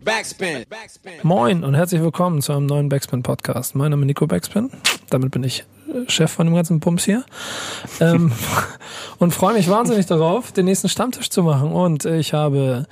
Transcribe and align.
Backspin. 0.00 0.64
Moin 1.22 1.64
und 1.64 1.74
herzlich 1.74 2.00
willkommen 2.00 2.40
zu 2.40 2.52
einem 2.52 2.64
neuen 2.64 2.88
Backspin 2.88 3.22
Podcast. 3.22 3.74
Mein 3.74 3.90
Name 3.90 4.02
ist 4.02 4.06
Nico 4.06 4.26
Backspin. 4.26 4.70
Damit 5.10 5.32
bin 5.32 5.44
ich 5.44 5.66
äh, 5.88 6.10
Chef 6.10 6.30
von 6.30 6.46
dem 6.46 6.54
ganzen 6.54 6.80
Pumps 6.80 7.04
hier. 7.04 7.24
ähm, 8.00 8.32
und 9.18 9.34
freue 9.34 9.52
mich 9.52 9.68
wahnsinnig 9.68 10.06
darauf, 10.06 10.50
den 10.50 10.64
nächsten 10.64 10.88
Stammtisch 10.88 11.28
zu 11.28 11.42
machen. 11.42 11.72
Und 11.72 12.06
ich 12.06 12.32
habe 12.32 12.86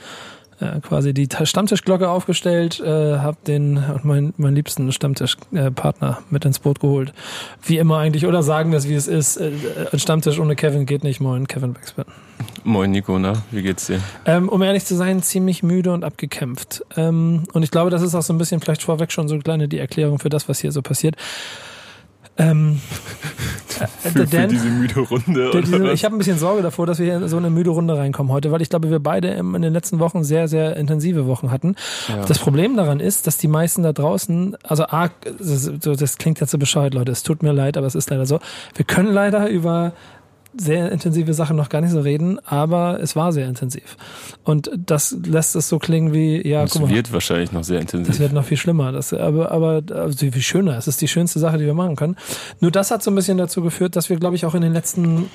äh, 0.61 0.81
quasi 0.81 1.15
die 1.15 1.29
Stammtischglocke 1.43 2.09
aufgestellt, 2.09 2.81
äh, 2.81 3.19
habe 3.19 3.39
den 3.47 3.83
mein, 4.03 4.35
meinen 4.37 4.55
liebsten 4.55 4.93
Stammtischpartner 4.93 6.19
äh, 6.21 6.23
mit 6.31 6.45
ins 6.45 6.59
Boot 6.59 6.81
geholt. 6.81 7.13
Wie 7.63 7.79
immer 7.79 7.99
eigentlich, 7.99 8.27
oder 8.27 8.43
sagen 8.43 8.71
wir 8.71 8.79
es, 8.79 8.89
wie 8.89 8.95
es 8.95 9.09
ist. 9.09 9.37
Äh, 9.37 9.53
ein 9.93 9.99
Stammtisch 9.99 10.39
ohne 10.39 10.57
Kevin 10.57 10.87
geht 10.87 11.05
nicht. 11.05 11.21
Moin, 11.21 11.49
Kevin 11.49 11.73
Backspin. 11.73 12.05
Moin 12.65 12.91
Nico, 12.91 13.19
na, 13.19 13.35
wie 13.51 13.63
geht's 13.63 13.87
dir? 13.87 14.01
Ähm, 14.27 14.49
um 14.49 14.63
ehrlich 14.63 14.85
zu 14.85 14.97
sein, 14.97 15.23
ziemlich 15.23 15.63
müde 15.63 15.93
und 15.93 16.05
abgekämpft. 16.05 16.85
Ähm, 16.97 17.45
und 17.53 17.63
ich 17.63 17.71
glaube, 17.71 17.91
das 17.91 18.03
ist 18.03 18.15
auch 18.15 18.23
so 18.23 18.33
ein 18.33 18.39
bisschen 18.39 18.61
vielleicht 18.61 18.83
vorweg 18.83 19.13
schon 19.13 19.29
so 19.29 19.35
eine 19.35 19.43
kleine 19.43 19.69
die 19.69 19.79
Erklärung 19.79 20.19
für 20.19 20.29
das, 20.29 20.49
was 20.49 20.61
hier 20.61 20.73
so 20.73 20.83
passiert. 20.83 21.17
Ähm, 22.41 22.81
für, 23.67 24.27
für 24.27 24.47
diese 24.47 24.67
müde 24.67 25.01
Runde. 25.01 25.51
Der, 25.51 25.61
diese, 25.63 25.93
ich 25.93 26.05
habe 26.05 26.15
ein 26.15 26.19
bisschen 26.19 26.39
Sorge 26.39 26.63
davor, 26.63 26.87
dass 26.87 26.99
wir 26.99 27.07
hier 27.07 27.17
in 27.17 27.29
so 27.29 27.37
eine 27.37 27.51
müde 27.51 27.71
Runde 27.71 27.97
reinkommen 27.97 28.33
heute, 28.33 28.51
weil 28.51 28.63
ich 28.63 28.71
glaube, 28.71 28.91
wir 28.91 28.99
beide 28.99 29.29
in 29.29 29.63
den 29.63 29.73
letzten 29.73 29.99
Wochen 29.99 30.25
sehr, 30.25 30.49
sehr 30.49 30.77
intensive 30.77 31.27
Wochen 31.27 31.51
hatten. 31.51 31.77
Ja. 32.09 32.25
Das 32.25 32.39
Problem 32.39 32.77
daran 32.77 33.01
ist, 33.01 33.27
dass 33.27 33.37
die 33.37 33.49
meisten 33.49 33.83
da 33.83 33.93
draußen, 33.93 34.57
also 34.63 34.85
A, 34.85 35.11
das, 35.39 35.71
das 35.81 36.19
klingt 36.19 36.41
jetzt 36.41 36.51
so 36.51 36.59
bescheuert, 36.59 36.95
Leute, 36.95 37.13
es 37.13 37.23
tut 37.23 37.43
mir 37.43 37.53
leid, 37.53 37.77
aber 37.77 37.87
es 37.87 37.95
ist 37.95 38.11
leider 38.11 38.27
so. 38.27 38.41
Wir 38.75 38.85
können 38.85 39.13
leider 39.13 39.49
über 39.49 39.93
sehr 40.57 40.91
intensive 40.91 41.33
Sachen 41.35 41.57
noch 41.57 41.69
gar 41.69 41.81
nicht 41.81 41.93
so 41.93 42.01
reden, 42.01 42.39
aber 42.45 43.01
es 43.01 43.17
war 43.17 43.33
sehr 43.33 43.47
intensiv. 43.49 43.97
Und 44.45 44.71
das 44.77 45.17
lässt 45.25 45.55
es 45.57 45.69
so 45.69 45.79
klingen 45.79 46.13
wie, 46.13 46.47
ja, 46.47 46.63
das 46.63 46.73
guck 46.73 46.83
mal. 46.83 46.91
wird 46.91 47.13
wahrscheinlich 47.13 47.53
noch 47.53 47.65
sehr 47.65 47.81
intensiv. 47.81 48.09
Das 48.09 48.19
wird 48.19 48.33
noch 48.33 48.45
viel 48.45 48.57
schlimmer. 48.57 48.93
Das, 48.93 49.13
aber, 49.13 49.53
aber 49.53 49.83
also 49.95 50.19
viel 50.19 50.43
schöner. 50.43 50.77
Es 50.77 50.89
ist 50.89 51.01
die 51.01 51.09
schönste 51.09 51.39
Sache, 51.39 51.59
die 51.59 51.67
wir 51.67 51.75
machen 51.75 51.97
können. 51.97 52.17
Nur 52.61 52.71
das 52.71 52.91
hat 52.91 53.03
so 53.03 53.11
ein 53.11 53.15
bisschen 53.15 53.39
dazu 53.39 53.63
geführt, 53.63 53.97
dass 53.97 54.11
wir, 54.11 54.17
glaube 54.17 54.37
ich, 54.37 54.45
auch 54.45 54.55
in 54.55 54.63
den 54.63 54.73
letzten 54.73 55.31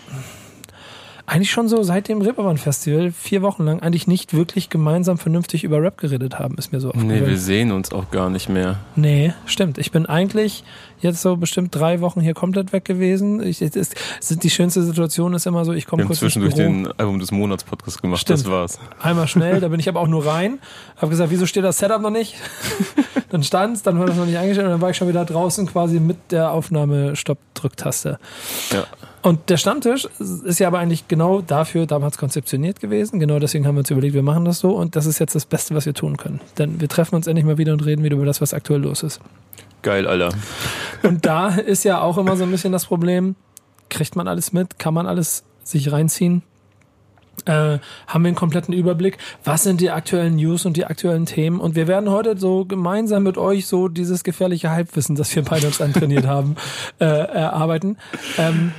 eigentlich 1.28 1.50
schon 1.50 1.68
so 1.68 1.82
seit 1.82 2.08
dem 2.08 2.22
Reeperbahn 2.22 2.58
Festival 2.58 3.12
vier 3.12 3.42
Wochen 3.42 3.64
lang 3.64 3.80
eigentlich 3.80 4.06
nicht 4.06 4.34
wirklich 4.34 4.70
gemeinsam 4.70 5.18
vernünftig 5.18 5.64
über 5.64 5.82
Rap 5.82 5.98
geredet 5.98 6.38
haben, 6.38 6.56
ist 6.58 6.72
mir 6.72 6.80
so 6.80 6.90
aufgefallen. 6.90 7.24
Nee, 7.24 7.28
wir 7.28 7.38
sehen 7.38 7.72
uns 7.72 7.92
auch 7.92 8.12
gar 8.12 8.30
nicht 8.30 8.48
mehr. 8.48 8.78
Nee, 8.96 9.34
stimmt. 9.48 9.80
Ich 9.80 9.92
bin 9.92 10.06
eigentlich 10.06 10.64
jetzt 11.00 11.22
so 11.22 11.36
bestimmt 11.38 11.74
drei 11.74 12.00
Wochen 12.02 12.22
hier 12.22 12.34
komplett 12.34 12.74
weg 12.74 12.86
gewesen. 12.86 13.42
Ich, 13.42 13.62
ist, 13.62 13.76
ist, 13.76 13.96
die 14.44 14.50
schönste 14.50 14.84
Situation 14.84 15.34
ist 15.34 15.48
immer 15.48 15.66
so, 15.66 15.74
ich 15.74 15.88
komme 15.88 16.06
kurz 16.06 16.20
zwischendurch 16.20 16.54
den 16.54 16.88
Album 16.98 17.20
des 17.20 17.32
Monats 17.32 17.64
Podcast 17.64 18.02
gemacht, 18.02 18.22
Stimmt. 18.22 18.42
das 18.42 18.50
war's. 18.50 18.80
Einmal 19.02 19.28
schnell, 19.28 19.60
da 19.62 19.68
bin 19.70 19.80
ich 19.80 19.90
aber 19.90 20.02
auch 20.02 20.08
nur 20.08 20.26
rein, 20.26 20.60
habe 20.98 21.10
gesagt, 21.10 21.32
wieso 21.32 21.48
steht 21.48 21.64
das 21.64 21.80
Setup 21.80 22.02
noch 22.02 22.12
nicht? 22.12 22.36
dann 23.30 23.44
stand's, 23.44 23.82
dann 23.82 23.98
war 24.00 24.06
das 24.06 24.16
noch 24.16 24.26
nicht 24.26 24.38
eingestellt 24.38 24.68
und 24.68 24.74
dann 24.74 24.82
war 24.82 24.92
ich 24.92 24.98
schon 24.98 25.08
wieder 25.08 25.26
draußen 25.26 25.66
quasi 25.66 26.00
mit 26.00 26.18
der 26.32 26.52
Aufnahme-Stopp-Drücktaste. 26.52 28.20
Ja. 28.72 28.86
Und 29.26 29.50
der 29.50 29.58
Stammtisch 29.58 30.08
ist 30.20 30.60
ja 30.60 30.68
aber 30.68 30.78
eigentlich 30.78 31.08
genau 31.08 31.42
dafür 31.42 31.88
damals 31.88 32.20
konzeptioniert 32.20 32.80
gewesen. 32.80 33.20
Genau 33.20 33.40
deswegen 33.40 33.66
haben 33.66 33.74
wir 33.74 33.80
uns 33.80 33.90
überlegt, 33.90 34.14
wir 34.14 34.22
machen 34.22 34.46
das 34.46 34.60
so 34.60 34.70
und 34.70 34.96
das 34.96 35.08
ist 35.08 35.18
jetzt 35.18 35.34
das 35.34 35.48
Beste, 35.48 35.74
was 35.74 35.88
wir 35.88 35.96
tun 35.96 36.16
können. 36.16 36.42
Denn 36.60 36.80
wir 36.80 36.88
treffen 36.88 37.16
uns 37.16 37.26
endlich 37.26 37.44
mal 37.44 37.58
wieder 37.58 37.74
und 37.74 37.84
reden 37.84 38.04
wieder 38.04 38.18
über 38.18 38.26
das, 38.26 38.40
was 38.40 38.54
aktuell 38.54 38.82
los 38.82 39.02
ist. 39.02 39.20
Geil, 39.82 40.06
Alter. 40.06 40.30
Und 41.02 41.26
da 41.26 41.48
ist 41.48 41.84
ja 41.86 42.02
auch 42.02 42.20
immer 42.20 42.38
so 42.38 42.44
ein 42.44 42.52
bisschen 42.52 42.72
das 42.72 42.86
Problem, 42.86 43.36
kriegt 43.90 44.16
man 44.16 44.28
alles 44.28 44.54
mit? 44.54 44.78
Kann 44.78 44.94
man 44.94 45.08
alles 45.08 45.44
sich 45.64 45.92
reinziehen? 45.92 46.44
Äh, 47.46 47.80
haben 48.06 48.24
wir 48.24 48.28
einen 48.28 48.36
kompletten 48.36 48.76
Überblick, 48.76 49.18
was 49.44 49.64
sind 49.64 49.82
die 49.82 49.90
aktuellen 49.90 50.36
News 50.36 50.68
und 50.68 50.78
die 50.78 50.86
aktuellen 50.86 51.26
Themen. 51.26 51.60
Und 51.60 51.76
wir 51.76 51.88
werden 51.88 52.12
heute 52.12 52.38
so 52.38 52.64
gemeinsam 52.66 53.24
mit 53.24 53.40
euch 53.40 53.66
so 53.66 53.88
dieses 53.88 54.24
gefährliche 54.24 54.70
Halbwissen, 54.70 55.16
das 55.16 55.36
wir 55.36 55.42
beide 55.42 55.66
uns 55.66 55.82
antrainiert 55.82 56.28
haben, 56.28 56.58
äh, 57.00 57.06
erarbeiten. 57.06 57.98
Ähm, 58.38 58.72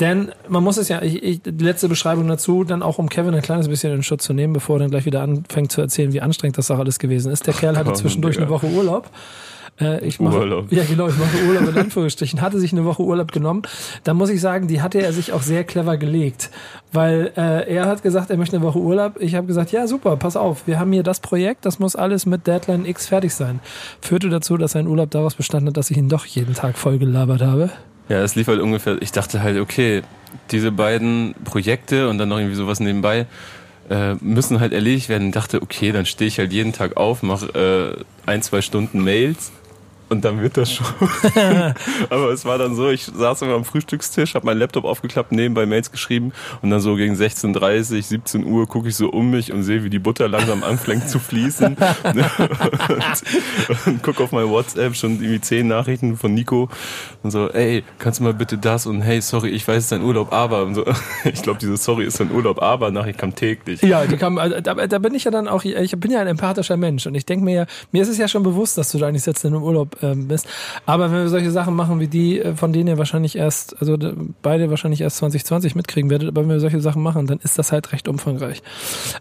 denn 0.00 0.30
man 0.48 0.62
muss 0.62 0.76
es 0.76 0.88
ja, 0.88 1.02
ich, 1.02 1.22
ich, 1.22 1.42
die 1.42 1.64
letzte 1.64 1.88
Beschreibung 1.88 2.26
dazu, 2.28 2.64
dann 2.64 2.82
auch 2.82 2.98
um 2.98 3.08
Kevin 3.08 3.34
ein 3.34 3.42
kleines 3.42 3.68
bisschen 3.68 3.92
in 3.92 4.02
Schutz 4.02 4.24
zu 4.24 4.32
nehmen, 4.32 4.52
bevor 4.52 4.76
er 4.76 4.80
dann 4.80 4.90
gleich 4.90 5.04
wieder 5.04 5.22
anfängt 5.22 5.72
zu 5.72 5.80
erzählen, 5.80 6.12
wie 6.12 6.20
anstrengend 6.20 6.58
das 6.58 6.70
auch 6.70 6.78
alles 6.78 6.98
gewesen 6.98 7.32
ist. 7.32 7.46
Der 7.46 7.54
Kerl 7.54 7.76
hatte 7.76 7.92
zwischendurch 7.94 8.38
eine 8.38 8.48
Woche 8.48 8.66
Urlaub. 8.66 9.10
Äh, 9.80 10.04
ich 10.04 10.20
mache, 10.20 10.38
Urlaub. 10.38 10.72
Ja, 10.72 10.84
genau, 10.84 11.08
ich 11.08 11.16
mache 11.16 11.36
Urlaub 11.46 11.68
in 11.68 11.78
Anführungsstrichen. 11.78 12.40
Hatte 12.40 12.58
sich 12.58 12.72
eine 12.72 12.84
Woche 12.84 13.02
Urlaub 13.02 13.32
genommen. 13.32 13.62
Da 14.04 14.14
muss 14.14 14.30
ich 14.30 14.40
sagen, 14.40 14.68
die 14.68 14.82
hatte 14.82 15.00
er 15.00 15.12
sich 15.12 15.32
auch 15.32 15.42
sehr 15.42 15.64
clever 15.64 15.96
gelegt. 15.96 16.50
Weil 16.92 17.32
äh, 17.36 17.72
er 17.72 17.86
hat 17.86 18.02
gesagt, 18.02 18.30
er 18.30 18.36
möchte 18.36 18.56
eine 18.56 18.64
Woche 18.64 18.78
Urlaub. 18.78 19.20
Ich 19.20 19.34
habe 19.34 19.46
gesagt, 19.46 19.72
ja, 19.72 19.86
super, 19.86 20.16
pass 20.16 20.36
auf, 20.36 20.66
wir 20.66 20.78
haben 20.78 20.92
hier 20.92 21.02
das 21.02 21.20
Projekt, 21.20 21.66
das 21.66 21.78
muss 21.78 21.96
alles 21.96 22.26
mit 22.26 22.46
Deadline 22.46 22.86
X 22.86 23.08
fertig 23.08 23.34
sein. 23.34 23.60
Führte 24.00 24.28
dazu, 24.28 24.56
dass 24.56 24.72
sein 24.72 24.86
Urlaub 24.86 25.10
daraus 25.10 25.34
bestanden 25.34 25.68
hat, 25.68 25.76
dass 25.76 25.90
ich 25.90 25.96
ihn 25.96 26.08
doch 26.08 26.24
jeden 26.24 26.54
Tag 26.54 26.78
voll 26.78 26.98
gelabert 26.98 27.42
habe. 27.42 27.70
Ja, 28.08 28.22
es 28.22 28.34
lief 28.34 28.48
halt 28.48 28.60
ungefähr, 28.60 28.96
ich 29.00 29.12
dachte 29.12 29.42
halt, 29.42 29.58
okay, 29.58 30.02
diese 30.50 30.72
beiden 30.72 31.34
Projekte 31.44 32.08
und 32.08 32.18
dann 32.18 32.28
noch 32.28 32.38
irgendwie 32.38 32.56
sowas 32.56 32.80
nebenbei, 32.80 33.26
äh, 33.90 34.14
müssen 34.14 34.60
halt 34.60 34.72
erledigt 34.72 35.08
werden. 35.08 35.28
Ich 35.28 35.34
dachte, 35.34 35.62
okay, 35.62 35.92
dann 35.92 36.06
stehe 36.06 36.28
ich 36.28 36.38
halt 36.38 36.52
jeden 36.52 36.72
Tag 36.72 36.96
auf, 36.96 37.22
mache 37.22 38.04
äh, 38.26 38.30
ein, 38.30 38.42
zwei 38.42 38.62
Stunden 38.62 39.02
Mails 39.02 39.52
und 40.08 40.24
dann 40.24 40.40
wird 40.40 40.56
das 40.56 40.72
schon. 40.72 40.86
Aber 42.10 42.30
es 42.30 42.44
war 42.44 42.58
dann 42.58 42.74
so, 42.74 42.90
ich 42.90 43.04
saß 43.04 43.42
immer 43.42 43.54
am 43.54 43.64
Frühstückstisch, 43.64 44.34
habe 44.34 44.46
meinen 44.46 44.58
Laptop 44.58 44.84
aufgeklappt, 44.84 45.32
nebenbei 45.32 45.66
Mails 45.66 45.90
geschrieben 45.90 46.32
und 46.62 46.70
dann 46.70 46.80
so 46.80 46.96
gegen 46.96 47.14
16.30, 47.14 48.02
17 48.02 48.44
Uhr 48.44 48.66
gucke 48.66 48.88
ich 48.88 48.96
so 48.96 49.08
um 49.08 49.30
mich 49.30 49.52
und 49.52 49.62
sehe, 49.62 49.84
wie 49.84 49.90
die 49.90 49.98
Butter 49.98 50.28
langsam 50.28 50.62
anfängt 50.62 51.08
zu 51.08 51.18
fließen. 51.18 51.76
und, 53.68 53.86
und 53.86 54.02
gucke 54.02 54.22
auf 54.22 54.32
mein 54.32 54.48
WhatsApp, 54.48 54.94
schon 54.94 55.20
irgendwie 55.20 55.40
zehn 55.40 55.68
Nachrichten 55.68 56.16
von 56.16 56.34
Nico 56.34 56.68
und 57.22 57.30
so, 57.30 57.48
ey, 57.50 57.84
kannst 57.98 58.20
du 58.20 58.24
mal 58.24 58.34
bitte 58.34 58.58
das 58.58 58.86
und 58.86 59.00
hey, 59.02 59.20
sorry, 59.20 59.50
ich 59.50 59.66
weiß, 59.66 59.78
es 59.78 59.84
ist 59.84 59.92
dein 59.92 60.02
Urlaub, 60.02 60.32
aber 60.32 60.64
und 60.64 60.74
so. 60.74 60.84
Ich 61.24 61.42
glaube, 61.42 61.58
diese 61.58 61.76
Sorry 61.76 62.04
ist 62.04 62.20
dein 62.20 62.32
Urlaub, 62.32 62.62
aber 62.62 62.90
Nachricht 62.90 63.18
kam 63.18 63.34
täglich. 63.34 63.82
Ja, 63.82 64.06
die 64.06 64.16
kam, 64.16 64.38
äh, 64.38 64.62
da, 64.62 64.74
da 64.74 64.98
bin 64.98 65.14
ich 65.14 65.24
ja 65.24 65.30
dann 65.30 65.48
auch, 65.48 65.64
ich 65.64 65.92
bin 65.98 66.10
ja 66.10 66.20
ein 66.20 66.26
empathischer 66.26 66.76
Mensch 66.76 67.06
und 67.06 67.14
ich 67.14 67.26
denke 67.26 67.44
mir 67.44 67.54
ja, 67.54 67.66
mir 67.92 68.02
ist 68.02 68.08
es 68.08 68.18
ja 68.18 68.28
schon 68.28 68.42
bewusst, 68.42 68.78
dass 68.78 68.92
du 68.92 68.98
da 68.98 69.08
eigentlich 69.08 69.26
jetzt 69.26 69.44
in 69.44 69.54
einem 69.54 69.62
Urlaub 69.62 69.97
ähm, 70.02 70.28
bist. 70.28 70.46
Aber 70.86 71.10
wenn 71.10 71.22
wir 71.22 71.28
solche 71.28 71.50
Sachen 71.50 71.74
machen 71.74 72.00
wie 72.00 72.08
die, 72.08 72.40
äh, 72.40 72.54
von 72.54 72.72
denen 72.72 72.88
ihr 72.88 72.98
wahrscheinlich 72.98 73.36
erst, 73.36 73.80
also 73.80 73.96
beide 74.42 74.70
wahrscheinlich 74.70 75.00
erst 75.00 75.18
2020 75.18 75.74
mitkriegen 75.74 76.10
werdet, 76.10 76.28
aber 76.28 76.42
wenn 76.42 76.50
wir 76.50 76.60
solche 76.60 76.80
Sachen 76.80 77.02
machen, 77.02 77.26
dann 77.26 77.38
ist 77.38 77.58
das 77.58 77.72
halt 77.72 77.92
recht 77.92 78.08
umfangreich. 78.08 78.62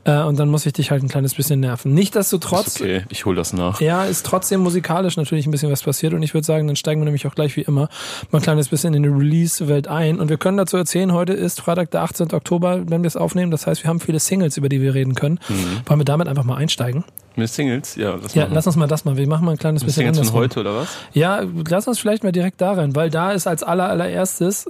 Äh, 0.04 0.22
und 0.24 0.40
dann 0.40 0.50
muss 0.50 0.66
ich 0.66 0.74
dich 0.74 0.92
halt 0.92 1.04
ein 1.04 1.10
kleines 1.10 1.36
bisschen 1.36 1.60
nerven. 1.60 1.94
Nicht, 1.94 2.16
dass 2.16 2.30
du 2.30 2.38
trotz. 2.38 2.80
Okay, 2.82 3.04
ich 3.10 3.26
hol 3.26 3.36
das 3.36 3.54
nach. 3.54 3.82
Ja, 3.82 4.06
ist 4.06 4.26
trotzdem 4.26 4.62
musikalisch 4.62 5.18
natürlich 5.18 5.48
ein 5.48 5.52
bisschen 5.52 5.72
was 5.72 5.84
passiert 5.84 6.14
und 6.14 6.24
ich 6.24 6.34
würde 6.34 6.46
sagen, 6.46 6.68
dann 6.68 6.76
steigen 6.76 7.02
wir 7.02 7.06
nämlich 7.06 7.28
auch 7.28 7.36
gleich 7.36 7.56
wie 7.56 7.62
immer 7.62 7.90
mal 8.32 8.40
ein 8.40 8.42
kleines 8.42 8.70
bisschen 8.70 8.94
in 8.94 9.04
die 9.04 9.10
Release-Welt 9.10 9.88
ein. 9.88 10.20
Und 10.20 10.30
wir 10.30 10.38
können 10.38 10.58
dazu 10.58 10.78
erzählen, 10.78 11.14
heute 11.14 11.34
ist 11.34 11.62
Freitag, 11.62 11.92
der 11.92 12.02
18. 12.02 12.34
Oktober, 12.34 12.84
wenn 12.88 13.04
wir 13.04 13.08
es 13.08 13.18
aufnehmen. 13.18 13.52
Das 13.52 13.68
heißt, 13.68 13.84
wir 13.84 13.90
haben 13.90 14.00
viele 14.00 14.20
Singles, 14.20 14.58
über 14.58 14.70
die 14.70 14.82
wir 14.82 14.94
reden 14.94 15.16
können. 15.16 15.40
Mhm. 15.48 15.82
Wollen 15.86 16.00
wir 16.00 16.06
damit 16.06 16.28
einfach 16.28 16.44
mal 16.44 16.56
einsteigen? 16.56 17.04
Mit 17.38 17.50
Singles? 17.50 17.96
Ja, 17.96 18.18
lass, 18.20 18.34
ja, 18.34 18.48
lass 18.50 18.66
uns 18.66 18.76
mal 18.78 18.88
das 18.88 19.06
mal. 19.06 19.16
Wir 19.16 19.28
machen 19.28 19.46
mal 19.46 19.52
ein 19.52 19.58
kleines 19.60 19.84
Mit 19.84 19.90
bisschen 19.90 20.12
Singles 20.12 20.32
von 20.32 20.40
heute 20.40 20.60
oder 20.68 20.82
was? 20.82 20.98
Ja, 21.14 21.42
lass 21.70 21.88
uns 21.88 22.00
vielleicht 22.00 22.24
mal 22.24 22.32
direkt 22.32 22.62
da 22.62 22.74
rein, 22.74 22.96
weil 22.96 23.10
da 23.10 23.32
ist 23.32 23.48
als 23.48 23.64
aller, 23.64 23.90
allererstes 23.90 24.68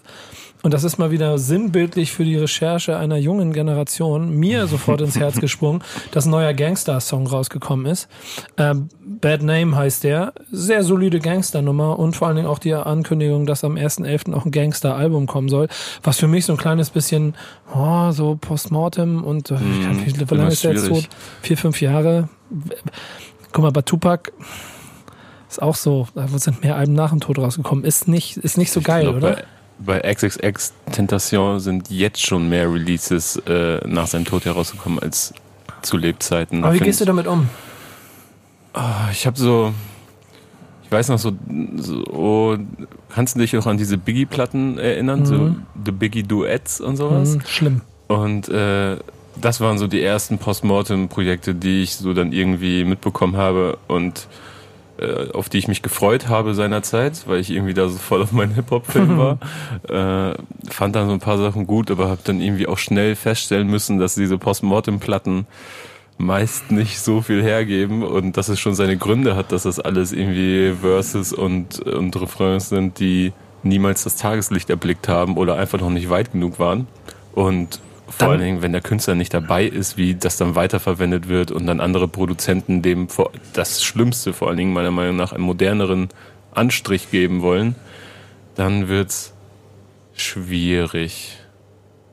und 0.64 0.74
das 0.74 0.84
ist 0.84 0.98
mal 0.98 1.12
wieder 1.12 1.38
sinnbildlich 1.38 2.12
für 2.12 2.26
die 2.26 2.36
Recherche 2.36 2.98
einer 2.98 3.18
jungen 3.18 3.54
Generation, 3.54 4.32
mir 4.32 4.68
sofort 4.68 5.02
ins 5.02 5.18
Herz 5.18 5.36
gesprungen, 5.40 5.84
dass 6.12 6.26
ein 6.26 6.32
neuer 6.32 6.54
Gangster-Song 6.54 7.28
rausgekommen 7.28 7.86
ist. 7.86 8.08
Ähm, 8.58 8.90
Bad 9.06 9.44
Name 9.44 9.76
heißt 9.76 10.04
der. 10.04 10.34
Sehr 10.52 10.84
solide 10.84 11.20
Gangster-Nummer 11.20 12.00
und 12.00 12.16
vor 12.16 12.28
allen 12.28 12.38
Dingen 12.38 12.48
auch 12.48 12.60
die 12.60 12.74
Ankündigung, 12.74 13.46
dass 13.46 13.64
am 13.64 13.76
1.11. 13.76 14.34
auch 14.34 14.46
ein 14.46 14.52
Gangster-Album 14.52 15.28
kommen 15.28 15.50
soll, 15.50 15.68
was 16.04 16.18
für 16.18 16.28
mich 16.28 16.46
so 16.46 16.54
ein 16.54 16.58
kleines 16.58 16.90
bisschen, 16.90 17.36
oh, 17.74 18.12
so 18.12 18.36
Postmortem 18.36 19.24
und, 19.24 19.52
mm, 19.52 19.56
wie 19.56 20.36
lange 20.36 20.52
ist 20.52 20.64
der 20.64 20.74
jetzt 20.74 20.88
tot? 20.88 21.08
Vier, 21.42 21.58
fünf 21.58 21.82
Jahre. 21.82 22.30
Guck 23.52 23.64
mal, 23.64 23.72
bei 23.72 23.84
Tupac 23.84 24.32
ist 25.58 25.62
auch 25.62 25.76
so, 25.76 26.08
da 26.14 26.28
sind 26.28 26.64
mehr 26.64 26.76
Alben 26.76 26.94
nach 26.94 27.10
dem 27.10 27.20
Tod 27.20 27.40
rausgekommen. 27.40 27.84
Ist 27.84 28.08
nicht, 28.08 28.38
ist 28.38 28.58
nicht 28.58 28.72
so 28.72 28.82
geil, 28.82 29.04
glaub, 29.04 29.16
oder? 29.18 29.44
bei 29.80 30.00
XXX 30.00 30.74
Tentation 30.92 31.60
sind 31.60 31.90
jetzt 31.90 32.26
schon 32.26 32.50
mehr 32.50 32.72
Releases 32.72 33.38
äh, 33.48 33.80
nach 33.88 34.08
seinem 34.08 34.26
Tod 34.26 34.46
herausgekommen 34.46 35.00
als 35.00 35.34
zu 35.82 35.98
Lebzeiten. 35.98 36.64
Aber 36.64 36.74
wie 36.74 36.80
gehst 36.80 37.02
du 37.02 37.06
damit 37.06 37.28
um? 37.28 37.50
Oh, 38.74 39.10
ich 39.12 39.26
habe 39.28 39.38
so, 39.38 39.74
ich 40.84 40.92
weiß 40.92 41.10
noch 41.10 41.20
so, 41.20 41.32
so, 41.76 42.58
kannst 43.10 43.36
du 43.36 43.40
dich 43.40 43.54
noch 43.54 43.66
an 43.68 43.78
diese 43.78 43.98
Biggie-Platten 43.98 44.78
erinnern? 44.80 45.22
Mhm. 45.22 45.26
So 45.26 45.56
The 45.86 45.92
Biggie 45.92 46.24
Duets 46.24 46.82
und 46.82 46.98
sowas? 46.98 47.36
Mhm, 47.36 47.42
schlimm. 47.46 47.82
Und 48.08 48.50
äh, 48.50 48.98
das 49.40 49.62
waren 49.62 49.78
so 49.78 49.88
die 49.88 50.02
ersten 50.02 50.40
Postmortem-Projekte, 50.40 51.54
die 51.54 51.84
ich 51.84 51.96
so 51.96 52.14
dann 52.14 52.32
irgendwie 52.32 52.84
mitbekommen 52.84 53.38
habe 53.38 53.78
und 53.88 54.28
auf 55.34 55.50
die 55.50 55.58
ich 55.58 55.68
mich 55.68 55.82
gefreut 55.82 56.28
habe 56.28 56.54
seinerzeit, 56.54 57.28
weil 57.28 57.40
ich 57.40 57.52
irgendwie 57.52 57.74
da 57.74 57.88
so 57.88 57.98
voll 57.98 58.22
auf 58.22 58.32
meinen 58.32 58.54
Hip-Hop-Film 58.56 59.18
war. 59.18 59.38
äh, 60.34 60.36
fand 60.70 60.96
dann 60.96 61.08
so 61.08 61.14
ein 61.14 61.20
paar 61.20 61.38
Sachen 61.38 61.68
gut, 61.68 61.92
aber 61.92 62.10
habe 62.10 62.22
dann 62.24 62.42
irgendwie 62.42 62.68
auch 62.68 62.78
schnell 62.78 63.16
feststellen 63.16 63.68
müssen, 63.68 64.00
dass 64.00 64.16
diese 64.16 64.38
Postmortem-Platten 64.38 65.46
meist 66.18 66.72
nicht 66.72 67.00
so 67.00 67.22
viel 67.22 67.44
hergeben 67.44 68.04
und 68.04 68.38
dass 68.38 68.50
es 68.50 68.60
schon 68.60 68.74
seine 68.74 68.98
Gründe 68.98 69.36
hat, 69.36 69.52
dass 69.52 69.64
das 69.64 69.80
alles 69.80 70.12
irgendwie 70.12 70.74
Verses 70.82 71.32
und, 71.32 71.80
und 71.80 72.20
Refrains 72.20 72.70
sind, 72.70 73.00
die 73.00 73.34
niemals 73.64 74.04
das 74.04 74.16
Tageslicht 74.16 74.70
erblickt 74.70 75.08
haben 75.08 75.38
oder 75.38 75.56
einfach 75.56 75.80
noch 75.80 75.90
nicht 75.90 76.10
weit 76.10 76.32
genug 76.32 76.60
waren. 76.60 76.88
Und 77.34 77.82
vor 78.10 78.30
allen 78.30 78.40
Dingen, 78.42 78.62
wenn 78.62 78.72
der 78.72 78.82
Künstler 78.82 79.16
nicht 79.16 79.34
dabei 79.34 79.66
ist, 79.66 79.98
wie 79.98 80.16
das 80.16 80.38
dann 80.38 80.56
weiterverwendet 80.56 81.28
wird 81.28 81.52
und 81.52 81.66
dann 81.68 81.80
andere 81.80 82.08
Produzenten 82.08 82.82
dem 82.82 83.10
vor- 83.10 83.32
das 83.54 83.84
Schlimmste 83.84 84.34
vor 84.34 84.48
allen 84.48 84.58
Dingen 84.58 84.74
meiner 84.74 84.92
Meinung 84.92 85.16
nach 85.16 85.34
einen 85.34 85.44
moderneren 85.44 86.10
Anstrich 86.54 87.12
geben 87.12 87.42
wollen, 87.42 87.76
dann 88.56 88.88
wird's 88.88 89.34
schwierig. 90.16 91.38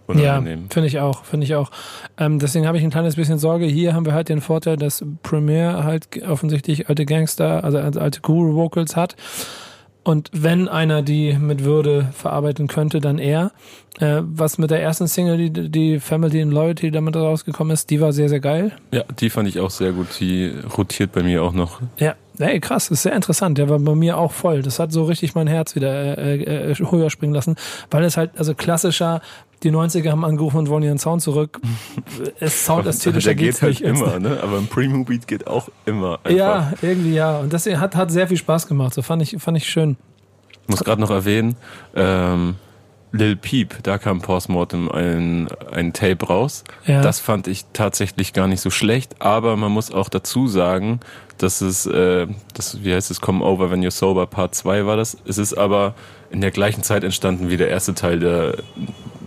Ja, 0.06 0.36
Unangenehm. 0.36 0.68
finde 0.68 0.86
ich 0.88 0.98
auch, 1.00 1.24
finde 1.24 1.44
ich 1.44 1.54
auch. 1.54 1.70
Ähm, 2.18 2.38
deswegen 2.38 2.66
habe 2.66 2.76
ich 2.76 2.84
ein 2.84 2.90
kleines 2.90 3.16
bisschen 3.16 3.38
Sorge. 3.38 3.64
Hier 3.64 3.94
haben 3.94 4.04
wir 4.04 4.12
halt 4.12 4.28
den 4.28 4.42
Vorteil, 4.42 4.76
dass 4.76 5.02
Premiere 5.22 5.84
halt 5.84 6.22
offensichtlich 6.28 6.90
alte 6.90 7.06
Gangster, 7.06 7.64
also 7.64 7.78
alte 7.78 8.20
Guru-Vocals 8.20 8.96
hat. 8.96 9.16
Und 10.04 10.30
wenn 10.34 10.68
einer 10.68 11.02
die 11.02 11.32
mit 11.32 11.64
Würde 11.64 12.10
verarbeiten 12.12 12.68
könnte, 12.68 13.00
dann 13.00 13.18
er. 13.18 13.52
Äh, 14.00 14.20
was 14.22 14.58
mit 14.58 14.70
der 14.70 14.82
ersten 14.82 15.06
Single, 15.06 15.48
die, 15.48 15.70
die 15.70 16.00
Family 16.00 16.42
and 16.42 16.52
Loyalty 16.52 16.90
damit 16.90 17.16
rausgekommen 17.16 17.72
ist, 17.72 17.88
die 17.90 18.00
war 18.00 18.12
sehr, 18.12 18.28
sehr 18.28 18.40
geil. 18.40 18.72
Ja, 18.92 19.04
die 19.18 19.30
fand 19.30 19.48
ich 19.48 19.60
auch 19.60 19.70
sehr 19.70 19.92
gut. 19.92 20.08
Die 20.20 20.52
rotiert 20.76 21.12
bei 21.12 21.22
mir 21.22 21.42
auch 21.42 21.52
noch. 21.52 21.80
Ja, 21.98 22.16
hey, 22.38 22.60
krass, 22.60 22.90
ist 22.90 23.02
sehr 23.02 23.14
interessant. 23.14 23.56
Der 23.56 23.70
war 23.70 23.78
bei 23.78 23.94
mir 23.94 24.18
auch 24.18 24.32
voll. 24.32 24.62
Das 24.62 24.78
hat 24.78 24.92
so 24.92 25.04
richtig 25.04 25.34
mein 25.34 25.46
Herz 25.46 25.74
wieder 25.74 26.18
äh, 26.18 26.72
äh, 26.72 26.74
höher 26.74 27.08
springen 27.08 27.32
lassen, 27.32 27.56
weil 27.90 28.04
es 28.04 28.16
halt, 28.16 28.32
also 28.36 28.54
klassischer, 28.54 29.22
die 29.62 29.70
90er 29.70 30.10
haben 30.10 30.24
angerufen 30.24 30.58
und 30.58 30.68
wollen 30.68 30.82
ihren 30.82 30.98
Sound 30.98 31.22
zurück. 31.22 31.60
Es 32.40 32.66
soundästhetischer 32.66 33.28
der 33.30 33.34
geht 33.34 33.46
geht's 33.46 33.62
halt 33.62 33.80
nicht. 33.80 33.84
immer, 33.84 34.18
ne? 34.18 34.40
Aber 34.42 34.58
ein 34.58 34.66
Primo 34.66 35.04
Beat 35.04 35.26
geht 35.26 35.46
auch 35.46 35.68
immer. 35.86 36.18
Einfach. 36.24 36.30
Ja, 36.30 36.72
irgendwie 36.82 37.14
ja. 37.14 37.38
Und 37.38 37.52
das 37.52 37.66
hat, 37.66 37.96
hat 37.96 38.10
sehr 38.10 38.28
viel 38.28 38.36
Spaß 38.36 38.66
gemacht. 38.66 38.94
So 38.94 39.02
fand 39.02 39.22
ich, 39.22 39.36
fand 39.40 39.56
ich 39.56 39.68
schön. 39.68 39.96
Ich 40.62 40.68
muss 40.68 40.84
gerade 40.84 41.00
noch 41.00 41.10
erwähnen, 41.10 41.56
ähm, 41.94 42.56
Lil 43.14 43.36
Peep, 43.36 43.80
da 43.84 43.96
kam 43.96 44.20
Postmortem 44.20 44.90
ein, 44.90 45.48
ein 45.70 45.92
Tape 45.92 46.26
raus. 46.26 46.64
Ja. 46.84 47.00
Das 47.00 47.20
fand 47.20 47.46
ich 47.46 47.64
tatsächlich 47.72 48.32
gar 48.32 48.48
nicht 48.48 48.60
so 48.60 48.70
schlecht, 48.70 49.22
aber 49.22 49.56
man 49.56 49.70
muss 49.70 49.92
auch 49.92 50.08
dazu 50.08 50.48
sagen, 50.48 50.98
dass 51.38 51.60
es, 51.60 51.86
äh, 51.86 52.26
das, 52.54 52.82
wie 52.82 52.92
heißt 52.92 53.12
es, 53.12 53.20
Come 53.20 53.44
Over 53.44 53.70
When 53.70 53.84
You're 53.84 53.92
Sober 53.92 54.26
Part 54.26 54.56
2 54.56 54.84
war 54.86 54.96
das. 54.96 55.16
Es 55.26 55.38
ist 55.38 55.54
aber 55.54 55.94
in 56.32 56.40
der 56.40 56.50
gleichen 56.50 56.82
Zeit 56.82 57.04
entstanden 57.04 57.50
wie 57.50 57.56
der 57.56 57.68
erste 57.68 57.94
Teil 57.94 58.18
der, 58.18 58.56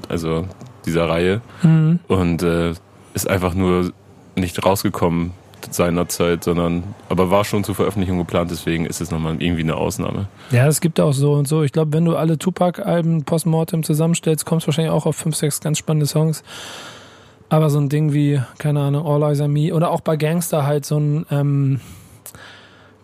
also 0.10 0.46
dieser 0.86 1.10
Reihe 1.10 1.42
Mhm. 1.64 2.00
und 2.08 2.44
äh, 2.44 2.74
ist 3.14 3.30
einfach 3.30 3.54
nur 3.54 3.92
nicht 4.36 4.64
rausgekommen 4.66 5.32
seinerzeit, 5.70 6.44
sondern 6.46 6.84
aber 7.10 7.30
war 7.30 7.44
schon 7.44 7.64
zur 7.64 7.76
Veröffentlichung 7.76 8.18
geplant, 8.20 8.52
deswegen 8.52 8.86
ist 8.86 9.02
es 9.02 9.12
nochmal 9.12 9.42
irgendwie 9.42 9.64
eine 9.64 9.76
Ausnahme. 9.76 10.28
Ja, 10.52 10.68
es 10.68 10.80
gibt 10.80 11.00
auch 11.00 11.12
so 11.12 11.34
und 11.34 11.48
so. 11.48 11.64
Ich 11.64 11.74
glaube, 11.74 11.92
wenn 11.94 12.06
du 12.06 12.16
alle 12.16 12.38
Tupac-Alben 12.38 13.24
Postmortem 13.24 13.84
zusammenstellst, 13.84 14.46
kommst 14.46 14.66
du 14.66 14.68
wahrscheinlich 14.68 14.94
auch 14.94 15.06
auf 15.06 15.16
fünf, 15.18 15.36
sechs 15.36 15.60
ganz 15.60 15.78
spannende 15.78 16.06
Songs. 16.06 16.44
Aber 17.50 17.70
so 17.70 17.80
ein 17.80 17.90
Ding 17.90 18.14
wie, 18.14 18.42
keine 18.60 18.82
Ahnung, 18.82 19.06
All 19.06 19.24
Eyes 19.24 19.42
on 19.42 19.52
Me 19.52 19.74
oder 19.74 19.90
auch 19.92 20.02
bei 20.02 20.16
Gangster 20.16 20.66
halt 20.66 20.86
so 20.86 20.98
ein, 21.00 21.26
ähm, 21.32 21.80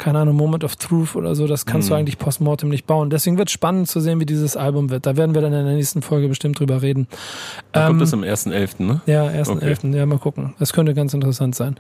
keine 0.04 0.20
Ahnung, 0.20 0.36
Moment 0.36 0.64
of 0.64 0.76
Truth 0.76 1.16
oder 1.16 1.34
so, 1.36 1.48
das 1.48 1.66
kannst 1.66 1.90
du 1.90 1.94
Mhm. 1.94 2.00
eigentlich 2.00 2.18
Postmortem 2.18 2.70
nicht 2.70 2.86
bauen. 2.86 3.10
Deswegen 3.10 3.38
wird 3.38 3.50
spannend 3.50 3.88
zu 3.88 4.00
sehen, 4.00 4.20
wie 4.20 4.26
dieses 4.26 4.58
Album 4.58 4.90
wird. 4.90 5.06
Da 5.06 5.16
werden 5.16 5.34
wir 5.34 5.42
dann 5.42 5.54
in 5.54 5.66
der 5.66 5.76
nächsten 5.76 6.02
Folge 6.02 6.28
bestimmt 6.28 6.60
drüber 6.60 6.82
reden. 6.82 7.08
Da 7.72 7.82
Ähm, 7.82 7.88
kommt 7.88 8.02
es 8.02 8.14
am 8.14 8.24
1.11., 8.24 8.84
ne? 8.86 9.02
Ja, 9.06 9.26
1.11. 9.26 9.88
Okay. 9.90 9.98
Ja, 9.98 10.06
mal 10.06 10.20
gucken. 10.20 10.54
Das 10.60 10.74
könnte 10.74 10.94
ganz 10.94 11.14
interessant 11.14 11.56
sein. 11.56 11.78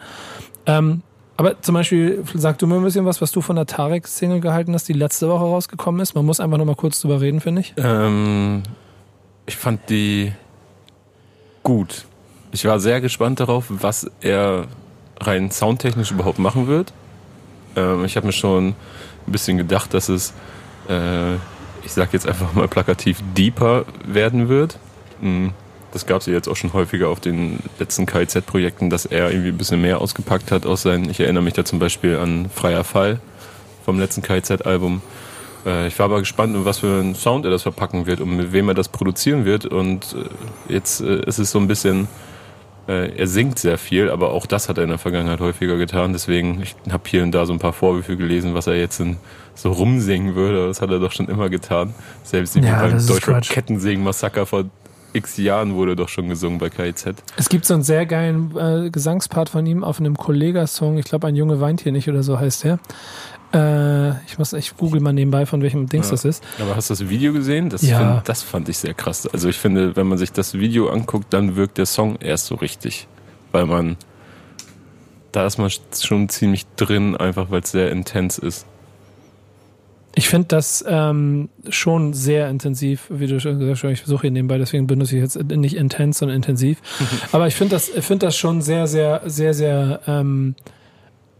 Ähm, 0.65 1.01
aber 1.35 1.61
zum 1.61 1.73
Beispiel, 1.73 2.23
sag 2.35 2.59
du 2.59 2.67
mir 2.67 2.75
ein 2.75 2.83
bisschen 2.83 3.05
was, 3.05 3.19
was 3.21 3.31
du 3.31 3.41
von 3.41 3.55
der 3.55 3.65
Tarek-Single 3.65 4.39
gehalten 4.39 4.73
hast, 4.73 4.87
die 4.87 4.93
letzte 4.93 5.27
Woche 5.27 5.43
rausgekommen 5.43 5.99
ist. 5.99 6.15
Man 6.15 6.25
muss 6.25 6.39
einfach 6.39 6.57
noch 6.57 6.65
mal 6.65 6.75
kurz 6.75 7.01
drüber 7.01 7.19
reden, 7.21 7.41
finde 7.41 7.61
ich. 7.61 7.73
Ähm, 7.77 8.63
ich 9.45 9.57
fand 9.57 9.89
die 9.89 10.31
gut. 11.63 12.05
Ich 12.51 12.65
war 12.65 12.79
sehr 12.79 13.01
gespannt 13.01 13.39
darauf, 13.39 13.65
was 13.69 14.09
er 14.21 14.65
rein 15.19 15.49
soundtechnisch 15.51 16.11
überhaupt 16.11 16.39
machen 16.39 16.67
wird. 16.67 16.93
Ähm, 17.75 18.05
ich 18.05 18.15
habe 18.15 18.25
mir 18.27 18.33
schon 18.33 18.69
ein 18.69 19.31
bisschen 19.31 19.57
gedacht, 19.57 19.93
dass 19.93 20.09
es, 20.09 20.33
äh, 20.89 21.33
ich 21.83 21.91
sag 21.91 22.13
jetzt 22.13 22.27
einfach 22.27 22.53
mal 22.53 22.67
plakativ, 22.67 23.19
deeper 23.35 23.85
werden 24.05 24.49
wird. 24.49 24.77
Mm, 25.21 25.49
Das 25.91 26.07
gab 26.07 26.21
es 26.21 26.25
ja 26.25 26.33
jetzt 26.33 26.47
auch 26.49 26.55
schon 26.55 26.73
häufiger 26.73 27.09
auf 27.09 27.19
den 27.19 27.59
letzten 27.77 28.07
KIZ-Projekten, 28.07 28.89
dass 28.89 29.05
er 29.05 29.29
irgendwie 29.29 29.49
ein 29.49 29.57
bisschen 29.57 29.79
mehr 29.79 30.01
ausgepackt 30.01 30.51
hat 30.51 30.65
aus 30.65 30.81
seinen. 30.81 31.07
Ich 31.09 31.19
erinnere 31.19 31.43
mich 31.43 31.53
da 31.53 31.63
zum 31.65 31.77
Beispiel 31.77 32.17
an 32.17 32.49
Freier 32.49 32.83
Fall 32.83 33.19
vom 33.85 33.99
letzten 33.99 34.23
KIZ-Album. 34.23 35.01
Äh, 35.67 35.87
Ich 35.87 35.99
war 35.99 36.05
aber 36.05 36.19
gespannt, 36.19 36.55
in 36.55 36.65
was 36.65 36.79
für 36.79 36.99
einen 36.99 37.13
Sound 37.15 37.45
er 37.45 37.51
das 37.51 37.61
verpacken 37.61 38.07
wird 38.07 38.21
und 38.21 38.35
mit 38.35 38.53
wem 38.53 38.69
er 38.69 38.73
das 38.73 38.87
produzieren 38.89 39.45
wird. 39.45 39.65
Und 39.67 40.15
äh, 40.69 40.73
jetzt 40.73 40.99
äh, 41.01 41.21
ist 41.27 41.37
es 41.37 41.51
so 41.51 41.59
ein 41.59 41.67
bisschen, 41.67 42.07
äh, 42.88 43.18
er 43.18 43.27
singt 43.27 43.59
sehr 43.59 43.77
viel, 43.77 44.09
aber 44.09 44.31
auch 44.31 44.45
das 44.45 44.69
hat 44.69 44.77
er 44.77 44.83
in 44.83 44.89
der 44.89 44.97
Vergangenheit 44.97 45.39
häufiger 45.39 45.77
getan. 45.77 46.13
Deswegen, 46.13 46.62
ich 46.62 46.75
habe 46.91 47.03
hier 47.07 47.24
und 47.24 47.31
da 47.31 47.45
so 47.45 47.53
ein 47.53 47.59
paar 47.59 47.74
Vorwürfe 47.74 48.18
gelesen, 48.18 48.53
was 48.53 48.68
er 48.68 48.75
jetzt 48.75 49.00
in, 49.00 49.18
so 49.56 49.71
rumsingen 49.71 50.35
würde. 50.35 50.68
Das 50.68 50.81
hat 50.81 50.89
er 50.89 51.00
doch 51.00 51.12
schon 51.12 51.27
immer 51.27 51.50
getan. 51.50 51.94
Selbst 52.24 52.56
irgendwie 52.56 52.74
Ja, 52.74 52.88
beim 52.88 52.97
Quatsch. 52.97 53.50
Kettensägen-Massaker 53.51 54.45
vor 54.45 54.65
x 55.13 55.38
Jahren 55.38 55.75
wurde 55.75 55.95
doch 55.95 56.09
schon 56.09 56.27
gesungen 56.27 56.57
bei 56.57 56.69
KIZ. 56.69 57.13
Es 57.38 57.50
gibt 57.50 57.65
so 57.65 57.75
einen 57.75 57.83
sehr 57.83 58.06
geilen 58.06 58.56
äh, 58.57 58.89
Gesangspart 58.89 59.50
von 59.50 59.65
ihm 59.65 59.83
auf 59.83 60.00
einem 60.00 60.18
Kollega-Song. 60.18 60.97
Ich 60.97 61.06
glaube, 61.06 61.27
ein 61.27 61.35
Junge 61.35 61.62
weint 61.62 61.81
hier 61.81 61.91
nicht 61.91 62.09
oder 62.09 62.24
so 62.24 62.39
heißt 62.39 62.63
der. 62.63 62.80
Äh, 63.53 64.11
ich 64.25 64.38
muss, 64.39 64.53
ich 64.53 64.75
google 64.77 65.00
mal 65.00 65.13
nebenbei, 65.13 65.45
von 65.45 65.61
welchem 65.61 65.88
Dings 65.88 66.07
Ja. 66.07 66.11
das 66.11 66.25
ist. 66.25 66.44
Aber 66.59 66.75
hast 66.75 66.89
du 66.89 66.94
das 66.95 67.09
Video 67.09 67.33
gesehen? 67.33 67.69
Das, 67.69 67.81
Ja. 67.83 68.15
find, 68.15 68.29
das 68.29 68.41
fand 68.41 68.69
ich 68.69 68.77
sehr 68.77 68.94
krass. 68.94 69.27
Also 69.27 69.47
ich 69.50 69.57
finde, 69.57 69.95
wenn 69.95 70.07
man 70.07 70.17
sich 70.17 70.31
das 70.31 70.55
Video 70.55 70.89
anguckt, 70.89 71.33
dann 71.33 71.55
wirkt 71.55 71.77
der 71.77 71.85
Song 71.85 72.15
erst 72.17 72.47
so 72.47 72.55
richtig. 72.55 73.07
Weil 73.51 73.65
man, 73.67 73.97
da 75.31 75.45
ist 75.45 75.57
man 75.59 75.69
schon 76.01 76.29
ziemlich 76.29 76.65
drin, 76.75 77.15
einfach 77.15 77.51
weil 77.51 77.61
es 77.61 77.71
sehr 77.71 77.91
intens 77.91 78.38
ist. 78.39 78.65
Ich 80.15 80.29
finde 80.29 80.47
das 80.49 80.83
ähm, 80.88 81.49
schon 81.69 82.13
sehr 82.13 82.47
intensiv, 82.49 83.07
wie 83.09 83.25
du 83.25 83.39
schon 83.39 83.57
gesagt 83.57 83.83
hast. 83.83 83.91
Ich 83.91 84.01
versuche 84.01 84.21
hier 84.21 84.31
nebenbei, 84.31 84.59
deswegen 84.59 84.85
benutze 84.85 85.15
ich 85.15 85.21
jetzt 85.23 85.41
nicht 85.44 85.75
intens, 85.75 86.19
sondern 86.19 86.35
intensiv. 86.35 86.77
Aber 87.31 87.47
ich 87.47 87.56
finde 87.56 87.75
das, 87.75 87.89
ich 87.89 88.06
finde 88.06 88.27
das 88.27 88.38
schon 88.38 88.61
sehr, 88.61 88.85
sehr, 88.85 89.21
sehr, 89.25 89.56
sehr 89.56 90.01
ähm, 90.06 90.53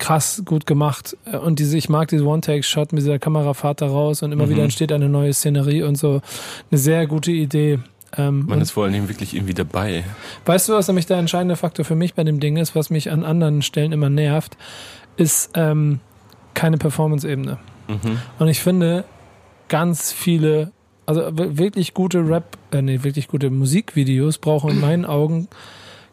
krass 0.04 0.42
gut 0.44 0.66
gemacht. 0.66 1.16
Und 1.46 1.60
diese, 1.60 1.78
ich 1.78 1.88
mag 1.88 2.10
diese 2.10 2.26
One-Take-Shot 2.26 2.92
mit 2.92 3.04
dieser 3.04 3.20
Kamerafahrt 3.20 3.80
da 3.82 3.88
raus 3.88 4.22
und 4.22 4.34
immer 4.34 4.48
Mhm. 4.48 4.50
wieder 4.50 4.64
entsteht 4.64 4.92
eine 4.92 5.08
neue 5.08 5.32
Szenerie 5.34 5.84
und 5.84 5.96
so. 5.98 6.22
Eine 6.70 6.78
sehr 6.78 7.08
gute 7.08 7.32
Idee. 7.32 7.80
Ähm, 8.18 8.46
Man 8.48 8.60
ist 8.60 8.72
vor 8.72 8.84
allen 8.84 8.92
Dingen 8.92 9.08
wirklich 9.08 9.34
irgendwie 9.34 9.54
dabei. 9.54 10.04
Weißt 10.46 10.68
du, 10.68 10.74
was 10.74 10.90
nämlich 10.90 11.06
der 11.06 11.18
entscheidende 11.20 11.56
Faktor 11.56 11.86
für 11.86 11.96
mich 11.96 12.16
bei 12.16 12.26
dem 12.26 12.42
Ding 12.42 12.58
ist, 12.58 12.76
was 12.76 12.90
mich 12.90 13.12
an 13.12 13.24
anderen 13.24 13.62
Stellen 13.62 13.94
immer 13.94 14.10
nervt, 14.10 14.58
ist 15.16 15.52
ähm, 15.56 16.02
keine 16.54 16.78
Performance-Ebene. 16.78 17.58
Mhm. 17.88 18.20
Und 18.40 18.48
ich 18.50 18.60
finde, 18.60 19.06
ganz 19.70 20.12
viele, 20.12 20.74
also 21.06 21.22
wirklich 21.32 21.94
gute 21.94 22.28
Rap, 22.28 22.58
äh, 22.72 22.82
nee, 22.82 23.04
wirklich 23.04 23.30
gute 23.30 23.50
Musikvideos 23.50 24.38
brauchen 24.38 24.70
in 24.72 24.82
meinen 24.82 25.06
Augen 25.06 25.48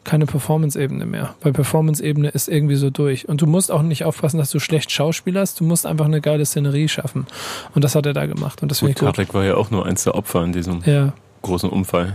keine 0.03 0.25
Performance-Ebene 0.25 1.05
mehr. 1.05 1.35
Weil 1.41 1.53
Performance-Ebene 1.53 2.29
ist 2.29 2.47
irgendwie 2.49 2.75
so 2.75 2.89
durch. 2.89 3.27
Und 3.29 3.41
du 3.41 3.45
musst 3.47 3.71
auch 3.71 3.81
nicht 3.83 4.03
aufpassen, 4.03 4.37
dass 4.37 4.49
du 4.49 4.59
schlecht 4.59 4.91
schauspielerst, 4.91 5.59
du 5.59 5.63
musst 5.63 5.85
einfach 5.85 6.05
eine 6.05 6.21
geile 6.21 6.45
Szenerie 6.45 6.87
schaffen. 6.89 7.27
Und 7.75 7.83
das 7.83 7.95
hat 7.95 8.05
er 8.05 8.13
da 8.13 8.25
gemacht. 8.25 8.61
Und 8.63 8.69
das 8.71 8.79
finde 8.79 8.93
Gut, 8.93 9.01
ich 9.01 9.07
gut. 9.07 9.15
Tarek 9.15 9.33
war 9.33 9.43
ja 9.45 9.55
auch 9.55 9.69
nur 9.71 9.85
eins 9.85 10.03
der 10.03 10.15
Opfer 10.15 10.43
in 10.43 10.53
diesem 10.53 10.81
Ja. 10.85 11.13
großen 11.43 11.69
Unfall. 11.69 12.13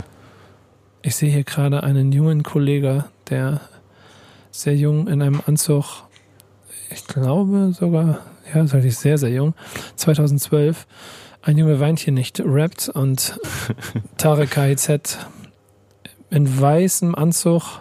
Ich 1.01 1.15
sehe 1.15 1.31
hier 1.31 1.43
gerade 1.43 1.83
einen 1.83 2.11
jungen 2.11 2.43
Kollegen, 2.43 3.05
der 3.29 3.61
sehr 4.51 4.75
jung 4.75 5.07
in 5.07 5.21
einem 5.21 5.41
Anzug, 5.45 5.85
ich 6.89 7.05
glaube 7.07 7.73
sogar, 7.77 8.19
ja, 8.53 8.63
ist 8.63 8.73
eigentlich 8.73 8.97
sehr, 8.97 9.17
sehr 9.17 9.29
jung, 9.29 9.53
2012, 9.95 10.87
ein 11.43 11.57
Junge 11.57 11.79
Weinchen 11.79 12.13
nicht 12.15 12.41
rappt 12.43 12.89
und 12.89 13.39
Tarek 14.17 14.51
KIZ 14.51 15.19
in 16.29 16.59
weißem 16.59 17.15
Anzug 17.15 17.79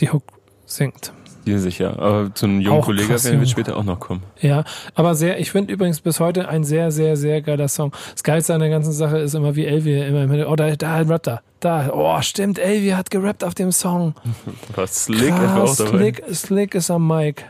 die 0.00 0.10
Hook 0.10 0.24
singt. 0.66 1.12
Hier 1.46 1.60
sicher. 1.60 1.96
Aber 2.00 2.34
zu 2.34 2.46
einem 2.46 2.60
jungen 2.60 2.80
Auch 2.80 2.86
Kollegen 2.86 3.08
krass 3.08 3.24
werden 3.24 3.38
wir 3.38 3.46
später 3.46 3.76
auch 3.76 3.84
noch 3.84 4.00
kommen. 4.00 4.24
Ja, 4.40 4.64
aber 4.96 5.14
sehr, 5.14 5.38
ich 5.38 5.52
finde 5.52 5.72
übrigens 5.72 6.00
bis 6.00 6.18
heute 6.18 6.48
ein 6.48 6.64
sehr, 6.64 6.90
sehr, 6.90 7.16
sehr 7.16 7.40
geiler 7.40 7.68
Song. 7.68 7.92
Das 8.12 8.24
Geilste 8.24 8.52
an 8.52 8.58
der 8.58 8.68
ganzen 8.68 8.92
Sache 8.92 9.18
ist 9.18 9.32
immer, 9.34 9.54
wie 9.54 9.64
Elvi 9.64 9.96
immer 9.96 10.24
im 10.24 10.30
Hintergrund, 10.30 10.60
oh, 10.60 10.64
da, 10.64 10.74
da 10.74 10.96
rappt 11.02 11.28
er. 11.28 11.42
Da, 11.60 11.90
oh, 11.92 12.20
stimmt, 12.20 12.58
Elvi 12.58 12.90
hat 12.90 13.12
gerappt 13.12 13.44
auf 13.44 13.54
dem 13.54 13.70
Song. 13.70 14.14
War 14.74 14.88
Slick 14.88 15.36
krass. 15.36 15.76
Slick, 15.76 16.24
Slick 16.32 16.74
ist 16.74 16.90
am 16.90 17.06
Mic. 17.06 17.44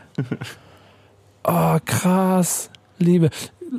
Oh, 1.43 1.77
krass. 1.83 2.69
Liebe. 2.99 3.31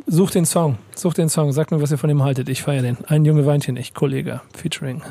Such 0.06 0.30
den 0.30 0.46
Song. 0.46 0.78
Such 0.94 1.14
den 1.14 1.28
Song. 1.28 1.52
Sag 1.52 1.70
mir, 1.70 1.80
was 1.80 1.90
ihr 1.90 1.98
von 1.98 2.10
ihm 2.10 2.22
haltet. 2.22 2.48
Ich 2.48 2.62
feiere 2.62 2.82
den. 2.82 2.98
Ein 3.06 3.24
Junge 3.24 3.46
Weinchen, 3.46 3.76
echt 3.76 3.94
Kollege. 3.94 4.40
Featuring. 4.56 5.02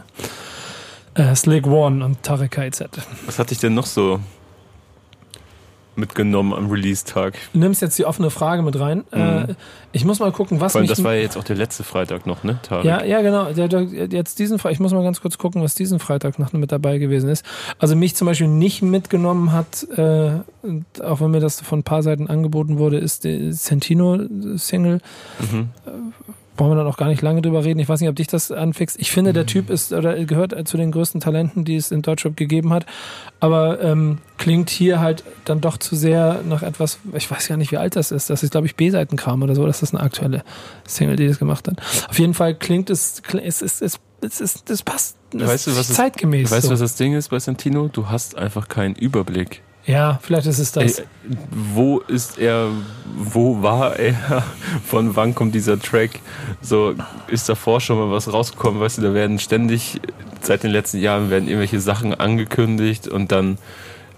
Äh, 1.14 1.36
Slick 1.36 1.66
One 1.66 2.06
und 2.06 2.24
Tarek 2.24 2.52
KZ. 2.52 2.90
Was 3.26 3.40
hatte 3.40 3.54
ich 3.54 3.60
denn 3.60 3.74
noch 3.74 3.86
so 3.86 4.20
mitgenommen 5.98 6.54
am 6.54 6.70
Release-Tag? 6.70 7.36
Du 7.54 7.60
nimmst 7.60 7.82
jetzt 7.82 7.98
die 7.98 8.06
offene 8.06 8.30
Frage 8.30 8.62
mit 8.62 8.80
rein. 8.80 9.04
Mhm. 9.12 9.20
Äh, 9.20 9.56
ich 9.92 10.06
muss 10.06 10.20
mal 10.20 10.32
gucken, 10.32 10.62
was 10.62 10.74
Vor 10.74 10.80
allem, 10.80 10.84
mich 10.84 10.96
das 10.96 11.04
war 11.04 11.16
ja 11.16 11.22
jetzt 11.22 11.38
auch 11.38 11.44
der 11.44 11.56
letzte 11.56 11.84
Freitag 11.84 12.26
noch, 12.26 12.44
ne? 12.44 12.60
Tarek? 12.62 12.86
Ja, 12.86 13.04
ja, 13.04 13.22
genau. 13.22 13.52
Der, 13.52 13.68
der, 13.68 13.84
jetzt 13.84 14.40
diesen 14.40 14.60
Freitag, 14.60 14.74
ich 14.74 14.80
muss 14.80 14.94
mal 14.94 15.04
ganz 15.04 15.22
kurz 15.22 15.38
gucken, 15.38 15.62
was 15.62 15.76
diesen 15.76 16.00
Freitag 16.00 16.40
noch 16.40 16.54
mit 16.54 16.72
dabei 16.72 16.98
gewesen 16.98 17.30
ist. 17.30 17.46
Also 17.80 17.96
mich 17.96 18.16
zum 18.16 18.28
Beispiel 18.28 18.48
nicht 18.48 18.82
mitgenommen 18.82 19.52
hat, 19.52 19.88
äh, 19.98 20.32
auch 21.04 21.22
wenn 21.22 21.32
mir 21.32 21.40
das 21.40 21.62
von 21.62 21.80
ein 21.80 21.84
paar 21.84 22.04
Seiten 22.04 22.28
angeboten 22.28 22.78
wurde, 22.78 22.98
ist 22.98 23.24
die 23.24 23.52
Sentino-Single. 23.52 25.00
Mhm. 25.40 25.70
Äh, 25.86 25.90
brauchen 26.58 26.72
wir 26.72 26.76
dann 26.76 26.88
auch 26.88 26.98
gar 26.98 27.08
nicht 27.08 27.22
lange 27.22 27.42
drüber 27.42 27.64
reden. 27.64 27.80
Ich 27.80 27.88
weiß 27.88 28.02
nicht, 28.02 28.10
ob 28.10 28.16
dich 28.16 28.28
das 28.28 28.52
anfixt. 28.52 29.00
Ich 29.00 29.12
finde, 29.12 29.32
der 29.32 29.44
mhm. 29.44 29.48
Typ 29.48 29.70
ist 29.70 29.94
oder 29.94 30.24
gehört 30.26 30.68
zu 30.68 30.76
den 30.76 30.92
größten 30.92 31.22
Talenten, 31.22 31.64
die 31.64 31.76
es 31.76 31.92
in 31.92 32.02
Deutschland 32.02 32.36
gegeben 32.36 32.74
hat. 32.74 32.86
Aber 33.40 33.82
ähm, 33.82 34.18
klingt 34.38 34.70
hier 34.70 35.00
halt 35.00 35.24
dann 35.46 35.62
doch 35.62 35.78
zu 35.78 35.96
sehr 35.96 36.42
nach 36.48 36.64
etwas, 36.64 37.00
ich 37.14 37.32
weiß 37.32 37.48
gar 37.48 37.58
nicht, 37.58 37.72
wie 37.72 37.78
alt 37.78 37.96
das 37.96 38.12
ist. 38.12 38.30
Das 38.30 38.44
ist, 38.44 38.52
glaube 38.52 38.68
ich, 38.68 38.76
B-Seitenkram 38.76 39.42
oder 39.44 39.56
so. 39.56 39.66
Das 39.66 39.82
ist 39.82 39.94
eine 39.94 40.04
aktuelle 40.04 40.44
Single, 40.86 41.16
die 41.16 41.28
das 41.28 41.40
gemacht 41.40 41.68
hat. 41.68 41.80
Auf 42.10 42.20
jeden 42.20 42.34
Fall 42.34 42.56
klingt 42.56 42.90
es, 42.90 43.22
es 43.44 43.62
ist, 43.62 43.82
es, 43.82 44.00
es, 44.22 44.42
es, 44.42 44.64
es 44.68 44.84
passt. 44.84 45.18
Es 45.34 45.48
weißt 45.48 45.68
du, 45.68 45.78
was 45.78 45.94
zeitgemäß. 45.94 46.46
Ist, 46.46 46.52
weißt 46.52 46.68
du, 46.68 46.72
was 46.72 46.80
das 46.80 46.96
Ding 46.96 47.14
ist 47.14 47.30
bei 47.30 47.40
Santino? 47.40 47.88
Du 47.88 48.10
hast 48.10 48.38
einfach 48.38 48.68
keinen 48.68 48.96
Überblick. 48.96 49.62
Ja, 49.88 50.20
vielleicht 50.22 50.48
ist 50.48 50.60
es 50.60 50.74
das. 50.74 51.00
Ey, 51.00 51.06
wo 51.50 52.00
ist 52.00 52.38
er, 52.38 52.70
wo 53.16 53.64
war 53.64 53.98
er, 53.98 54.44
von 54.86 55.16
wann 55.16 55.34
kommt 55.34 55.56
dieser 55.56 55.80
Track? 55.80 56.20
So, 56.62 56.94
ist 57.28 57.48
davor 57.48 57.80
schon 57.80 57.98
mal 57.98 58.12
was 58.12 58.32
rausgekommen, 58.32 58.82
weißt 58.82 58.98
du, 58.98 59.02
da 59.02 59.14
werden 59.14 59.40
ständig, 59.40 60.02
seit 60.42 60.64
den 60.64 60.72
letzten 60.72 60.98
Jahren 60.98 61.30
werden 61.30 61.48
irgendwelche 61.48 61.80
Sachen 61.80 62.14
angekündigt 62.14 63.08
und 63.08 63.32
dann 63.32 63.58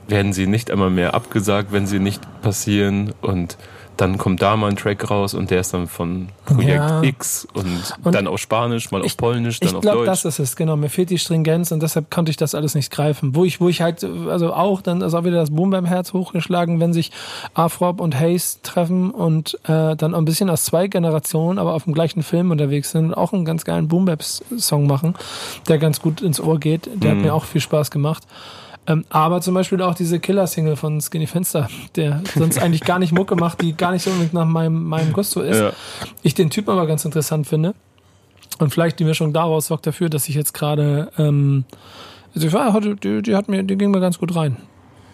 werden 0.08 0.34
sie 0.34 0.48
nicht 0.48 0.72
einmal 0.72 0.90
mehr 0.90 1.14
abgesagt, 1.14 1.72
wenn 1.72 1.86
sie 1.86 2.00
nicht 2.00 2.22
passieren 2.42 3.14
und 3.22 3.58
dann 4.00 4.18
kommt 4.18 4.42
da 4.42 4.56
mal 4.56 4.70
ein 4.70 4.78
Track 4.78 5.10
raus 5.10 5.34
und 5.34 5.52
der 5.52 5.60
ist 5.60 5.74
dann 5.74 5.88
von 5.88 6.30
Projekt 6.46 6.90
ja. 6.90 7.04
X 7.04 7.46
und, 7.54 7.66
und, 8.04 8.16
dann 8.16 8.28
auf 8.28 8.40
Spanisch, 8.40 8.92
mal 8.92 9.00
ich, 9.00 9.12
auf 9.12 9.18
Polnisch, 9.18 9.60
dann 9.60 9.70
ich 9.70 9.76
auf 9.76 9.82
glaub, 9.82 9.96
Deutsch. 9.96 10.02
Ich 10.02 10.06
glaube, 10.06 10.22
das 10.24 10.26
ist 10.26 10.40
es, 10.40 10.56
genau. 10.56 10.78
Mir 10.78 10.90
fehlt 10.90 11.10
die 11.10 11.20
Stringenz 11.20 11.72
und 11.74 11.84
deshalb 11.84 12.10
konnte 12.10 12.30
ich 12.30 12.38
das 12.38 12.56
alles 12.56 12.76
nicht 12.76 12.92
greifen. 12.92 13.36
Wo 13.36 13.44
ich, 13.44 13.60
wo 13.60 13.68
ich 13.68 13.82
halt, 13.82 14.06
also 14.30 14.54
auch, 14.54 14.82
dann 14.82 15.02
ist 15.02 15.14
auch 15.14 15.26
wieder 15.26 15.36
das 15.36 15.52
Boom 15.52 15.72
beim 15.72 15.86
Herz 15.86 16.14
hochgeschlagen, 16.14 16.80
wenn 16.80 16.94
sich 16.94 17.12
Afrop 17.54 18.00
und 18.00 18.18
Hayes 18.18 18.62
treffen 18.64 19.12
und 19.12 19.56
äh, 19.66 19.98
dann 19.98 20.16
ein 20.16 20.24
bisschen 20.24 20.50
aus 20.50 20.64
zwei 20.64 20.88
Generationen, 20.88 21.60
aber 21.60 21.74
auf 21.74 21.84
dem 21.84 21.94
gleichen 21.94 22.24
Film 22.24 22.52
unterwegs 22.52 22.92
sind 22.92 23.08
und 23.08 23.14
auch 23.16 23.34
einen 23.34 23.44
ganz 23.44 23.66
geilen 23.66 23.90
Boom 23.90 24.10
Song 24.58 24.88
machen, 24.88 25.16
der 25.68 25.78
ganz 25.78 26.02
gut 26.02 26.22
ins 26.22 26.40
Ohr 26.40 26.60
geht. 26.60 26.90
Der 26.96 27.14
mhm. 27.14 27.18
hat 27.18 27.26
mir 27.26 27.34
auch 27.34 27.44
viel 27.44 27.62
Spaß 27.62 27.92
gemacht. 27.92 28.24
Ähm, 28.90 29.06
aber 29.10 29.40
zum 29.40 29.54
Beispiel 29.54 29.82
auch 29.84 29.94
diese 29.94 30.20
Killer-Single 30.20 30.76
von 30.76 31.00
Skinny 31.00 31.28
Fenster, 31.28 31.70
der 31.96 32.24
sonst 32.36 32.58
eigentlich 32.62 32.82
gar 32.82 32.98
nicht 32.98 33.14
Mucke 33.14 33.36
macht, 33.36 33.62
die 33.62 33.78
gar 33.78 33.92
nicht 33.92 34.02
so 34.02 34.10
unbedingt 34.10 34.34
nach 34.34 34.46
meinem, 34.46 34.84
meinem 34.84 35.14
Gusto 35.14 35.42
ist. 35.42 35.60
Ja. 35.60 35.72
Ich 36.24 36.34
den 36.34 36.50
Typen 36.50 36.72
aber 36.72 36.88
ganz 36.88 37.06
interessant 37.06 37.48
finde. 37.48 37.76
Und 38.58 38.74
vielleicht 38.74 39.00
die 39.00 39.06
Mischung 39.06 39.32
daraus 39.32 39.68
sorgt 39.68 39.86
dafür, 39.86 40.10
dass 40.10 40.28
ich 40.28 40.36
jetzt 40.36 40.54
gerade, 40.54 41.12
ähm, 41.20 41.66
also 42.34 42.48
ich 42.48 42.54
war 42.54 42.82
die, 42.82 43.22
die, 43.22 43.36
hat 43.36 43.48
mir, 43.48 43.64
die 43.64 43.78
ging 43.78 43.92
mir 43.92 44.02
ganz 44.02 44.18
gut 44.18 44.36
rein. 44.36 44.58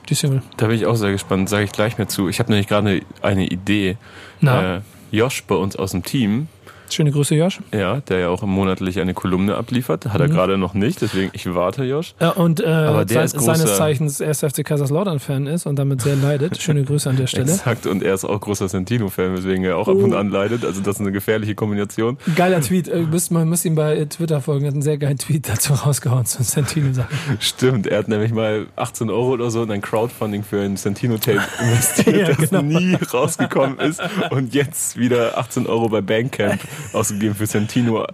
Die 0.10 0.16
Single. 0.16 0.42
Da 0.58 0.68
bin 0.68 0.78
ich 0.78 0.86
auch 0.86 0.96
sehr 0.96 1.12
gespannt, 1.12 1.50
sage 1.50 1.66
ich 1.66 1.72
gleich 1.72 1.98
mehr 1.98 2.08
zu. 2.08 2.30
Ich 2.30 2.40
habe 2.40 2.52
nämlich 2.52 2.68
gerade 2.68 2.88
eine, 2.88 3.02
eine 3.22 3.46
Idee. 3.48 3.98
Na? 4.40 4.78
Äh, 4.78 4.82
Josh 5.12 5.44
bei 5.44 5.56
uns 5.56 5.76
aus 5.76 5.92
dem 5.92 6.04
Team, 6.04 6.48
Schöne 6.90 7.12
Grüße, 7.12 7.36
Josh. 7.36 7.60
Ja, 7.74 8.02
der 8.02 8.20
ja 8.20 8.30
auch 8.30 8.44
monatlich 8.44 9.00
eine 9.00 9.14
Kolumne 9.14 9.56
abliefert. 9.56 10.06
Hat 10.08 10.22
er 10.22 10.28
mhm. 10.28 10.32
gerade 10.32 10.58
noch 10.58 10.74
nicht, 10.74 11.02
deswegen 11.02 11.30
ich 11.34 11.54
warte, 11.54 11.84
Josh. 11.84 12.16
Ja, 12.20 12.32
und 12.32 12.62
äh, 12.62 12.66
Aber 12.66 13.06
der 13.06 13.28
sein, 13.28 13.42
seines 13.42 13.78
Zeichens 13.78 14.22
1. 14.22 14.40
FC 14.40 14.64
Kaiserslautern-Fan 14.66 15.48
ist 15.48 15.66
und 15.66 15.78
damit 15.78 16.02
sehr 16.02 16.16
leidet. 16.16 16.58
Schöne 16.62 16.84
Grüße 16.84 17.10
an 17.10 17.18
der 17.18 17.28
Stelle. 17.28 17.52
Exakt, 17.52 17.86
und 17.88 18.04
er 18.04 18.14
ist 18.14 18.26
auch 18.26 18.40
großer 18.40 18.68
Sentino-Fan, 18.70 19.36
weswegen 19.36 19.64
er 19.64 19.78
auch 19.78 19.88
oh. 19.88 19.92
ab 19.92 19.98
und 19.98 20.14
oh. 20.14 20.18
an 20.18 20.30
leidet. 20.30 20.66
Also 20.66 20.82
das 20.82 20.96
ist 20.96 21.02
eine 21.02 21.12
gefährliche 21.12 21.56
Kombination. 21.56 22.18
Geiler 22.36 22.62
Tweet. 22.66 22.88
Äh, 22.88 23.02
müsst, 23.02 23.32
man 23.32 23.50
muss 23.50 23.66
ihm 23.66 23.76
bei 23.76 24.06
Twitter 24.06 24.42
folgen. 24.42 24.66
Er 24.66 24.68
hat 24.68 24.76
einen 24.76 24.82
sehr 24.82 24.98
geilen 24.98 25.18
Tweet 25.18 25.50
dazu 25.50 25.74
rausgehauen 25.74 26.26
zu 26.26 26.44
Sentino-Sachen. 26.44 27.18
Stimmt, 27.40 27.88
er 27.88 28.00
hat 28.00 28.08
nämlich 28.08 28.34
mal 28.34 28.68
18 28.76 29.10
Euro 29.10 29.32
oder 29.32 29.50
so 29.50 29.64
in 29.64 29.72
ein 29.72 29.82
Crowdfunding 29.82 30.44
für 30.44 30.62
ein 30.62 30.78
Sentino-Tape 30.78 31.42
investiert, 31.62 32.16
ja, 32.16 32.34
das 32.34 32.50
genau. 32.50 32.62
nie 32.62 32.96
rausgekommen 32.96 33.80
ist 33.80 34.02
und 34.32 34.54
jetzt 34.54 34.98
wieder 34.98 35.38
18 35.38 35.68
Euro 35.68 35.90
bei 35.90 36.02
Bandcamp 36.02 36.60
ausgegeben 36.94 37.36
für 37.36 37.46
Santino 37.46 38.06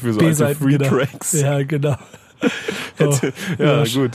für 0.00 0.12
so 0.12 0.20
alte 0.20 0.54
Free 0.54 0.78
Tracks. 0.78 1.32
Ja, 1.32 1.62
genau. 1.62 1.96
Hätte, 2.96 3.32
oh, 3.58 3.62
ja, 3.62 3.78
Josh. 3.80 3.94
gut. 3.94 4.10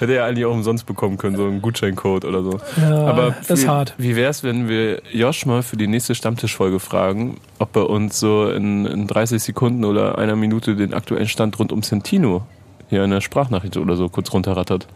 Hätte 0.00 0.14
er 0.14 0.24
eigentlich 0.24 0.44
auch 0.44 0.52
umsonst 0.52 0.86
bekommen 0.86 1.16
können, 1.16 1.36
so 1.36 1.44
einen 1.44 1.62
Gutscheincode 1.62 2.24
oder 2.24 2.42
so. 2.42 2.58
Ja, 2.80 3.06
Aber 3.06 3.36
wie, 3.46 3.52
ist 3.52 3.68
hart. 3.68 3.94
Wie 3.98 4.16
wäre 4.16 4.30
es, 4.30 4.42
wenn 4.42 4.68
wir 4.68 5.02
Josh 5.12 5.46
mal 5.46 5.62
für 5.62 5.76
die 5.76 5.86
nächste 5.86 6.14
Stammtischfolge 6.14 6.80
fragen, 6.80 7.38
ob 7.58 7.76
er 7.76 7.88
uns 7.88 8.18
so 8.18 8.50
in, 8.50 8.86
in 8.86 9.06
30 9.06 9.42
Sekunden 9.42 9.84
oder 9.84 10.18
einer 10.18 10.36
Minute 10.36 10.76
den 10.76 10.94
aktuellen 10.94 11.28
Stand 11.28 11.58
rund 11.58 11.72
um 11.72 11.82
Santino 11.82 12.46
hier 12.88 13.04
in 13.04 13.10
der 13.10 13.20
Sprachnachricht 13.20 13.76
oder 13.76 13.96
so 13.96 14.08
kurz 14.08 14.32
runterrattert? 14.32 14.86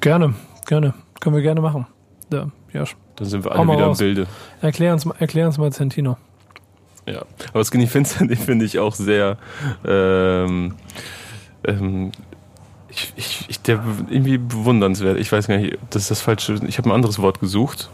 Gerne, 0.00 0.34
gerne. 0.66 0.94
Können 1.20 1.36
wir 1.36 1.42
gerne 1.42 1.60
machen. 1.60 1.86
Ja, 2.32 2.48
Josh. 2.72 2.96
Dann 3.16 3.28
sind 3.28 3.44
wir 3.44 3.52
alle 3.52 3.72
wieder 3.72 3.84
raus. 3.84 4.00
im 4.00 4.06
Bilde. 4.06 4.26
Erklär 4.60 4.92
uns, 4.92 5.06
erklär 5.18 5.46
uns 5.46 5.58
mal 5.58 5.72
Santino. 5.72 6.16
Ja, 7.06 7.22
aber 7.52 7.64
Skinny 7.64 7.86
Finster, 7.86 8.26
den 8.26 8.36
finde 8.36 8.64
ich 8.64 8.78
auch 8.78 8.94
sehr. 8.94 9.38
Ähm, 9.84 10.74
ähm, 11.64 12.12
ich, 12.88 13.12
ich, 13.16 13.44
ich, 13.48 13.62
der 13.62 13.82
irgendwie 14.08 14.38
bewundernswert. 14.38 15.18
Ich 15.18 15.30
weiß 15.30 15.46
gar 15.46 15.58
nicht, 15.58 15.78
das 15.90 16.02
ist 16.02 16.10
das 16.10 16.20
falsche. 16.20 16.54
Ich 16.66 16.78
habe 16.78 16.88
ein 16.88 16.92
anderes 16.92 17.18
Wort 17.18 17.40
gesucht. 17.40 17.90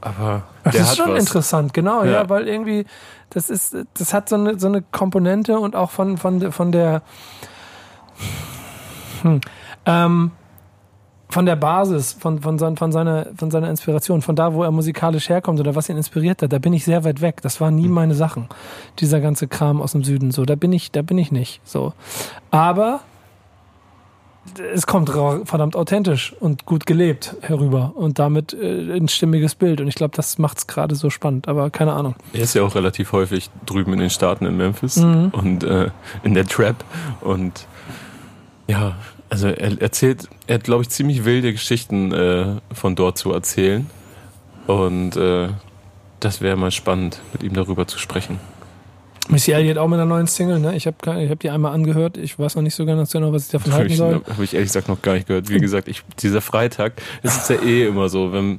Aber 0.00 0.42
der 0.64 0.72
das 0.72 0.90
ist 0.90 0.96
schon 0.98 1.12
was. 1.12 1.20
interessant, 1.20 1.72
genau, 1.72 2.04
ja. 2.04 2.12
ja. 2.12 2.28
weil 2.28 2.46
irgendwie, 2.46 2.84
das 3.30 3.48
ist, 3.48 3.74
das 3.94 4.12
hat 4.12 4.28
so 4.28 4.36
eine, 4.36 4.58
so 4.58 4.66
eine 4.66 4.82
Komponente 4.82 5.58
und 5.58 5.74
auch 5.74 5.90
von, 5.90 6.18
von, 6.18 6.52
von 6.52 6.72
der, 6.72 7.00
hm, 9.22 9.40
ähm, 9.86 10.32
von 11.34 11.46
der 11.46 11.56
Basis, 11.56 12.12
von, 12.12 12.40
von, 12.40 12.60
von, 12.60 12.76
von, 12.76 12.92
seiner, 12.92 13.26
von 13.36 13.50
seiner 13.50 13.68
Inspiration, 13.68 14.22
von 14.22 14.36
da, 14.36 14.54
wo 14.54 14.62
er 14.62 14.70
musikalisch 14.70 15.28
herkommt 15.28 15.58
oder 15.58 15.74
was 15.74 15.88
ihn 15.88 15.96
inspiriert 15.96 16.40
hat, 16.42 16.52
da 16.52 16.60
bin 16.60 16.72
ich 16.72 16.84
sehr 16.84 17.02
weit 17.02 17.20
weg. 17.22 17.42
Das 17.42 17.60
waren 17.60 17.74
nie 17.74 17.86
hm. 17.86 17.90
meine 17.90 18.14
Sachen. 18.14 18.46
Dieser 19.00 19.20
ganze 19.20 19.48
Kram 19.48 19.82
aus 19.82 19.92
dem 19.92 20.04
Süden, 20.04 20.30
so, 20.30 20.44
da 20.44 20.54
bin 20.54 20.72
ich, 20.72 20.92
da 20.92 21.02
bin 21.02 21.18
ich 21.18 21.32
nicht, 21.32 21.60
so. 21.64 21.92
Aber 22.52 23.00
es 24.72 24.86
kommt 24.86 25.10
verdammt 25.10 25.74
authentisch 25.74 26.36
und 26.38 26.66
gut 26.66 26.86
gelebt 26.86 27.34
herüber 27.40 27.94
und 27.96 28.20
damit 28.20 28.52
äh, 28.52 28.94
ein 28.96 29.08
stimmiges 29.08 29.56
Bild. 29.56 29.80
Und 29.80 29.88
ich 29.88 29.96
glaube, 29.96 30.14
das 30.14 30.38
macht 30.38 30.58
es 30.58 30.66
gerade 30.68 30.94
so 30.94 31.10
spannend, 31.10 31.48
aber 31.48 31.68
keine 31.70 31.94
Ahnung. 31.94 32.14
Er 32.32 32.42
ist 32.42 32.54
ja 32.54 32.62
auch 32.62 32.76
relativ 32.76 33.10
häufig 33.10 33.50
drüben 33.66 33.92
in 33.92 33.98
den 33.98 34.10
Staaten 34.10 34.46
in 34.46 34.56
Memphis 34.56 34.98
mhm. 34.98 35.30
und 35.32 35.64
äh, 35.64 35.90
in 36.22 36.34
der 36.34 36.46
Trap 36.46 36.76
und 37.22 37.66
ja, 38.68 38.94
also 39.34 39.48
er 39.48 39.82
erzählt, 39.82 40.28
er 40.46 40.54
hat, 40.54 40.62
glaube 40.62 40.82
ich, 40.82 40.90
ziemlich 40.90 41.24
wilde 41.24 41.50
Geschichten 41.50 42.12
äh, 42.12 42.60
von 42.72 42.94
dort 42.94 43.18
zu 43.18 43.32
erzählen. 43.32 43.90
Und 44.68 45.16
äh, 45.16 45.48
das 46.20 46.40
wäre 46.40 46.56
mal 46.56 46.70
spannend, 46.70 47.20
mit 47.32 47.42
ihm 47.42 47.52
darüber 47.52 47.88
zu 47.88 47.98
sprechen. 47.98 48.38
Missy 49.28 49.50
Elliott 49.50 49.76
auch 49.78 49.88
mit 49.88 49.98
einer 49.98 50.06
neuen 50.06 50.28
Single, 50.28 50.60
ne? 50.60 50.76
Ich 50.76 50.86
habe 50.86 50.96
ich 51.20 51.30
hab 51.30 51.40
die 51.40 51.50
einmal 51.50 51.74
angehört. 51.74 52.16
Ich 52.16 52.38
weiß 52.38 52.54
noch 52.54 52.62
nicht 52.62 52.76
so 52.76 52.86
ganz 52.86 53.10
genau, 53.10 53.32
was 53.32 53.46
ich 53.46 53.50
davon 53.50 53.72
halten 53.72 53.96
soll. 53.96 54.22
Habe 54.30 54.44
ich 54.44 54.54
ehrlich 54.54 54.68
gesagt 54.68 54.86
noch 54.86 55.02
gar 55.02 55.14
nicht 55.14 55.26
gehört. 55.26 55.48
Wie 55.48 55.58
gesagt, 55.58 55.88
ich, 55.88 56.02
dieser 56.20 56.40
Freitag, 56.40 56.92
es 57.24 57.36
ist 57.36 57.50
ja 57.50 57.60
eh 57.60 57.88
immer 57.88 58.08
so, 58.08 58.32
wenn 58.32 58.58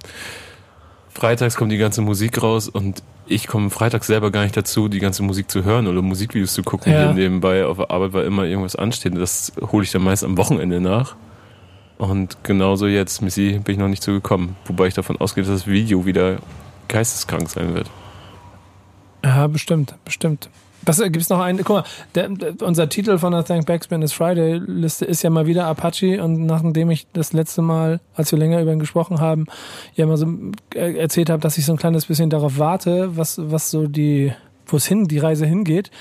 freitags 1.13 1.55
kommt 1.55 1.71
die 1.71 1.77
ganze 1.77 2.01
Musik 2.01 2.43
raus 2.43 2.67
und 2.67 3.01
ich 3.27 3.47
komme 3.47 3.69
freitags 3.69 4.07
selber 4.07 4.31
gar 4.31 4.43
nicht 4.43 4.55
dazu, 4.55 4.87
die 4.87 4.99
ganze 4.99 5.23
Musik 5.23 5.49
zu 5.49 5.63
hören 5.63 5.87
oder 5.87 6.01
Musikvideos 6.01 6.53
zu 6.53 6.63
gucken, 6.63 6.91
ja. 6.91 7.11
die 7.11 7.19
nebenbei 7.19 7.65
auf 7.65 7.77
der 7.77 7.91
Arbeit, 7.91 8.13
weil 8.13 8.25
immer 8.25 8.43
irgendwas 8.45 8.75
ansteht. 8.75 9.17
Das 9.17 9.53
hole 9.71 9.83
ich 9.83 9.91
dann 9.91 10.03
meist 10.03 10.23
am 10.23 10.37
Wochenende 10.37 10.79
nach. 10.79 11.15
Und 11.97 12.43
genauso 12.43 12.87
jetzt, 12.87 13.21
Missy, 13.21 13.59
bin 13.63 13.75
ich 13.75 13.79
noch 13.79 13.87
nicht 13.87 14.03
so 14.03 14.11
gekommen. 14.11 14.55
Wobei 14.65 14.87
ich 14.87 14.93
davon 14.93 15.17
ausgehe, 15.17 15.43
dass 15.43 15.53
das 15.53 15.67
Video 15.67 16.05
wieder 16.05 16.37
geisteskrank 16.87 17.49
sein 17.49 17.73
wird. 17.73 17.89
Ja, 19.23 19.47
bestimmt, 19.47 19.95
bestimmt. 20.03 20.49
Was 20.85 21.01
gibt 21.01 21.17
es 21.17 21.29
noch 21.29 21.39
einen? 21.39 21.59
Guck 21.59 21.69
mal, 21.69 21.83
der, 22.13 22.29
der, 22.29 22.53
unser 22.61 22.87
Titel 22.89 23.17
von 23.17 23.31
der 23.31 23.43
Thank 23.43 23.65
Backspin 23.65 24.01
is 24.01 24.13
Friday 24.13 24.61
Liste 24.65 25.05
ist 25.05 25.23
ja 25.23 25.29
mal 25.29 25.45
wieder 25.47 25.65
Apache 25.65 26.23
und 26.23 26.45
nachdem 26.45 26.91
ich 26.91 27.07
das 27.13 27.33
letzte 27.33 27.61
Mal, 27.61 27.99
als 28.13 28.31
wir 28.31 28.39
länger 28.39 28.61
über 28.61 28.71
ihn 28.71 28.79
gesprochen 28.79 29.19
haben, 29.19 29.45
ja 29.95 30.05
mal 30.05 30.17
so 30.17 30.27
erzählt 30.75 31.29
habe, 31.29 31.41
dass 31.41 31.57
ich 31.57 31.65
so 31.65 31.73
ein 31.73 31.77
kleines 31.77 32.05
bisschen 32.05 32.29
darauf 32.29 32.59
warte, 32.59 33.17
was 33.17 33.39
was 33.41 33.71
so 33.71 33.87
die, 33.87 34.33
wo 34.67 34.77
es 34.77 34.85
hin, 34.85 35.07
die 35.07 35.19
Reise 35.19 35.45
hingeht. 35.45 35.91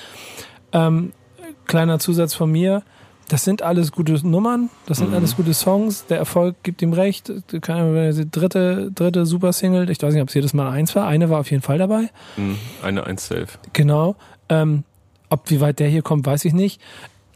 Ähm, 0.73 1.13
kleiner 1.67 1.99
Zusatz 1.99 2.35
von 2.35 2.51
mir. 2.51 2.83
Das 3.29 3.43
sind 3.43 3.63
alles 3.63 3.91
gute 3.91 4.13
Nummern, 4.27 4.69
das 4.85 4.99
sind 4.99 5.11
mhm. 5.11 5.17
alles 5.17 5.35
gute 5.35 5.55
Songs. 5.55 6.05
Der 6.07 6.19
Erfolg 6.19 6.57
gibt 6.63 6.83
ihm 6.83 6.93
recht. 6.93 7.33
Keine 7.63 7.81
Ahnung, 7.81 8.13
die 8.13 8.31
dritte, 8.31 8.91
dritte 8.95 9.25
Super-Single, 9.25 9.89
ich 9.89 10.03
weiß 10.03 10.13
nicht, 10.13 10.23
ob 10.23 10.29
es 10.29 10.35
jedes 10.35 10.53
Mal 10.53 10.71
eins 10.71 10.95
war. 10.95 11.07
Eine 11.07 11.31
war 11.31 11.41
auf 11.41 11.51
jeden 11.51 11.63
Fall 11.63 11.79
dabei. 11.79 12.11
Mhm. 12.37 12.59
Eine 12.83 13.07
eins 13.07 13.27
safe. 13.27 13.47
Genau. 13.73 14.17
Ähm, 14.49 14.85
ob 15.31 15.51
wie 15.51 15.61
weit 15.61 15.79
der 15.81 15.89
hier 15.89 16.03
kommt, 16.03 16.27
weiß 16.27 16.45
ich 16.45 16.53
nicht. 16.53 16.81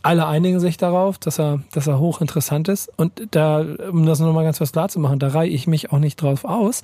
alle 0.03 0.27
einigen 0.27 0.61
sich 0.61 0.77
darauf, 0.77 1.19
dass 1.19 1.39
er, 1.39 1.61
dass 1.73 1.87
er 1.87 1.99
hochinteressant 1.99 2.69
ist. 2.69 2.91
Und 2.97 3.29
da, 3.33 3.65
um 3.91 4.07
das 4.07 4.21
nochmal 4.21 4.45
ganz 4.45 4.61
was 4.61 4.73
klar 4.73 4.89
zu 4.89 5.01
machen, 5.01 5.19
da 5.19 5.29
reihe 5.29 5.51
ich 5.51 5.67
mich 5.67 5.93
auch 5.93 5.99
nicht 5.99 6.17
drauf 6.23 6.45
aus. 6.45 6.83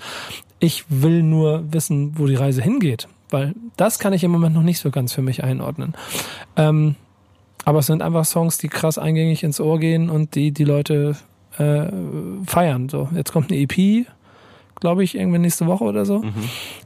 Ich 0.59 0.85
will 0.89 1.23
nur 1.23 1.73
wissen, 1.73 2.19
wo 2.19 2.27
die 2.27 2.35
Reise 2.35 2.61
hingeht. 2.61 3.09
Weil 3.31 3.55
das 3.77 3.99
kann 3.99 4.13
ich 4.13 4.25
im 4.25 4.31
Moment 4.31 4.55
noch 4.55 4.63
nicht 4.63 4.79
so 4.79 4.91
ganz 4.91 5.13
für 5.13 5.23
mich 5.23 5.43
einordnen. 5.43 5.95
Ähm, 6.57 6.97
aber 7.65 7.79
es 7.79 7.87
sind 7.87 8.03
einfach 8.03 8.25
Songs, 8.25 8.59
die 8.59 8.69
krass 8.69 8.99
eingängig 8.99 9.43
ins 9.43 9.61
Ohr 9.61 9.79
gehen 9.79 10.11
und 10.11 10.35
die 10.35 10.53
die 10.53 10.65
Leute 10.65 11.17
äh, 11.59 11.87
feiern. 12.47 12.89
So, 12.89 13.09
jetzt 13.15 13.33
kommt 13.33 13.51
eine 13.51 13.61
EP, 13.61 14.07
glaube 14.81 15.03
ich, 15.03 15.15
irgendwann 15.15 15.41
nächste 15.41 15.67
Woche 15.67 15.85
oder 15.85 16.05
so. 16.05 16.19
Mhm. 16.19 16.35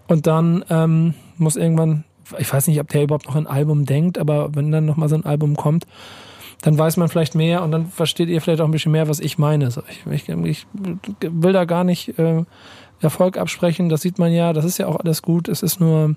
Und 0.07 0.27
dann 0.27 0.65
ähm, 0.71 1.15
muss 1.37 1.57
irgendwann, 1.57 2.05
ich 2.39 2.53
weiß 2.53 2.67
nicht, 2.67 2.81
ob 2.81 2.89
der 2.89 3.05
überhaupt 3.05 3.27
noch 3.27 3.37
ein 3.37 3.47
Album 3.47 3.87
denkt, 3.87 4.19
aber 4.19 4.55
wenn 4.55 4.71
dann 4.71 4.85
nochmal 4.87 5.09
so 5.09 5.17
ein 5.17 5.25
Album 5.25 5.57
kommt, 5.57 5.87
dann 6.63 6.77
weiß 6.77 6.97
man 6.97 7.09
vielleicht 7.09 7.35
mehr 7.35 7.63
und 7.63 7.71
dann 7.71 7.87
versteht 7.87 8.29
ihr 8.29 8.41
vielleicht 8.41 8.61
auch 8.61 8.67
ein 8.67 8.73
bisschen 8.73 8.93
mehr, 8.93 9.09
was 9.09 9.21
ich 9.21 9.39
meine. 9.39 9.71
So, 9.71 9.83
ich, 9.89 10.29
ich, 10.29 10.29
ich 10.45 10.67
will 11.21 11.53
da 11.53 11.65
gar 11.65 11.85
nicht 11.85 12.19
äh, 12.19 12.45
Erfolg 13.01 13.39
absprechen, 13.39 13.89
das 13.89 14.03
sieht 14.03 14.19
man 14.19 14.33
ja, 14.33 14.53
das 14.53 14.65
ist 14.65 14.79
ja 14.79 14.87
auch 14.87 14.97
alles 14.97 15.23
gut. 15.23 15.49
Es 15.49 15.63
ist 15.63 15.81
nur. 15.81 16.17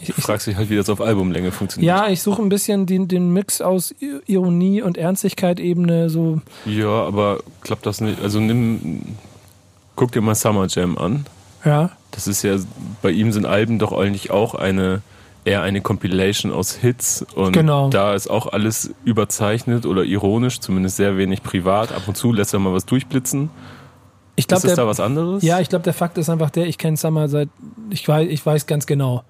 Ich, 0.00 0.10
ich 0.10 0.14
fragst 0.16 0.46
dich 0.46 0.56
halt, 0.56 0.68
wie 0.68 0.76
das 0.76 0.90
auf 0.90 1.00
Albumlänge 1.00 1.52
funktioniert. 1.52 1.88
Ja, 1.88 2.08
ich 2.08 2.20
suche 2.20 2.42
ein 2.42 2.50
bisschen 2.50 2.84
den, 2.86 3.08
den 3.08 3.32
Mix 3.32 3.62
aus 3.62 3.94
Ironie 4.26 4.82
und 4.82 4.98
Ernstigkeit-Ebene. 4.98 6.10
So. 6.10 6.40
Ja, 6.66 6.88
aber 6.88 7.40
klappt 7.62 7.86
das 7.86 8.02
nicht? 8.02 8.20
Also 8.20 8.38
nimm, 8.40 9.16
guck 9.94 10.12
dir 10.12 10.20
mal 10.20 10.34
Summer 10.34 10.66
Jam 10.68 10.98
an. 10.98 11.24
Ja. 11.64 11.90
Das 12.10 12.26
ist 12.26 12.42
ja, 12.42 12.56
bei 13.00 13.10
ihm 13.10 13.32
sind 13.32 13.46
Alben 13.46 13.78
doch 13.78 13.92
eigentlich 13.92 14.30
auch 14.30 14.54
eine 14.54 15.02
eher 15.46 15.62
eine 15.62 15.80
Compilation 15.80 16.52
aus 16.52 16.74
Hits 16.74 17.24
und 17.34 17.52
Genau. 17.52 17.88
da 17.88 18.14
ist 18.14 18.28
auch 18.28 18.48
alles 18.52 18.94
überzeichnet 19.04 19.86
oder 19.86 20.02
ironisch, 20.04 20.60
zumindest 20.60 20.96
sehr 20.96 21.16
wenig 21.16 21.42
privat. 21.42 21.92
Ab 21.92 22.02
und 22.06 22.16
zu 22.16 22.32
lässt 22.32 22.52
er 22.52 22.58
mal 22.60 22.72
was 22.72 22.84
durchblitzen. 22.86 23.50
Ich 24.38 24.48
glaube, 24.48 24.58
ist 24.58 24.64
das 24.64 24.74
der, 24.74 24.84
da 24.84 24.88
was 24.88 25.00
anderes? 25.00 25.42
ja, 25.42 25.60
ich 25.60 25.68
glaube, 25.68 25.84
der 25.84 25.94
Fakt 25.94 26.18
ist 26.18 26.28
einfach 26.28 26.50
der, 26.50 26.66
ich 26.66 26.76
kenne 26.76 26.96
Summer 26.96 27.28
seit, 27.28 27.48
ich 27.90 28.06
weiß, 28.06 28.28
ich 28.28 28.44
weiß 28.44 28.66
ganz 28.66 28.86
genau, 28.86 29.22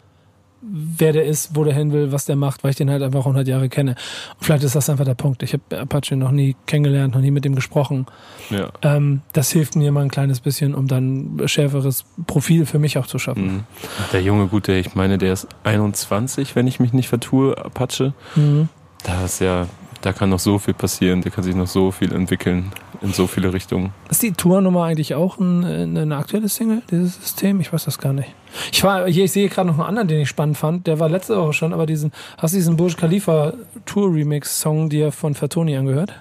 wer 0.68 1.12
der 1.12 1.24
ist, 1.24 1.54
wo 1.54 1.64
der 1.64 1.74
hin 1.74 1.92
will, 1.92 2.12
was 2.12 2.24
der 2.24 2.36
macht, 2.36 2.64
weil 2.64 2.70
ich 2.70 2.76
den 2.76 2.90
halt 2.90 3.02
einfach 3.02 3.20
100 3.20 3.46
Jahre 3.46 3.68
kenne. 3.68 3.92
Und 4.38 4.44
vielleicht 4.44 4.64
ist 4.64 4.74
das 4.74 4.90
einfach 4.90 5.04
der 5.04 5.14
Punkt. 5.14 5.42
Ich 5.42 5.52
habe 5.52 5.80
Apache 5.80 6.16
noch 6.16 6.30
nie 6.30 6.56
kennengelernt, 6.66 7.14
noch 7.14 7.20
nie 7.20 7.30
mit 7.30 7.46
ihm 7.46 7.54
gesprochen. 7.54 8.06
ja. 8.50 8.70
Ähm, 8.82 9.22
das 9.32 9.50
hilft 9.50 9.76
mir 9.76 9.92
mal 9.92 10.02
ein 10.02 10.10
kleines 10.10 10.40
bisschen, 10.40 10.74
um 10.74 10.88
dann 10.88 11.36
ein 11.36 11.48
schärferes 11.48 12.04
Profil 12.26 12.66
für 12.66 12.78
mich 12.78 12.98
auch 12.98 13.06
zu 13.06 13.18
schaffen. 13.18 13.46
Mhm. 13.46 13.64
Der 14.12 14.22
junge 14.22 14.46
Gute, 14.48 14.72
ich 14.72 14.94
meine, 14.94 15.18
der 15.18 15.32
ist 15.32 15.48
21, 15.64 16.56
wenn 16.56 16.66
ich 16.66 16.80
mich 16.80 16.92
nicht 16.92 17.08
vertue, 17.08 17.56
Apache. 17.56 18.12
Mhm. 18.34 18.68
Da 19.04 19.24
ist 19.24 19.40
ja, 19.40 19.66
da 20.06 20.12
kann 20.12 20.30
noch 20.30 20.38
so 20.38 20.58
viel 20.58 20.72
passieren, 20.74 21.20
der 21.20 21.32
kann 21.32 21.42
sich 21.42 21.54
noch 21.54 21.66
so 21.66 21.90
viel 21.90 22.12
entwickeln 22.12 22.70
in 23.02 23.12
so 23.12 23.26
viele 23.26 23.52
Richtungen. 23.52 23.90
Ist 24.08 24.22
die 24.22 24.32
Tournummer 24.32 24.84
eigentlich 24.84 25.14
auch 25.14 25.38
ein, 25.38 25.64
ein, 25.64 25.96
eine 25.98 26.16
aktuelle 26.16 26.48
Single, 26.48 26.82
dieses 26.90 27.16
System? 27.16 27.60
Ich 27.60 27.72
weiß 27.72 27.84
das 27.84 27.98
gar 27.98 28.12
nicht. 28.12 28.28
Ich 28.72 28.82
war, 28.84 29.06
hier, 29.08 29.24
ich 29.24 29.32
sehe 29.32 29.48
gerade 29.48 29.68
noch 29.68 29.74
einen 29.78 29.88
anderen, 29.88 30.08
den 30.08 30.20
ich 30.20 30.28
spannend 30.28 30.56
fand. 30.56 30.86
Der 30.86 31.00
war 31.00 31.08
letzte 31.08 31.36
Woche 31.36 31.52
schon, 31.52 31.72
aber 31.72 31.86
diesen, 31.86 32.12
hast 32.38 32.54
du 32.54 32.56
diesen 32.58 32.76
Burj 32.76 32.94
Khalifa 32.96 33.52
Tour 33.84 34.14
Remix 34.14 34.60
Song 34.60 34.88
dir 34.88 35.10
von 35.12 35.34
Fatoni 35.34 35.76
angehört? 35.76 36.12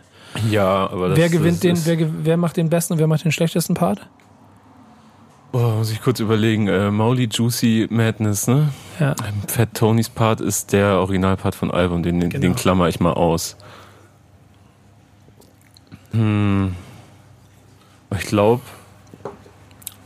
Ja, 0.51 0.89
aber 0.89 1.10
das 1.10 1.18
wer 1.20 1.30
gewinnt 1.30 1.58
das 1.58 1.60
den, 1.62 1.75
ist- 1.75 1.86
wer, 1.88 1.98
wer 2.25 2.38
macht 2.38 2.58
den 2.58 2.70
besten 2.70 2.94
und 2.94 3.00
wer 3.00 3.08
macht 3.08 3.24
den 3.24 3.32
schlechtesten 3.32 3.74
Part? 3.75 4.08
Oh, 5.58 5.78
muss 5.78 5.90
ich 5.90 6.02
kurz 6.02 6.20
überlegen. 6.20 6.68
Äh, 6.68 6.92
Mauli 6.92 7.30
Juicy 7.32 7.88
Madness, 7.90 8.48
ne? 8.48 8.74
Ja. 9.00 9.16
Fat 9.48 9.74
Tonys 9.74 10.10
Part 10.10 10.42
ist 10.42 10.74
der 10.74 11.00
Originalpart 11.00 11.56
von 11.56 11.72
Album, 11.72 12.04
den, 12.04 12.20
den, 12.20 12.30
Genau. 12.30 12.42
den 12.42 12.56
klammer 12.56 12.90
ich 12.90 13.00
mal 13.00 13.14
aus. 13.14 13.56
Hm. 16.12 16.76
Ich 18.20 18.26
glaube, 18.26 18.64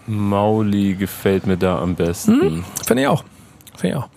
Mauli 0.06 0.94
gefällt 0.94 1.48
mir 1.48 1.58
da 1.58 1.80
am 1.80 1.96
besten. 1.96 2.64
Finde 2.86 3.02
ich 3.02 3.08
auch. 3.08 3.24
Finde 3.76 3.96
ich 3.98 4.04
auch. 4.04 4.10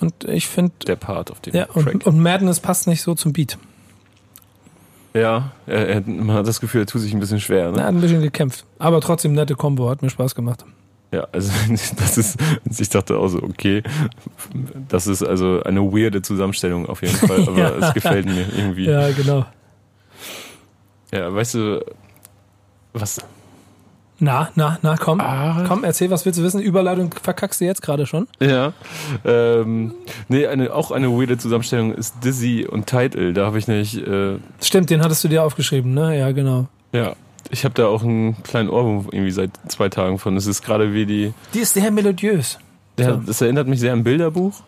Und 0.00 0.22
ich 0.22 0.46
finde, 0.46 0.72
Der 0.86 0.94
Part 0.94 1.32
auf 1.32 1.40
dem 1.40 1.56
ja, 1.56 1.64
Track. 1.66 1.86
und, 1.94 2.06
und 2.06 2.20
Madness 2.20 2.60
passt 2.60 2.86
nicht 2.86 3.02
so 3.02 3.16
zum 3.16 3.32
Beat. 3.32 3.58
Ja, 5.14 5.50
er, 5.66 5.88
er, 5.88 6.00
man 6.02 6.36
hat 6.36 6.46
das 6.46 6.60
Gefühl, 6.60 6.82
er 6.82 6.86
tut 6.86 7.00
sich 7.00 7.12
ein 7.14 7.20
bisschen 7.20 7.40
schwer. 7.40 7.66
Er 7.66 7.72
Ne? 7.72 7.80
hat 7.82 7.88
ein 7.88 8.00
bisschen 8.00 8.22
gekämpft. 8.22 8.64
Aber 8.78 9.00
trotzdem 9.00 9.32
nette 9.32 9.54
Combo, 9.54 9.88
hat 9.90 10.02
mir 10.02 10.10
Spaß 10.10 10.34
gemacht. 10.34 10.64
Ja, 11.12 11.26
also 11.32 11.50
das 11.96 12.18
ist, 12.18 12.38
ich 12.78 12.88
dachte 12.90 13.16
auch 13.16 13.28
so, 13.28 13.42
okay, 13.42 13.82
das 14.88 15.06
ist 15.06 15.22
also 15.22 15.62
eine 15.62 15.80
weirde 15.82 16.20
Zusammenstellung 16.22 16.86
auf 16.86 17.00
jeden 17.02 17.16
Fall, 17.16 17.40
aber 17.48 17.58
Ja. 17.58 17.70
es 17.88 17.94
gefällt 17.94 18.26
mir 18.26 18.46
irgendwie. 18.56 18.84
Ja, 18.86 19.10
genau. 19.12 19.46
Ja, 21.12 21.32
weißt 21.32 21.54
du, 21.54 21.84
was 22.92 23.18
Na, 24.20 24.48
na, 24.56 24.78
na, 24.82 24.96
komm. 24.96 25.20
Ah. 25.20 25.64
Komm, 25.68 25.84
erzähl, 25.84 26.10
was 26.10 26.26
willst 26.26 26.40
du 26.40 26.42
wissen? 26.42 26.60
Überleitung 26.60 27.14
verkackst 27.22 27.60
du 27.60 27.64
jetzt 27.66 27.82
gerade 27.82 28.04
schon. 28.04 28.26
Ja. 28.40 28.72
Ähm, 29.24 29.94
nee, 30.28 30.46
eine, 30.46 30.74
auch 30.74 30.90
eine 30.90 31.08
weirde 31.10 31.38
Zusammenstellung 31.38 31.92
ist 31.94 32.16
Dizzy 32.24 32.66
und 32.68 32.86
Title. 32.86 33.32
Da 33.32 33.46
habe 33.46 33.58
ich 33.58 33.68
nämlich, 33.68 34.04
äh, 34.04 34.38
Stimmt, 34.60 34.90
den 34.90 35.02
hattest 35.02 35.22
du 35.22 35.28
dir 35.28 35.44
aufgeschrieben, 35.44 35.94
ne? 35.94 36.18
Ja, 36.18 36.32
genau. 36.32 36.66
ja, 36.92 37.14
ich 37.50 37.64
habe 37.64 37.74
da 37.74 37.86
auch 37.86 38.02
einen 38.02 38.42
kleinen 38.42 38.68
Ohrwurm 38.70 39.06
irgendwie 39.12 39.30
seit 39.30 39.50
zwei 39.68 39.88
Tagen 39.88 40.18
von. 40.18 40.36
Es 40.36 40.46
ist 40.46 40.62
gerade 40.62 40.92
wie 40.92 41.06
die, 41.06 41.32
Die 41.54 41.60
ist 41.60 41.74
sehr 41.74 41.90
melodiös. 41.92 42.58
der, 42.98 43.14
So. 43.14 43.20
das 43.24 43.40
erinnert 43.40 43.68
mich 43.68 43.78
sehr 43.78 43.92
an 43.92 44.02
Bilderbuch. 44.02 44.60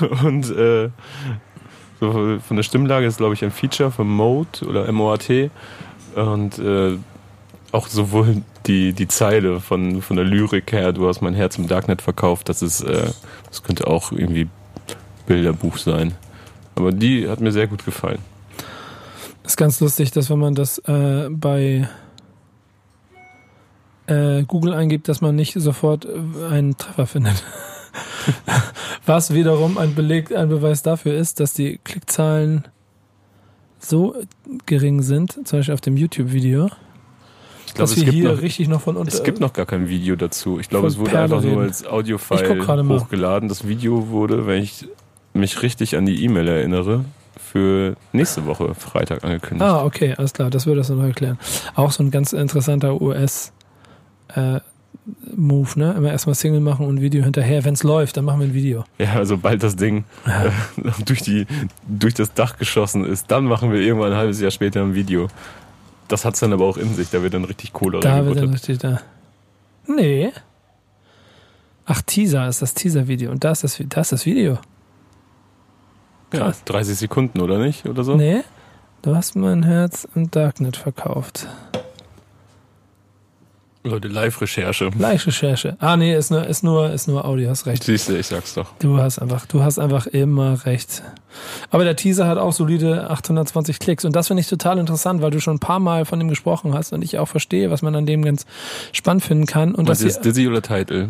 Und 0.24 0.50
äh, 0.50 0.90
so 1.98 2.38
von 2.46 2.56
der 2.56 2.62
Stimmlage 2.62 3.06
ist, 3.06 3.16
glaube 3.16 3.32
ich, 3.34 3.42
ein 3.42 3.52
Feature 3.52 3.90
von 3.90 4.06
Mode 4.08 4.66
oder 4.68 4.86
M-O-A-T. 4.86 5.50
Und 6.14 6.58
äh, 6.58 6.98
auch 7.72 7.86
sowohl 7.88 8.42
die, 8.66 8.92
die 8.92 9.08
Zeile 9.08 9.60
von, 9.60 10.02
von 10.02 10.16
der 10.16 10.24
Lyrik 10.24 10.72
her, 10.72 10.92
du 10.92 11.08
hast 11.08 11.20
mein 11.20 11.34
Herz 11.34 11.58
im 11.58 11.68
Darknet 11.68 12.02
verkauft, 12.02 12.48
das 12.48 12.62
ist, 12.62 12.82
äh, 12.82 13.10
das 13.48 13.62
könnte 13.62 13.86
auch 13.86 14.12
irgendwie 14.12 14.48
Bilderbuch 15.26 15.76
sein. 15.76 16.14
Aber 16.74 16.92
die 16.92 17.28
hat 17.28 17.40
mir 17.40 17.52
sehr 17.52 17.66
gut 17.66 17.84
gefallen. 17.84 18.18
Ist 19.44 19.56
ganz 19.56 19.80
lustig, 19.80 20.10
dass 20.12 20.30
wenn 20.30 20.38
man 20.38 20.54
das 20.54 20.78
äh, 20.78 21.28
bei 21.30 21.88
äh, 24.06 24.44
Google 24.44 24.74
eingibt, 24.74 25.08
dass 25.08 25.20
man 25.20 25.34
nicht 25.34 25.54
sofort 25.54 26.04
äh, 26.04 26.46
einen 26.46 26.76
Treffer 26.76 27.06
findet. 27.06 27.44
Was 29.06 29.34
wiederum 29.34 29.78
ein 29.78 29.94
Beleg, 29.94 30.34
ein 30.34 30.48
Beweis 30.48 30.82
dafür 30.82 31.14
ist, 31.14 31.40
dass 31.40 31.54
die 31.54 31.78
Klickzahlen 31.82 32.64
so 33.78 34.14
gering 34.66 35.02
sind, 35.02 35.32
zum 35.46 35.58
Beispiel 35.58 35.74
auf 35.74 35.80
dem 35.80 35.96
YouTube-Video, 35.96 36.70
Ich 37.72 37.76
glaube, 37.76 37.90
es 37.90 37.96
wir 37.96 38.04
gibt, 38.04 38.16
hier 38.16 38.32
noch, 38.34 38.42
richtig 38.42 38.68
noch 38.68 38.82
von 38.82 38.98
unter. 38.98 39.10
es 39.10 39.22
gibt 39.22 39.40
noch 39.40 39.54
gar 39.54 39.64
kein 39.64 39.88
Video 39.88 40.14
dazu. 40.14 40.60
Ich 40.60 40.68
glaube, 40.68 40.88
es 40.88 40.98
wurde 40.98 41.12
Perle 41.12 41.24
einfach 41.24 41.40
nur 41.40 41.52
reden. 41.52 41.62
als 41.62 41.80
Ich 41.80 41.88
Audio-File 41.88 42.66
hochgeladen. 42.66 43.48
Das 43.48 43.66
Video 43.66 44.10
wurde, 44.10 44.46
wenn 44.46 44.62
ich 44.62 44.86
mich 45.32 45.62
richtig 45.62 45.96
an 45.96 46.04
die 46.04 46.22
E-Mail 46.22 46.48
erinnere, 46.48 47.06
für 47.40 47.96
nächste 48.12 48.44
Woche 48.44 48.74
Freitag 48.74 49.24
angekündigt. 49.24 49.62
Ah, 49.64 49.86
okay, 49.86 50.14
alles 50.18 50.34
klar, 50.34 50.50
das 50.50 50.66
würde 50.66 50.80
das 50.80 50.90
noch 50.90 51.02
erklären. 51.02 51.38
Auch 51.74 51.92
so 51.92 52.02
ein 52.02 52.10
ganz 52.10 52.34
interessanter 52.34 53.00
US 53.00 53.52
äh, 54.34 54.60
Move, 55.34 55.78
ne? 55.78 55.94
Immer 55.96 56.10
erstmal 56.10 56.34
Single 56.34 56.60
machen 56.60 56.84
und 56.84 56.96
ein 56.96 57.00
Video 57.00 57.24
hinterher. 57.24 57.64
Wenn 57.64 57.72
es 57.72 57.84
läuft, 57.84 58.18
dann 58.18 58.26
machen 58.26 58.40
wir 58.40 58.48
ein 58.48 58.54
Video. 58.54 58.84
Ja, 58.98 59.24
sobald 59.24 59.62
das 59.62 59.76
Ding 59.76 60.04
äh, 60.26 60.50
durch, 61.06 61.22
die, 61.22 61.46
durch 61.88 62.12
das 62.12 62.34
Dach 62.34 62.58
geschossen 62.58 63.06
ist, 63.06 63.30
dann 63.30 63.46
machen 63.46 63.72
wir 63.72 63.80
irgendwann 63.80 64.12
ein 64.12 64.18
halbes 64.18 64.42
Jahr 64.42 64.50
später 64.50 64.82
ein 64.82 64.94
Video. 64.94 65.28
Das 66.12 66.26
hat's 66.26 66.40
dann 66.40 66.52
aber 66.52 66.66
auch 66.66 66.76
in 66.76 66.94
sich, 66.94 67.08
da 67.08 67.22
wird 67.22 67.32
dann 67.32 67.44
richtig 67.44 67.72
Kohle 67.72 68.00
Da 68.00 68.26
wird 68.26 68.36
dann 68.36 68.50
richtig 68.50 68.76
da. 68.76 69.00
Nee. 69.86 70.30
Ach, 71.86 72.02
Teaser 72.02 72.46
ist 72.48 72.60
das 72.60 72.74
Teaser-Video. 72.74 73.30
Und 73.30 73.44
da 73.44 73.52
ist 73.52 73.64
das, 73.64 73.82
da 73.88 74.02
ist 74.02 74.12
das 74.12 74.26
Video. 74.26 74.58
Ja, 76.34 76.40
krass. 76.40 76.64
30 76.64 76.98
Sekunden, 76.98 77.40
oder 77.40 77.56
nicht? 77.56 77.86
Oder 77.86 78.04
so? 78.04 78.14
Nee. 78.14 78.42
Du 79.00 79.16
hast 79.16 79.36
mein 79.36 79.62
Herz 79.62 80.06
im 80.14 80.30
Darknet 80.30 80.76
verkauft. 80.76 81.46
Leute, 83.84 84.06
Live-Recherche. 84.06 84.90
Live-Recherche. 84.96 85.76
Ah, 85.80 85.96
nee, 85.96 86.14
ist 86.14 86.30
nur, 86.30 86.46
ist 86.46 86.62
nur, 86.62 86.90
ist 86.90 87.08
nur 87.08 87.24
Audio, 87.24 87.50
hast 87.50 87.66
recht. 87.66 87.82
Siehst 87.82 88.08
du, 88.08 88.16
ich 88.16 88.28
sag's 88.28 88.54
doch. 88.54 88.72
Du 88.78 88.98
hast 88.98 89.18
einfach, 89.18 89.44
du 89.46 89.64
hast 89.64 89.80
einfach 89.80 90.06
immer 90.06 90.64
recht. 90.64 91.02
Aber 91.70 91.82
der 91.82 91.96
Teaser 91.96 92.28
hat 92.28 92.38
auch 92.38 92.52
solide 92.52 93.10
820 93.10 93.80
Klicks 93.80 94.04
und 94.04 94.14
das 94.14 94.28
finde 94.28 94.40
ich 94.42 94.48
total 94.48 94.78
interessant, 94.78 95.20
weil 95.20 95.32
du 95.32 95.40
schon 95.40 95.56
ein 95.56 95.58
paar 95.58 95.80
Mal 95.80 96.04
von 96.04 96.20
dem 96.20 96.28
gesprochen 96.28 96.74
hast 96.74 96.92
und 96.92 97.02
ich 97.02 97.18
auch 97.18 97.26
verstehe, 97.26 97.72
was 97.72 97.82
man 97.82 97.96
an 97.96 98.06
dem 98.06 98.24
ganz 98.24 98.46
spannend 98.92 99.24
finden 99.24 99.46
kann. 99.46 99.74
Und 99.74 99.88
Was 99.88 99.98
das, 99.98 100.16
ist 100.16 100.24
Dizzy 100.24 100.46
oder 100.46 100.62
Title? 100.62 101.08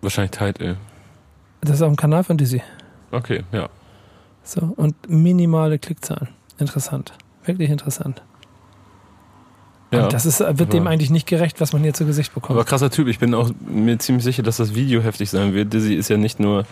Wahrscheinlich 0.00 0.32
Title. 0.32 0.76
das 1.60 1.76
ist 1.76 1.82
auch 1.82 1.88
ein 1.88 1.96
Kanal 1.96 2.24
von 2.24 2.36
Dizzy. 2.36 2.62
Okay, 3.12 3.44
ja. 3.52 3.68
So, 4.42 4.72
und 4.74 5.08
minimale 5.08 5.78
Klickzahlen. 5.78 6.28
Interessant. 6.58 7.12
Wirklich 7.44 7.70
interessant. 7.70 8.22
Ja. 9.92 10.04
Und 10.04 10.12
das 10.12 10.26
ist, 10.26 10.40
wird 10.40 10.72
dem 10.72 10.86
eigentlich 10.86 11.10
nicht 11.10 11.26
gerecht, 11.26 11.60
was 11.60 11.72
man 11.72 11.82
hier 11.82 11.92
zu 11.92 12.06
Gesicht 12.06 12.34
bekommt. 12.34 12.58
Aber 12.58 12.64
krasser 12.64 12.90
Typ. 12.90 13.08
Ich 13.08 13.18
bin 13.18 13.34
auch 13.34 13.50
mir 13.66 13.98
ziemlich 13.98 14.24
sicher, 14.24 14.42
dass 14.42 14.56
das 14.56 14.74
Video 14.74 15.02
heftig 15.02 15.30
sein 15.30 15.54
wird. 15.54 15.72
Dizzy 15.72 15.94
ist 15.94 16.08
ja 16.08 16.16
nicht 16.16 16.40
nur 16.40 16.64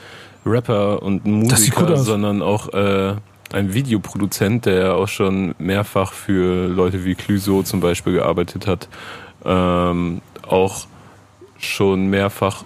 Rapper 0.47 1.03
und 1.03 1.27
Musiker, 1.27 1.97
sondern 1.99 2.41
auch 2.41 2.73
äh, 2.73 3.15
ein 3.53 3.75
Videoproduzent, 3.75 4.67
der 4.67 4.95
auch 4.95 5.09
schon 5.09 5.55
mehrfach 5.59 6.13
für 6.13 6.67
Leute 6.69 7.05
wie 7.05 7.15
Clüso 7.15 7.63
zum 7.63 7.81
Beispiel 7.81 8.15
gearbeitet 8.15 8.67
hat, 8.67 8.89
ähm, 9.45 10.23
auch 10.47 10.87
schon 11.59 12.07
mehrfach 12.07 12.65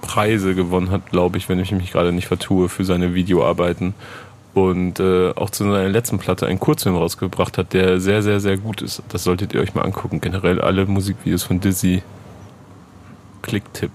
Preise 0.00 0.54
gewonnen 0.54 0.90
hat, 0.90 1.10
glaube 1.10 1.38
ich, 1.38 1.48
wenn 1.48 1.58
ich 1.60 1.72
mich 1.72 1.92
gerade 1.92 2.12
nicht 2.12 2.26
vertue, 2.26 2.68
für 2.68 2.84
seine 2.84 3.14
Videoarbeiten. 3.14 3.94
Und 4.54 5.00
äh, 5.00 5.32
auch 5.32 5.50
zu 5.50 5.64
seiner 5.64 5.88
letzten 5.88 6.18
Platte 6.18 6.46
einen 6.46 6.60
Kurzfilm 6.60 6.96
rausgebracht 6.96 7.58
hat, 7.58 7.72
der 7.72 8.00
sehr, 8.00 8.22
sehr, 8.22 8.38
sehr 8.38 8.56
gut 8.56 8.82
ist. 8.82 9.02
Das 9.08 9.24
solltet 9.24 9.52
ihr 9.52 9.60
euch 9.60 9.74
mal 9.74 9.82
angucken. 9.82 10.20
Generell 10.20 10.60
alle 10.60 10.86
Musikvideos 10.86 11.42
von 11.42 11.58
Dizzy. 11.58 12.02
Klicktipp. 13.42 13.90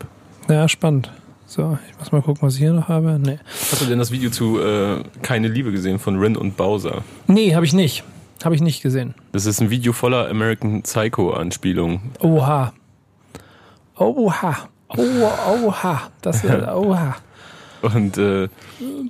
Ja, 0.49 0.67
spannend. 0.67 1.11
So, 1.45 1.79
ich 1.89 1.97
muss 1.97 2.11
mal 2.11 2.21
gucken, 2.21 2.41
was 2.41 2.55
ich 2.55 2.59
hier 2.59 2.73
noch 2.73 2.89
habe. 2.89 3.17
Nee. 3.19 3.39
Hast 3.71 3.81
du 3.81 3.85
denn 3.85 3.97
das 3.97 4.11
Video 4.11 4.29
zu 4.29 4.59
äh, 4.59 5.01
Keine 5.21 5.47
Liebe 5.47 5.71
gesehen 5.71 5.97
von 5.97 6.19
Rin 6.19 6.35
und 6.35 6.57
Bowser? 6.57 7.03
Nee, 7.25 7.55
habe 7.55 7.65
ich 7.65 7.73
nicht. 7.73 8.03
Habe 8.43 8.53
ich 8.53 8.61
nicht 8.61 8.83
gesehen. 8.83 9.15
Das 9.31 9.45
ist 9.45 9.59
ein 9.61 9.69
Video 9.69 9.93
voller 9.93 10.29
American 10.29 10.83
Psycho-Anspielungen. 10.83 12.01
Oha. 12.19 12.73
Oha. 13.95 14.57
Oh, 14.95 15.65
oha. 15.65 16.01
Das 16.21 16.43
ist, 16.43 16.51
oha. 16.67 17.15
Und 17.81 18.17
äh, 18.17 18.49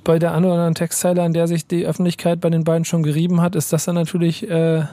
Bei 0.04 0.18
der 0.18 0.32
einen 0.32 0.44
oder 0.44 0.54
anderen 0.54 0.74
Textzeile, 0.74 1.22
an 1.22 1.32
der 1.32 1.46
sich 1.48 1.66
die 1.66 1.86
Öffentlichkeit 1.86 2.40
bei 2.40 2.50
den 2.50 2.64
beiden 2.64 2.84
schon 2.84 3.02
gerieben 3.02 3.40
hat, 3.40 3.56
ist 3.56 3.72
das 3.72 3.84
dann 3.84 3.96
natürlich 3.96 4.48
äh, 4.48 4.84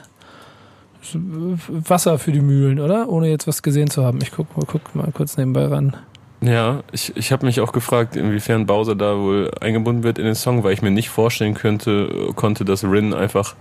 Wasser 1.68 2.18
für 2.18 2.32
die 2.32 2.40
Mühlen, 2.40 2.80
oder? 2.80 3.08
Ohne 3.08 3.28
jetzt 3.28 3.46
was 3.46 3.62
gesehen 3.62 3.88
zu 3.88 4.04
haben. 4.04 4.18
Ich 4.22 4.32
guck, 4.32 4.54
mal- 4.56 4.66
guck 4.66 4.94
mal 4.94 5.10
kurz 5.12 5.36
nebenbei 5.36 5.66
ran. 5.66 5.96
ja, 6.40 6.82
ich, 6.92 7.16
ich 7.16 7.32
habe 7.32 7.46
mich 7.46 7.60
auch 7.60 7.72
gefragt, 7.72 8.16
inwiefern 8.16 8.66
Bowser 8.66 8.94
da 8.96 9.16
wohl 9.16 9.50
eingebunden 9.60 10.02
wird 10.02 10.18
in 10.18 10.24
den 10.24 10.34
Song, 10.34 10.64
weil 10.64 10.72
ich 10.72 10.82
mir 10.82 10.90
nicht 10.90 11.08
vorstellen 11.08 11.54
könnte, 11.54 12.30
konnte, 12.34 12.64
dass 12.64 12.84
Rin 12.84 13.14
einfach 13.14 13.54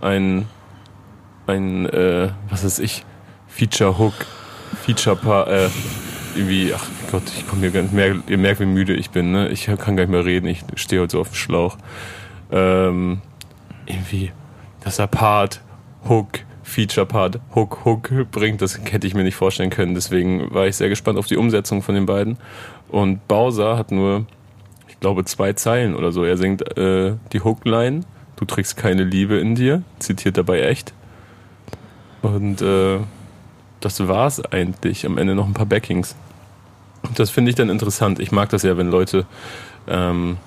ein, 0.00 0.46
ein 1.46 1.86
äh, 1.86 2.30
was 2.50 2.64
weiß 2.64 2.80
ich, 2.80 3.04
Feature-Hook, 3.48 4.14
Feature-Paar, 4.84 5.48
äh, 5.48 5.68
irgendwie, 6.36 6.72
ach 6.74 6.86
Gott, 7.10 7.22
ich 7.36 7.46
komme 7.46 7.68
hier 7.68 7.82
nicht 7.82 7.92
mehr, 7.92 8.16
ihr 8.26 8.38
merkt, 8.38 8.60
wie 8.60 8.66
müde 8.66 8.94
ich 8.94 9.10
bin, 9.10 9.32
ne? 9.32 9.48
Ich 9.48 9.66
kann 9.66 9.96
gar 9.96 10.04
nicht 10.04 10.10
mehr 10.10 10.24
reden, 10.24 10.46
ich 10.46 10.64
stehe 10.76 11.02
heute 11.02 11.12
so 11.12 11.20
auf 11.20 11.28
dem 11.28 11.34
Schlauch. 11.34 11.76
Ähm, 12.50 13.20
irgendwie, 13.86 14.32
dass 14.82 14.98
er 14.98 15.06
Part, 15.06 15.60
Hook, 16.08 16.40
Feature-Part, 16.62 17.40
Hook, 17.54 17.84
Hook 17.84 18.30
bringt, 18.30 18.62
das 18.62 18.78
hätte 18.90 19.06
ich 19.06 19.14
mir 19.14 19.22
nicht 19.22 19.36
vorstellen 19.36 19.70
können. 19.70 19.94
Deswegen 19.94 20.52
war 20.52 20.66
ich 20.66 20.76
sehr 20.76 20.88
gespannt 20.88 21.18
auf 21.18 21.26
die 21.26 21.36
Umsetzung 21.36 21.82
von 21.82 21.94
den 21.94 22.06
beiden. 22.06 22.38
Und 22.88 23.26
Bowser 23.28 23.76
hat 23.76 23.92
nur, 23.92 24.26
ich 24.88 24.98
glaube, 25.00 25.24
zwei 25.24 25.52
Zeilen 25.52 25.94
oder 25.94 26.12
so. 26.12 26.24
Er 26.24 26.36
singt 26.36 26.76
äh, 26.76 27.14
die 27.32 27.40
Hookline, 27.40 28.00
du 28.36 28.44
trägst 28.44 28.76
keine 28.76 29.04
Liebe 29.04 29.38
in 29.38 29.54
dir, 29.54 29.82
zitiert 29.98 30.36
dabei 30.36 30.62
echt. 30.62 30.92
Und 32.22 32.62
äh, 32.62 32.98
das 33.80 34.08
war's 34.08 34.42
eigentlich. 34.44 35.04
Am 35.04 35.18
Ende 35.18 35.34
noch 35.34 35.46
ein 35.46 35.52
paar 35.52 35.66
Backings. 35.66 36.16
Und 37.06 37.18
das 37.18 37.30
finde 37.30 37.50
ich 37.50 37.54
dann 37.54 37.68
interessant. 37.68 38.18
Ich 38.18 38.32
mag 38.32 38.48
das 38.48 38.62
ja, 38.62 38.76
wenn 38.76 38.90
Leute 38.90 39.26
ähm, 39.86 40.38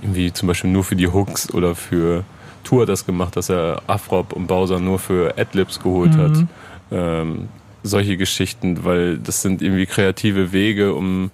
irgendwie 0.00 0.32
zum 0.32 0.48
Beispiel 0.48 0.70
nur 0.70 0.84
für 0.84 0.96
die 0.96 1.08
Hooks 1.08 1.52
oder 1.52 1.74
für 1.74 2.24
Tour 2.64 2.86
das 2.86 3.06
gemacht, 3.06 3.36
dass 3.36 3.50
er 3.50 3.82
Afrop 3.86 4.32
und 4.32 4.46
Bowser 4.46 4.78
nur 4.78 4.98
für 4.98 5.36
Adlibs 5.36 5.80
geholt 5.80 6.16
hat. 6.16 6.30
Mhm. 6.30 6.48
Ähm, 6.90 7.48
solche 7.82 8.16
Geschichten, 8.16 8.84
weil 8.84 9.18
das 9.18 9.42
sind 9.42 9.62
irgendwie 9.62 9.86
kreative 9.86 10.52
Wege, 10.52 10.94
um, 10.94 11.30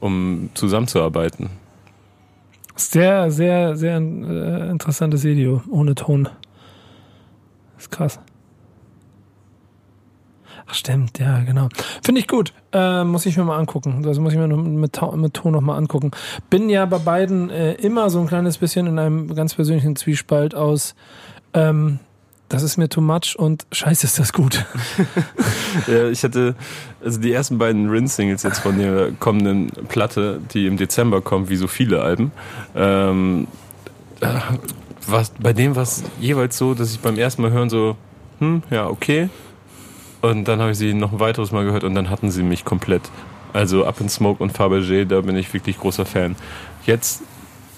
um 0.00 0.50
zusammenzuarbeiten. 0.54 1.50
Sehr, 2.76 3.30
sehr, 3.30 3.76
sehr 3.76 3.96
äh, 3.96 4.70
interessantes 4.70 5.24
Video. 5.24 5.62
Ohne 5.70 5.94
Ton. 5.94 6.28
Ist 7.78 7.90
krass. 7.90 8.20
Ach, 10.70 10.74
stimmt, 10.74 11.18
ja, 11.18 11.40
genau. 11.40 11.68
Finde 12.02 12.20
ich 12.20 12.28
gut. 12.28 12.52
Äh, 12.72 13.02
muss 13.02 13.26
ich 13.26 13.36
mir 13.36 13.44
mal 13.44 13.58
angucken. 13.58 14.02
Das 14.02 14.18
muss 14.18 14.32
ich 14.32 14.38
mir 14.38 14.46
mit, 14.46 14.92
mit 15.16 15.34
Ton 15.34 15.52
noch 15.52 15.60
mal 15.60 15.76
angucken. 15.76 16.12
Bin 16.48 16.70
ja 16.70 16.86
bei 16.86 16.98
beiden 16.98 17.50
äh, 17.50 17.72
immer 17.72 18.08
so 18.10 18.20
ein 18.20 18.28
kleines 18.28 18.58
bisschen 18.58 18.86
in 18.86 18.98
einem 18.98 19.34
ganz 19.34 19.54
persönlichen 19.54 19.96
Zwiespalt 19.96 20.54
aus, 20.54 20.94
ähm, 21.54 21.98
das 22.48 22.64
ist 22.64 22.76
mir 22.78 22.88
too 22.88 23.00
much 23.00 23.36
und 23.38 23.64
scheiße 23.70 24.06
ist 24.06 24.18
das 24.18 24.32
gut. 24.32 24.64
Ja, 25.86 26.08
ich 26.08 26.24
hatte, 26.24 26.56
also 27.02 27.20
die 27.20 27.32
ersten 27.32 27.58
beiden 27.58 27.88
Rin-Singles 27.88 28.42
jetzt 28.42 28.58
von 28.58 28.76
der 28.76 29.12
kommenden 29.12 29.70
Platte, 29.88 30.40
die 30.52 30.66
im 30.66 30.76
Dezember 30.76 31.20
kommt, 31.20 31.48
wie 31.48 31.54
so 31.54 31.68
viele 31.68 32.02
Alben, 32.02 32.32
ähm, 32.74 33.46
äh, 34.20 34.26
was, 35.06 35.30
bei 35.40 35.52
dem 35.52 35.76
war 35.76 35.84
es 35.84 36.02
jeweils 36.20 36.58
so, 36.58 36.74
dass 36.74 36.90
ich 36.90 36.98
beim 36.98 37.16
ersten 37.16 37.42
Mal 37.42 37.52
hören 37.52 37.70
so, 37.70 37.96
hm, 38.40 38.64
ja, 38.70 38.88
okay. 38.88 39.28
Und 40.20 40.48
dann 40.48 40.60
habe 40.60 40.72
ich 40.72 40.78
sie 40.78 40.94
noch 40.94 41.12
ein 41.12 41.20
weiteres 41.20 41.52
Mal 41.52 41.64
gehört 41.64 41.84
und 41.84 41.94
dann 41.94 42.10
hatten 42.10 42.30
sie 42.30 42.42
mich 42.42 42.64
komplett. 42.64 43.02
Also 43.52 43.84
Up 43.84 44.00
in 44.00 44.08
Smoke 44.08 44.42
und 44.42 44.52
Fabergé, 44.52 45.04
da 45.04 45.20
bin 45.22 45.36
ich 45.36 45.52
wirklich 45.52 45.78
großer 45.78 46.06
Fan. 46.06 46.36
Jetzt 46.84 47.22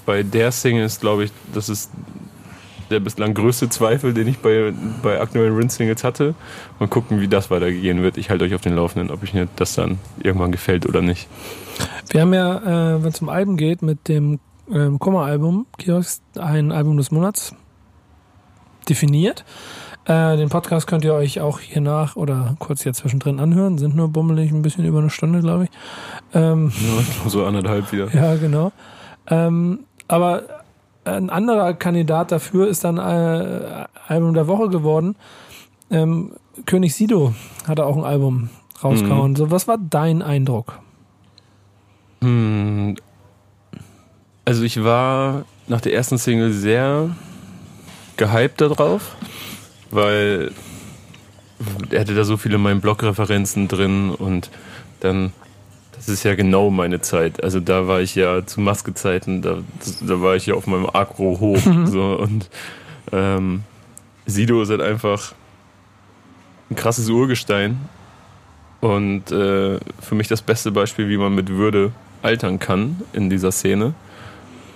bei 0.04 0.22
der 0.22 0.52
Single 0.52 0.84
ist, 0.84 1.00
glaube 1.00 1.24
ich, 1.24 1.32
das 1.54 1.68
ist 1.68 1.90
der 2.90 3.00
bislang 3.00 3.32
größte 3.32 3.68
Zweifel, 3.68 4.12
den 4.12 4.28
ich 4.28 4.38
bei, 4.38 4.72
bei 5.02 5.20
aktuellen 5.20 5.56
Rin-Singles 5.56 6.04
hatte. 6.04 6.34
Mal 6.78 6.88
gucken, 6.88 7.20
wie 7.20 7.28
das 7.28 7.50
weitergehen 7.50 8.02
wird. 8.02 8.18
Ich 8.18 8.28
halte 8.28 8.44
euch 8.44 8.54
auf 8.54 8.60
den 8.60 8.74
Laufenden, 8.74 9.10
ob 9.10 9.22
ich 9.22 9.32
mir 9.32 9.48
das 9.56 9.74
dann 9.74 9.98
irgendwann 10.22 10.52
gefällt 10.52 10.86
oder 10.86 11.00
nicht. 11.00 11.28
Wir 12.10 12.20
haben 12.20 12.34
ja, 12.34 12.96
äh, 12.96 13.02
wenn 13.02 13.10
es 13.10 13.22
um 13.22 13.30
Alben 13.30 13.56
geht, 13.56 13.80
mit 13.80 14.08
dem 14.08 14.40
ähm, 14.70 14.98
Kummer-Album, 14.98 15.66
Kiosk, 15.78 16.20
ein 16.38 16.70
Album 16.70 16.98
des 16.98 17.10
Monats 17.10 17.54
definiert. 18.88 19.44
Äh, 20.04 20.36
den 20.36 20.48
Podcast 20.48 20.86
könnt 20.86 21.04
ihr 21.04 21.14
euch 21.14 21.40
auch 21.40 21.60
hier 21.60 21.80
nach 21.80 22.16
oder 22.16 22.56
kurz 22.58 22.82
hier 22.82 22.92
zwischendrin 22.92 23.38
anhören. 23.38 23.78
Sind 23.78 23.94
nur 23.94 24.08
bummelig 24.08 24.50
ein 24.50 24.62
bisschen 24.62 24.84
über 24.84 24.98
eine 24.98 25.10
Stunde, 25.10 25.40
glaube 25.40 25.64
ich. 25.64 25.70
Ähm, 26.34 26.72
Ja, 27.24 27.28
so 27.30 27.44
anderthalb 27.44 27.92
wieder. 27.92 28.08
ja, 28.12 28.34
genau. 28.36 28.72
Ähm, 29.28 29.80
aber 30.08 30.42
ein 31.04 31.30
anderer 31.30 31.74
Kandidat 31.74 32.32
dafür 32.32 32.68
ist 32.68 32.84
dann 32.84 32.98
äh, 32.98 33.86
Album 34.08 34.34
der 34.34 34.46
Woche 34.48 34.68
geworden. 34.68 35.16
Ähm, 35.90 36.32
König 36.66 36.94
Sido 36.94 37.34
hatte 37.66 37.86
auch 37.86 37.96
ein 37.96 38.04
Album 38.04 38.50
rausgehauen. 38.82 39.36
So, 39.36 39.50
was 39.50 39.68
war 39.68 39.78
dein 39.78 40.22
Eindruck? 40.22 40.78
Hm, 42.20 42.96
also 44.44 44.62
ich 44.62 44.82
war 44.82 45.44
nach 45.68 45.80
der 45.80 45.94
ersten 45.94 46.18
Single 46.18 46.52
sehr 46.52 47.10
gehypt 48.16 48.60
darauf, 48.60 49.16
weil 49.92 50.50
er 51.90 52.00
hatte 52.00 52.14
da 52.14 52.24
so 52.24 52.36
viele 52.36 52.56
in 52.56 52.62
meinem 52.62 52.80
Blog-Referenzen 52.80 53.68
drin 53.68 54.10
und 54.10 54.50
dann, 55.00 55.32
das 55.94 56.08
ist 56.08 56.24
ja 56.24 56.34
genau 56.34 56.70
meine 56.70 57.00
Zeit. 57.00 57.42
Also 57.42 57.60
da 57.60 57.86
war 57.86 58.00
ich 58.00 58.14
ja 58.14 58.44
zu 58.44 58.60
Maskezeiten, 58.60 59.42
da, 59.42 59.58
da 60.00 60.20
war 60.20 60.34
ich 60.34 60.46
ja 60.46 60.54
auf 60.54 60.66
meinem 60.66 60.88
Agro 60.92 61.38
hoch. 61.38 61.60
so, 61.86 62.18
und 62.18 62.50
ähm, 63.12 63.62
Sido 64.26 64.62
ist 64.62 64.70
halt 64.70 64.80
einfach 64.80 65.34
ein 66.70 66.76
krasses 66.76 67.08
Urgestein 67.08 67.78
und 68.80 69.30
äh, 69.30 69.78
für 70.00 70.14
mich 70.14 70.26
das 70.26 70.42
beste 70.42 70.72
Beispiel, 70.72 71.08
wie 71.08 71.16
man 71.16 71.34
mit 71.34 71.50
Würde 71.50 71.92
altern 72.22 72.58
kann 72.58 73.00
in 73.12 73.30
dieser 73.30 73.52
Szene. 73.52 73.94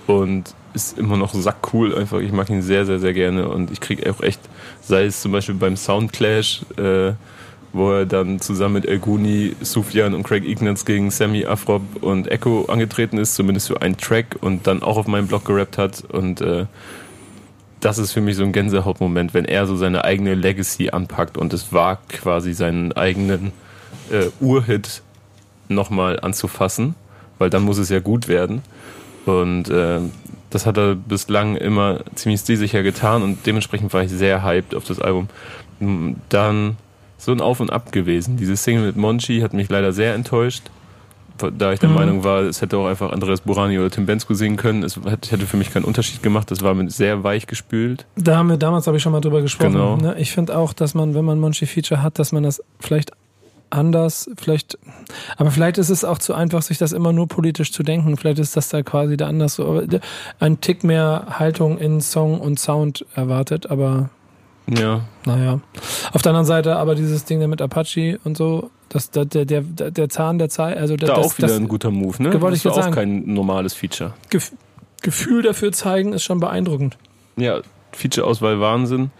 Und 0.06 0.54
ist 0.74 0.96
immer 0.98 1.16
noch 1.16 1.34
sackcool 1.34 1.96
einfach. 1.96 2.20
Ich 2.20 2.30
mag 2.30 2.48
ihn 2.50 2.62
sehr, 2.62 2.86
sehr, 2.86 3.00
sehr 3.00 3.12
gerne. 3.12 3.48
Und 3.48 3.72
ich 3.72 3.80
kriege 3.80 4.08
auch 4.12 4.20
echt, 4.20 4.40
sei 4.86 5.06
es 5.06 5.20
zum 5.20 5.32
Beispiel 5.32 5.54
beim 5.54 5.76
Soundclash, 5.76 6.62
äh, 6.76 7.12
wo 7.72 7.92
er 7.92 8.06
dann 8.06 8.40
zusammen 8.40 8.74
mit 8.74 8.86
El 8.86 8.98
Guni, 8.98 9.54
Sufjan 9.60 10.14
und 10.14 10.22
Craig 10.22 10.44
Ignatz 10.44 10.84
gegen 10.84 11.10
Sammy 11.10 11.44
Afrop 11.44 11.82
und 12.00 12.30
Echo 12.30 12.66
angetreten 12.66 13.18
ist, 13.18 13.34
zumindest 13.34 13.68
für 13.68 13.82
einen 13.82 13.96
Track 13.96 14.36
und 14.40 14.66
dann 14.66 14.82
auch 14.82 14.96
auf 14.96 15.06
meinem 15.06 15.26
Blog 15.26 15.44
gerappt 15.44 15.76
hat. 15.76 16.04
Und 16.04 16.40
äh, 16.40 16.66
das 17.80 17.98
ist 17.98 18.12
für 18.12 18.20
mich 18.20 18.36
so 18.36 18.44
ein 18.44 18.52
Gänsehautmoment, 18.52 19.34
wenn 19.34 19.44
er 19.44 19.66
so 19.66 19.76
seine 19.76 20.04
eigene 20.04 20.34
Legacy 20.34 20.90
anpackt 20.90 21.36
und 21.36 21.52
es 21.52 21.72
wagt, 21.72 22.08
quasi 22.08 22.54
seinen 22.54 22.92
eigenen 22.92 23.52
äh, 24.10 24.28
Urhit 24.40 25.02
nochmal 25.68 26.20
anzufassen, 26.20 26.94
weil 27.38 27.50
dann 27.50 27.62
muss 27.62 27.78
es 27.78 27.90
ja 27.90 28.00
gut 28.00 28.28
werden. 28.28 28.62
Und 29.26 29.68
äh, 29.68 30.00
das 30.50 30.66
hat 30.66 30.76
er 30.78 30.94
bislang 30.94 31.56
immer 31.56 32.00
ziemlich 32.14 32.40
stilsicher 32.40 32.82
getan 32.82 33.22
und 33.22 33.46
dementsprechend 33.46 33.92
war 33.92 34.02
ich 34.02 34.10
sehr 34.10 34.42
hyped 34.44 34.74
auf 34.74 34.84
das 34.84 35.00
Album. 35.00 35.28
Dann 36.28 36.76
so 37.18 37.32
ein 37.32 37.40
Auf 37.40 37.60
und 37.60 37.72
Ab 37.72 37.92
gewesen. 37.92 38.36
Diese 38.36 38.56
Single 38.56 38.86
mit 38.86 38.96
Monchi 38.96 39.40
hat 39.40 39.52
mich 39.52 39.68
leider 39.68 39.92
sehr 39.92 40.14
enttäuscht, 40.14 40.62
da 41.38 41.72
ich 41.72 41.80
der 41.80 41.90
Mhm. 41.90 41.94
Meinung 41.94 42.24
war, 42.24 42.42
es 42.42 42.62
hätte 42.62 42.78
auch 42.78 42.86
einfach 42.86 43.12
Andreas 43.12 43.42
Burani 43.42 43.78
oder 43.78 43.90
Tim 43.90 44.06
Bensko 44.06 44.32
singen 44.32 44.56
können. 44.56 44.82
Es 44.82 44.98
hätte 45.04 45.46
für 45.46 45.58
mich 45.58 45.70
keinen 45.70 45.84
Unterschied 45.84 46.22
gemacht. 46.22 46.50
Das 46.50 46.62
war 46.62 46.72
mit 46.74 46.90
sehr 46.92 47.24
weich 47.24 47.46
gespült. 47.46 48.06
Da 48.16 48.36
haben 48.38 48.48
wir 48.48 48.56
damals, 48.56 48.86
habe 48.86 48.96
ich 48.96 49.02
schon 49.02 49.12
mal 49.12 49.20
drüber 49.20 49.42
gesprochen. 49.42 49.72
Genau. 49.72 49.96
Ne? 49.96 50.16
Ich 50.18 50.32
finde 50.32 50.56
auch, 50.56 50.72
dass 50.72 50.94
man, 50.94 51.14
wenn 51.14 51.26
man 51.26 51.38
Monchi 51.38 51.66
Feature 51.66 52.02
hat, 52.02 52.18
dass 52.18 52.32
man 52.32 52.42
das 52.42 52.62
vielleicht 52.80 53.12
anders. 53.70 54.30
Vielleicht, 54.36 54.78
aber 55.36 55.50
vielleicht 55.50 55.78
ist 55.78 55.90
es 55.90 56.04
auch 56.04 56.18
zu 56.18 56.34
einfach, 56.34 56.62
sich 56.62 56.78
das 56.78 56.92
immer 56.92 57.12
nur 57.12 57.28
politisch 57.28 57.72
zu 57.72 57.82
denken. 57.82 58.16
Vielleicht 58.16 58.38
ist 58.38 58.56
das 58.56 58.68
da 58.68 58.82
quasi 58.82 59.16
der 59.16 59.28
anders 59.28 59.54
so, 59.54 59.82
ein 60.40 60.60
Tick 60.60 60.84
mehr 60.84 61.26
Haltung 61.30 61.78
in 61.78 62.00
Song 62.00 62.40
und 62.40 62.58
Sound 62.58 63.04
erwartet, 63.14 63.70
aber 63.70 64.10
ja. 64.68 65.02
Naja. 65.24 65.60
Auf 66.12 66.22
der 66.22 66.30
anderen 66.30 66.46
Seite 66.46 66.76
aber 66.76 66.94
dieses 66.94 67.24
Ding 67.24 67.46
mit 67.48 67.62
Apache 67.62 68.18
und 68.24 68.36
so, 68.36 68.70
das, 68.88 69.10
der, 69.10 69.24
der, 69.24 69.44
der, 69.44 69.62
der 69.62 70.08
Zahn 70.08 70.38
der 70.38 70.48
Zeit, 70.48 70.76
also 70.76 70.96
da 70.96 71.06
das, 71.06 71.18
auch 71.18 71.38
wieder 71.38 71.48
das, 71.48 71.56
ein 71.56 71.68
guter 71.68 71.90
Move, 71.90 72.22
ne? 72.22 72.40
Wollte 72.40 72.56
ich 72.56 72.62
das 72.62 72.72
ist 72.72 72.78
auch 72.78 72.82
sagen. 72.82 72.94
kein 72.94 73.32
normales 73.32 73.74
Feature. 73.74 74.14
Gef 74.30 74.52
Gefühl 75.02 75.42
dafür 75.42 75.72
zeigen 75.72 76.12
ist 76.14 76.24
schon 76.24 76.40
beeindruckend. 76.40 76.96
Ja, 77.36 77.60
Feature-Auswahl 77.92 78.60
Wahnsinn. 78.60 79.10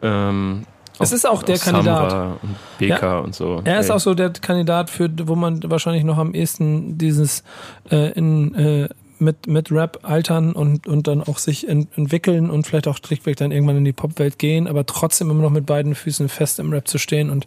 Ähm, 0.00 0.64
es 1.02 1.12
ist 1.12 1.26
auch 1.26 1.42
der 1.42 1.58
Kandidat. 1.58 2.10
Samra 2.10 2.38
und 2.42 2.56
BK 2.78 3.02
ja. 3.02 3.18
und 3.18 3.34
so. 3.34 3.60
Er 3.64 3.80
ist 3.80 3.88
Ey. 3.88 3.96
auch 3.96 4.00
so 4.00 4.14
der 4.14 4.30
Kandidat, 4.30 4.90
für 4.90 5.10
wo 5.24 5.34
man 5.34 5.60
wahrscheinlich 5.70 6.04
noch 6.04 6.18
am 6.18 6.34
ehesten 6.34 6.98
dieses 6.98 7.42
äh, 7.90 8.12
in 8.12 8.54
äh, 8.54 8.88
mit, 9.22 9.46
mit 9.46 9.72
Rap 9.72 10.00
altern 10.02 10.52
und, 10.52 10.86
und 10.86 11.06
dann 11.06 11.22
auch 11.22 11.38
sich 11.38 11.66
in, 11.66 11.88
entwickeln 11.96 12.50
und 12.50 12.66
vielleicht 12.66 12.88
auch 12.88 12.98
schlichtweg 12.98 13.36
dann 13.36 13.52
irgendwann 13.52 13.78
in 13.78 13.84
die 13.84 13.92
Popwelt 13.92 14.38
gehen, 14.38 14.66
aber 14.66 14.84
trotzdem 14.84 15.30
immer 15.30 15.42
noch 15.42 15.50
mit 15.50 15.64
beiden 15.64 15.94
Füßen 15.94 16.28
fest 16.28 16.58
im 16.58 16.72
Rap 16.72 16.88
zu 16.88 16.98
stehen 16.98 17.30
und 17.30 17.46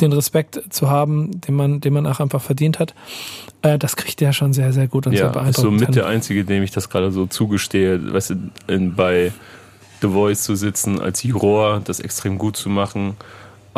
den 0.00 0.12
Respekt 0.12 0.62
zu 0.70 0.88
haben, 0.88 1.40
den 1.40 1.54
man, 1.54 1.80
den 1.80 1.92
man 1.92 2.06
auch 2.06 2.20
einfach 2.20 2.40
verdient 2.40 2.78
hat. 2.78 2.94
Äh, 3.62 3.78
das 3.78 3.96
kriegt 3.96 4.22
er 4.22 4.32
schon 4.32 4.52
sehr, 4.52 4.72
sehr 4.72 4.86
gut 4.86 5.06
und 5.06 5.12
ja, 5.12 5.18
sehr 5.18 5.30
beeindruckend. 5.30 5.80
so 5.80 5.86
mit 5.86 5.94
der 5.94 6.06
Einzige, 6.06 6.44
dem 6.44 6.62
ich 6.62 6.70
das 6.70 6.88
gerade 6.88 7.10
so 7.10 7.26
zugestehe, 7.26 8.12
weißt 8.12 8.30
du, 8.30 8.34
in, 8.68 8.94
bei 8.94 9.32
The 10.00 10.08
Voice 10.08 10.42
zu 10.42 10.54
sitzen, 10.54 11.00
als 11.00 11.22
Juror, 11.22 11.80
das 11.84 12.00
extrem 12.00 12.38
gut 12.38 12.56
zu 12.56 12.68
machen 12.68 13.16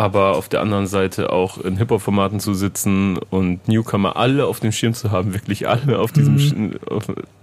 aber 0.01 0.35
auf 0.37 0.49
der 0.49 0.63
anderen 0.63 0.87
Seite 0.87 1.31
auch 1.31 1.59
in 1.59 1.77
Hip-Hop-Formaten 1.77 2.41
zu 2.41 2.55
sitzen 2.55 3.19
und 3.19 3.69
Newcomer 3.69 4.17
alle 4.17 4.47
auf 4.47 4.59
dem 4.59 4.73
Schirm 4.73 4.95
zu 4.95 5.11
haben, 5.11 5.35
wirklich 5.35 5.69
alle 5.69 5.99
auf 5.99 6.11
diesem 6.11 6.35
mhm. 6.35 6.39
Schirm, 6.39 6.73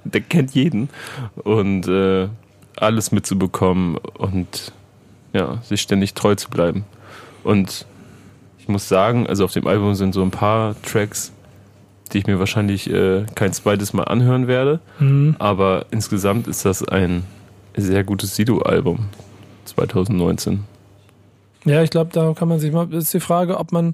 der 0.04 0.22
kennt 0.22 0.56
jeden 0.56 0.90
und 1.36 1.88
äh, 1.88 2.30
alles 2.76 3.12
mitzubekommen 3.12 3.98
und 4.18 4.72
ja, 5.34 5.62
sich 5.62 5.82
ständig 5.82 6.16
treu 6.16 6.34
zu 6.34 6.50
bleiben. 6.50 6.86
Und 7.44 7.86
ich 8.58 8.68
muss 8.68 8.90
sagen, 8.90 9.28
also 9.28 9.46
auf 9.46 9.54
dem 9.54 9.68
Album 9.68 9.94
sind 9.94 10.14
so 10.14 10.24
ein 10.24 10.32
paar 10.32 10.76
Tracks, 10.82 11.32
die 12.12 12.18
ich 12.18 12.26
mir 12.26 12.40
wahrscheinlich 12.40 12.90
äh, 12.90 13.26
kein 13.36 13.54
zweites 13.54 13.94
Mal 13.94 14.06
anhören 14.06 14.48
werde, 14.48 14.80
mhm. 14.98 15.36
aber 15.38 15.86
insgesamt 15.92 16.48
ist 16.48 16.66
das 16.66 16.84
ein 16.88 17.24
sehr 17.78 18.04
gutes 18.04 18.36
Sido-Album 18.36 19.06
2019. 19.66 20.64
Ja, 21.66 21.84
ich 21.84 21.90
glaube, 21.90 22.12
da 22.14 22.34
kann 22.34 22.48
man 22.48 22.60
sich 22.60 22.72
mal, 22.72 22.92
ist 22.94 23.14
die 23.14 23.20
Frage, 23.20 23.60
ob 23.60 23.72
man 23.72 23.94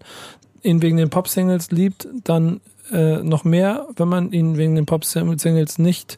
ihn 0.62 0.82
wegen 0.82 0.98
den 0.98 1.10
Pop-Singles 1.10 1.72
liebt, 1.72 2.08
dann 2.24 2.62
äh, 2.92 3.18
noch 3.24 3.44
mehr, 3.44 3.88
wenn 3.96 4.08
man 4.08 4.32
ihn 4.32 4.58
wegen 4.58 4.76
den 4.76 4.86
Pop-Singles 4.86 5.80
nicht 5.80 6.18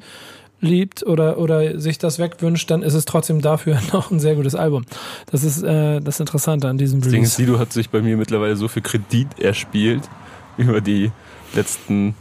liebt 0.62 1.06
oder, 1.06 1.38
oder 1.38 1.80
sich 1.80 1.98
das 1.98 2.20
wegwünscht, 2.20 2.70
dann 2.72 2.82
ist 2.82 2.94
es 2.94 3.06
trotzdem 3.06 3.42
dafür 3.42 3.80
noch 3.94 4.12
ein 4.12 4.20
sehr 4.20 4.36
gutes 4.36 4.56
Album. 4.56 4.86
Das 5.32 5.44
ist 5.44 5.64
äh, 5.64 6.00
das 6.00 6.20
Interessante 6.20 6.68
an 6.68 6.78
diesem 6.78 7.02
Release. 7.02 7.24
Das 7.24 7.36
Sido 7.36 7.60
hat 7.60 7.74
sich 7.74 7.90
bei 7.90 8.02
mir 8.02 8.18
mittlerweile 8.18 8.56
so 8.56 8.68
viel 8.68 8.82
Kredit 8.82 9.40
erspielt 9.40 10.04
über 10.58 10.82
die 10.82 11.12
letzten, 11.54 12.16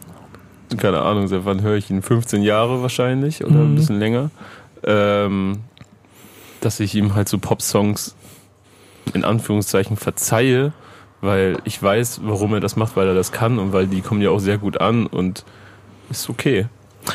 keine 0.77 1.03
Ahnung, 1.03 1.29
seit 1.29 1.45
wann 1.45 1.63
höre 1.63 1.77
ich 1.77 1.91
ihn? 1.91 2.03
15 2.03 2.43
Jahre 2.43 2.83
wahrscheinlich 2.83 3.45
oder 3.45 3.57
mhm. 3.57 3.73
ein 3.73 3.75
bisschen 3.77 3.99
länger. 3.99 4.31
Ähm, 4.87 5.61
dass 6.61 6.81
ich 6.81 6.95
ihm 6.95 7.15
halt 7.15 7.29
so 7.29 7.39
Pop-Songs 7.39 8.17
in 9.13 9.25
Anführungszeichen 9.25 9.97
verzeihe, 9.97 10.73
weil 11.21 11.59
ich 11.65 11.83
weiß, 11.83 12.21
warum 12.25 12.55
er 12.55 12.61
das 12.61 12.77
macht, 12.77 12.97
weil 12.97 13.07
er 13.07 13.15
das 13.15 13.33
kann 13.33 13.59
und 13.59 13.73
weil 13.73 13.87
die 13.87 14.01
kommen 14.01 14.23
ja 14.23 14.31
auch 14.31 14.39
sehr 14.39 14.59
gut 14.59 14.81
an 14.81 15.07
und 15.07 15.45
ist 16.11 16.29
okay. 16.29 16.67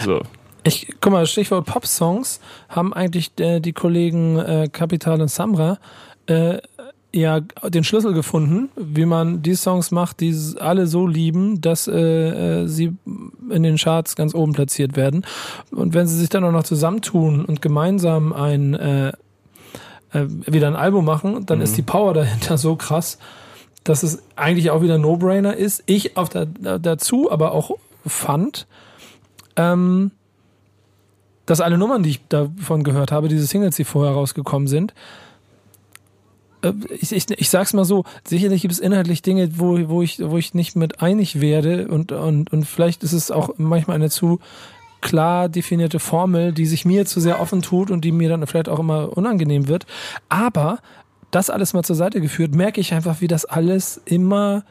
So. 0.03 0.21
Ich, 0.63 0.93
guck 0.99 1.13
mal, 1.13 1.25
Stichwort 1.25 1.65
Pop-Songs 1.65 2.39
haben 2.67 2.93
eigentlich 2.93 3.31
äh, 3.39 3.59
die 3.59 3.73
Kollegen 3.73 4.37
äh, 4.37 4.69
Capital 4.71 5.21
und 5.21 5.29
Samra 5.29 5.79
äh, 6.27 6.59
ja 7.13 7.39
den 7.39 7.83
Schlüssel 7.83 8.13
gefunden, 8.13 8.69
wie 8.75 9.05
man 9.05 9.41
die 9.41 9.55
Songs 9.55 9.91
macht, 9.91 10.19
die 10.19 10.35
alle 10.59 10.85
so 10.85 11.07
lieben, 11.07 11.59
dass 11.61 11.87
äh, 11.87 12.63
äh, 12.63 12.67
sie 12.67 12.95
in 13.49 13.63
den 13.63 13.77
Charts 13.77 14.15
ganz 14.15 14.35
oben 14.35 14.53
platziert 14.53 14.95
werden. 14.95 15.25
Und 15.71 15.93
wenn 15.93 16.07
sie 16.07 16.17
sich 16.17 16.29
dann 16.29 16.43
auch 16.43 16.51
noch 16.51 16.63
zusammentun 16.63 17.45
und 17.45 17.61
gemeinsam 17.61 18.31
ein 18.31 18.75
äh, 18.75 19.11
äh, 20.11 20.25
wieder 20.27 20.67
ein 20.67 20.75
Album 20.75 21.05
machen, 21.05 21.45
dann 21.45 21.59
mhm. 21.59 21.63
ist 21.63 21.77
die 21.77 21.81
Power 21.81 22.13
dahinter 22.13 22.57
so 22.57 22.75
krass, 22.75 23.17
dass 23.83 24.03
es 24.03 24.23
eigentlich 24.35 24.71
auch 24.71 24.81
wieder 24.81 24.97
No-Brainer 24.97 25.55
ist. 25.55 25.83
Ich 25.85 26.17
auf 26.17 26.29
der, 26.29 26.45
dazu 26.45 27.31
aber 27.31 27.53
auch 27.53 27.71
fand, 28.05 28.67
ähm, 29.55 30.11
dass 31.45 31.61
alle 31.61 31.77
Nummern, 31.77 32.03
die 32.03 32.11
ich 32.11 32.27
davon 32.27 32.83
gehört 32.83 33.11
habe, 33.11 33.27
diese 33.27 33.45
Singles, 33.45 33.75
die 33.75 33.83
vorher 33.83 34.13
rausgekommen 34.13 34.67
sind, 34.67 34.93
ich, 36.89 37.11
ich, 37.11 37.29
ich 37.29 37.49
sag's 37.49 37.73
mal 37.73 37.85
so, 37.85 38.03
sicherlich 38.27 38.61
gibt 38.61 38.73
es 38.73 38.79
inhaltlich 38.79 39.21
Dinge, 39.21 39.49
wo, 39.59 39.77
wo, 39.89 40.01
ich, 40.01 40.19
wo 40.19 40.37
ich 40.37 40.53
nicht 40.53 40.75
mit 40.75 41.01
einig 41.01 41.39
werde 41.39 41.87
und, 41.87 42.11
und, 42.11 42.51
und 42.51 42.65
vielleicht 42.65 43.03
ist 43.03 43.13
es 43.13 43.31
auch 43.31 43.51
manchmal 43.57 43.95
eine 43.95 44.09
zu 44.09 44.39
klar 45.01 45.47
definierte 45.47 45.99
Formel, 45.99 46.51
die 46.51 46.65
sich 46.65 46.85
mir 46.85 47.05
zu 47.05 47.19
sehr 47.19 47.39
offen 47.39 47.61
tut 47.61 47.89
und 47.91 48.03
die 48.03 48.11
mir 48.11 48.29
dann 48.29 48.45
vielleicht 48.45 48.69
auch 48.69 48.79
immer 48.79 49.15
unangenehm 49.17 49.67
wird. 49.67 49.85
Aber 50.27 50.79
das 51.31 51.49
alles 51.49 51.73
mal 51.73 51.83
zur 51.83 51.95
Seite 51.95 52.21
geführt, 52.21 52.53
merke 52.53 52.81
ich 52.81 52.93
einfach, 52.93 53.21
wie 53.21 53.27
das 53.27 53.45
alles 53.45 54.01
immer, 54.05 54.63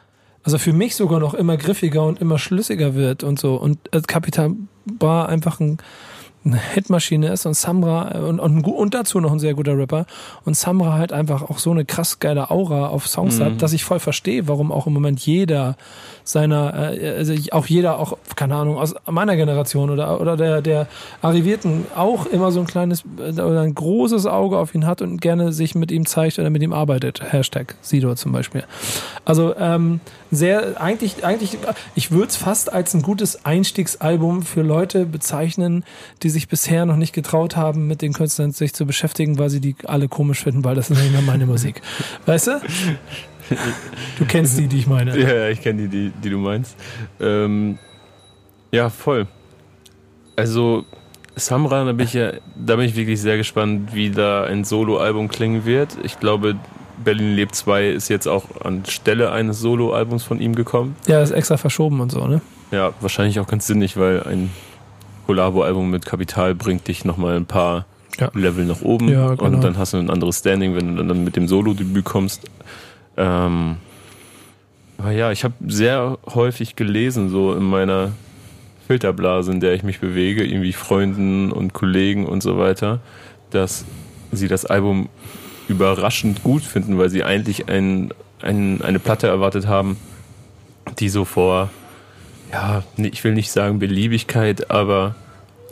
also 0.42 0.58
für 0.58 0.72
mich 0.72 0.96
sogar 0.96 1.20
noch 1.20 1.34
immer 1.34 1.56
griffiger 1.56 2.04
und 2.04 2.20
immer 2.20 2.38
schlüssiger 2.38 2.94
wird 2.94 3.24
und 3.24 3.38
so. 3.38 3.54
Und 3.54 3.78
Kapital 4.06 4.54
war 4.84 5.28
einfach 5.28 5.60
ein 5.60 5.78
eine 6.48 6.60
Hitmaschine 6.60 7.28
ist 7.28 7.46
und 7.46 7.54
Samra 7.54 8.14
äh, 8.14 8.18
und, 8.18 8.40
und, 8.40 8.64
und, 8.64 8.94
dazu 8.94 9.20
noch 9.20 9.32
ein 9.32 9.38
sehr 9.38 9.54
guter 9.54 9.76
Rapper 9.76 10.06
und 10.44 10.56
Samra 10.56 10.94
halt 10.94 11.12
einfach 11.12 11.42
auch 11.42 11.58
so 11.58 11.70
eine 11.70 11.84
krass 11.84 12.18
geile 12.18 12.50
Aura 12.50 12.88
auf 12.88 13.06
Songs 13.06 13.38
mhm. 13.38 13.44
hat, 13.44 13.62
dass 13.62 13.72
ich 13.72 13.84
voll 13.84 14.00
verstehe, 14.00 14.48
warum 14.48 14.72
auch 14.72 14.86
im 14.86 14.92
Moment 14.92 15.20
jeder 15.20 15.76
seiner, 16.28 16.92
äh, 16.92 17.16
also 17.16 17.34
auch 17.52 17.66
jeder 17.66 17.98
auch, 17.98 18.18
keine 18.36 18.54
Ahnung, 18.54 18.76
aus 18.76 18.94
meiner 19.06 19.34
Generation 19.36 19.88
oder, 19.88 20.20
oder 20.20 20.36
der, 20.36 20.60
der 20.60 20.86
Arrivierten 21.22 21.86
auch 21.96 22.26
immer 22.26 22.52
so 22.52 22.60
ein 22.60 22.66
kleines 22.66 23.02
äh, 23.18 23.40
oder 23.40 23.62
ein 23.62 23.74
großes 23.74 24.26
Auge 24.26 24.58
auf 24.58 24.74
ihn 24.74 24.86
hat 24.86 25.00
und 25.00 25.22
gerne 25.22 25.52
sich 25.52 25.74
mit 25.74 25.90
ihm 25.90 26.04
zeigt 26.04 26.38
oder 26.38 26.50
mit 26.50 26.62
ihm 26.62 26.74
arbeitet. 26.74 27.32
Hashtag 27.32 27.76
Sido 27.80 28.14
zum 28.14 28.32
Beispiel. 28.32 28.64
Also 29.24 29.56
ähm, 29.56 30.00
sehr, 30.30 30.80
eigentlich, 30.80 31.24
eigentlich, 31.24 31.56
ich 31.94 32.10
würde 32.10 32.28
es 32.28 32.36
fast 32.36 32.72
als 32.72 32.92
ein 32.92 33.00
gutes 33.00 33.46
Einstiegsalbum 33.46 34.42
für 34.42 34.60
Leute 34.60 35.06
bezeichnen, 35.06 35.82
die 36.22 36.28
sich 36.28 36.48
bisher 36.48 36.84
noch 36.84 36.96
nicht 36.96 37.14
getraut 37.14 37.56
haben, 37.56 37.86
mit 37.86 38.02
den 38.02 38.12
Künstlern 38.12 38.52
sich 38.52 38.74
zu 38.74 38.84
beschäftigen, 38.84 39.38
weil 39.38 39.48
sie 39.48 39.60
die 39.60 39.76
alle 39.86 40.08
komisch 40.08 40.42
finden, 40.42 40.62
weil 40.62 40.74
das 40.74 40.90
ist 40.90 41.00
nicht 41.00 41.12
mehr 41.12 41.22
meine 41.22 41.46
Musik. 41.46 41.80
Weißt 42.26 42.48
du? 42.48 42.60
Du 44.18 44.24
kennst 44.26 44.58
die, 44.58 44.66
die 44.66 44.78
ich 44.78 44.86
meine. 44.86 45.18
Ja, 45.18 45.48
ich 45.48 45.60
kenne 45.60 45.82
die, 45.82 45.88
die, 45.88 46.10
die 46.10 46.30
du 46.30 46.38
meinst. 46.38 46.76
Ähm, 47.20 47.78
ja, 48.70 48.90
voll. 48.90 49.26
Also, 50.36 50.84
Samra, 51.36 51.84
da 51.84 51.92
bin 51.92 52.06
ich 52.06 52.14
ja, 52.14 52.32
da 52.56 52.76
bin 52.76 52.86
ich 52.86 52.96
wirklich 52.96 53.20
sehr 53.20 53.36
gespannt, 53.36 53.94
wie 53.94 54.10
da 54.10 54.44
ein 54.44 54.64
Soloalbum 54.64 55.28
klingen 55.28 55.64
wird. 55.64 55.96
Ich 56.02 56.18
glaube, 56.20 56.56
Berlin 57.02 57.34
lebt 57.36 57.54
2 57.54 57.90
ist 57.90 58.08
jetzt 58.08 58.26
auch 58.26 58.44
an 58.62 58.84
Stelle 58.86 59.30
eines 59.32 59.60
Soloalbums 59.60 60.24
von 60.24 60.40
ihm 60.40 60.54
gekommen. 60.54 60.96
Ja, 61.06 61.22
ist 61.22 61.30
extra 61.30 61.56
verschoben 61.56 62.00
und 62.00 62.10
so, 62.10 62.26
ne? 62.26 62.40
Ja, 62.70 62.92
wahrscheinlich 63.00 63.40
auch 63.40 63.46
ganz 63.46 63.66
sinnig, 63.66 63.96
weil 63.96 64.22
ein 64.24 64.50
Collabo-Album 65.26 65.90
mit 65.90 66.06
Kapital 66.06 66.54
bringt 66.54 66.88
dich 66.88 67.04
nochmal 67.04 67.36
ein 67.36 67.46
paar 67.46 67.86
ja. 68.18 68.30
Level 68.34 68.64
nach 68.64 68.82
oben 68.82 69.08
ja, 69.08 69.34
genau. 69.34 69.44
und 69.44 69.62
dann 69.62 69.78
hast 69.78 69.92
du 69.92 69.98
ein 69.98 70.10
anderes 70.10 70.40
Standing, 70.40 70.74
wenn 70.74 70.96
du 70.96 71.04
dann 71.04 71.24
mit 71.24 71.36
dem 71.36 71.48
Solo-Debüt 71.48 72.04
kommst. 72.04 72.42
Ähm, 73.18 73.76
ja, 75.10 75.30
ich 75.30 75.44
habe 75.44 75.54
sehr 75.66 76.18
häufig 76.26 76.76
gelesen, 76.76 77.28
so 77.28 77.52
in 77.54 77.64
meiner 77.64 78.12
Filterblase, 78.86 79.52
in 79.52 79.60
der 79.60 79.74
ich 79.74 79.82
mich 79.82 80.00
bewege, 80.00 80.44
irgendwie 80.44 80.72
Freunden 80.72 81.52
und 81.52 81.74
Kollegen 81.74 82.26
und 82.26 82.42
so 82.42 82.58
weiter, 82.58 83.00
dass 83.50 83.84
sie 84.32 84.48
das 84.48 84.64
Album 84.64 85.08
überraschend 85.68 86.42
gut 86.42 86.62
finden, 86.62 86.98
weil 86.98 87.10
sie 87.10 87.22
eigentlich 87.24 87.68
ein, 87.68 88.12
ein, 88.40 88.80
eine 88.82 88.98
Platte 88.98 89.26
erwartet 89.26 89.66
haben, 89.66 89.98
die 90.98 91.08
so 91.08 91.24
vor, 91.24 91.70
ja, 92.52 92.82
ich 92.96 93.22
will 93.24 93.34
nicht 93.34 93.50
sagen 93.50 93.78
Beliebigkeit, 93.78 94.70
aber 94.70 95.14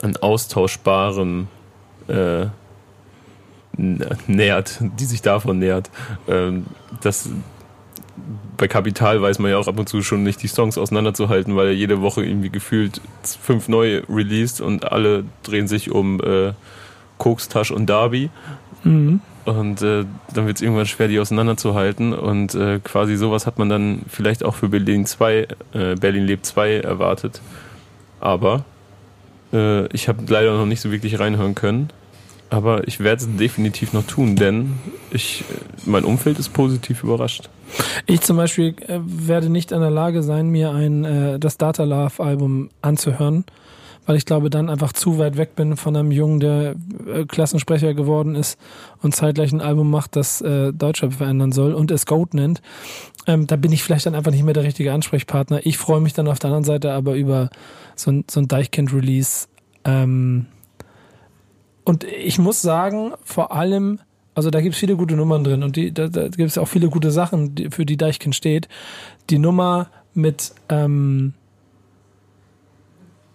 an 0.01 0.15
austauschbarem 0.17 1.47
äh, 2.07 2.45
nährt, 3.77 4.79
die 4.79 5.05
sich 5.05 5.21
davon 5.21 5.59
nährt. 5.59 5.89
Ähm, 6.27 6.65
das, 7.01 7.29
bei 8.57 8.67
Kapital 8.67 9.21
weiß 9.21 9.39
man 9.39 9.51
ja 9.51 9.57
auch 9.57 9.67
ab 9.67 9.79
und 9.79 9.87
zu 9.87 10.01
schon 10.01 10.23
nicht 10.23 10.41
die 10.41 10.47
Songs 10.47 10.77
auseinanderzuhalten, 10.77 11.55
weil 11.55 11.67
er 11.67 11.73
jede 11.73 12.01
Woche 12.01 12.23
irgendwie 12.23 12.49
gefühlt 12.49 13.01
fünf 13.23 13.67
neue 13.67 14.03
released 14.09 14.61
und 14.61 14.91
alle 14.91 15.25
drehen 15.43 15.67
sich 15.67 15.91
um 15.91 16.19
äh, 16.21 16.53
Koks, 17.17 17.49
Tasch 17.49 17.71
und 17.71 17.87
Darby. 17.87 18.29
Mhm. 18.83 19.21
Und 19.45 19.81
äh, 19.81 20.03
dann 20.33 20.45
wird 20.45 20.57
es 20.57 20.61
irgendwann 20.61 20.85
schwer, 20.85 21.07
die 21.07 21.19
auseinanderzuhalten. 21.19 22.13
Und 22.13 22.53
äh, 22.53 22.79
quasi 22.83 23.15
sowas 23.15 23.47
hat 23.47 23.57
man 23.57 23.69
dann 23.69 24.01
vielleicht 24.09 24.43
auch 24.43 24.55
für 24.55 24.67
Berlin 24.67 25.05
2, 25.05 25.47
äh, 25.73 25.95
Berlin 25.95 26.25
lebt 26.25 26.45
2 26.45 26.79
erwartet. 26.79 27.39
Aber 28.19 28.65
äh, 29.53 29.87
ich 29.93 30.09
habe 30.09 30.21
leider 30.27 30.57
noch 30.57 30.65
nicht 30.65 30.81
so 30.81 30.91
wirklich 30.91 31.19
reinhören 31.19 31.55
können. 31.55 31.89
Aber 32.49 32.87
ich 32.87 32.99
werde 32.99 33.23
es 33.23 33.37
definitiv 33.37 33.93
noch 33.93 34.05
tun, 34.05 34.35
denn 34.35 34.75
ich, 35.11 35.43
mein 35.85 36.05
Umfeld 36.05 36.39
ist 36.39 36.53
positiv 36.53 37.03
überrascht. 37.03 37.49
Ich 38.05 38.21
zum 38.21 38.37
Beispiel 38.37 38.75
äh, 38.87 38.99
werde 39.03 39.49
nicht 39.49 39.71
in 39.71 39.81
der 39.81 39.91
Lage 39.91 40.23
sein, 40.23 40.49
mir 40.49 40.71
ein 40.71 41.03
äh, 41.03 41.39
das 41.39 41.57
Data 41.57 41.83
Love 41.83 42.23
Album 42.23 42.69
anzuhören, 42.81 43.43
weil 44.05 44.15
ich 44.15 44.25
glaube, 44.25 44.49
dann 44.49 44.69
einfach 44.69 44.93
zu 44.93 45.17
weit 45.17 45.35
weg 45.35 45.55
bin 45.55 45.75
von 45.75 45.95
einem 45.97 46.11
Jungen, 46.11 46.39
der 46.39 46.75
äh, 47.05 47.25
Klassensprecher 47.25 47.93
geworden 47.93 48.35
ist 48.35 48.57
und 49.01 49.13
zeitgleich 49.13 49.51
ein 49.51 49.59
Album 49.59 49.91
macht, 49.91 50.15
das 50.15 50.39
äh, 50.39 50.71
Deutschrap 50.71 51.13
verändern 51.13 51.51
soll 51.51 51.73
und 51.73 51.91
es 51.91 52.05
Goat 52.05 52.33
nennt. 52.33 52.61
Ähm, 53.25 53.47
da 53.47 53.57
bin 53.57 53.73
ich 53.73 53.83
vielleicht 53.83 54.05
dann 54.05 54.15
einfach 54.15 54.31
nicht 54.31 54.45
mehr 54.45 54.53
der 54.53 54.63
richtige 54.63 54.93
Ansprechpartner. 54.93 55.65
Ich 55.65 55.77
freue 55.77 55.99
mich 55.99 56.13
dann 56.13 56.29
auf 56.29 56.39
der 56.39 56.47
anderen 56.47 56.63
Seite 56.63 56.93
aber 56.93 57.15
über 57.15 57.49
so 57.95 58.11
ein, 58.11 58.23
so 58.31 58.39
ein 58.39 58.47
Deichkind-Release. 58.47 59.47
Ähm, 59.83 60.45
und 61.87 62.03
ich 62.03 62.37
muss 62.37 62.61
sagen, 62.61 63.13
vor 63.23 63.53
allem, 63.53 63.99
also 64.35 64.49
da 64.49 64.59
gibt 64.59 64.73
es 64.73 64.79
viele 64.79 64.97
gute 64.97 65.15
Nummern 65.15 65.45
drin 65.45 65.63
und 65.63 65.77
die, 65.77 65.93
da, 65.93 66.09
da 66.09 66.27
gibt 66.27 66.49
es 66.49 66.57
auch 66.57 66.67
viele 66.67 66.89
gute 66.89 67.11
Sachen, 67.11 67.55
die, 67.55 67.69
für 67.69 67.85
die 67.85 67.95
Deichkind 67.95 68.35
steht. 68.35 68.67
Die 69.29 69.39
Nummer 69.39 69.87
mit 70.13 70.51
ähm, 70.67 71.33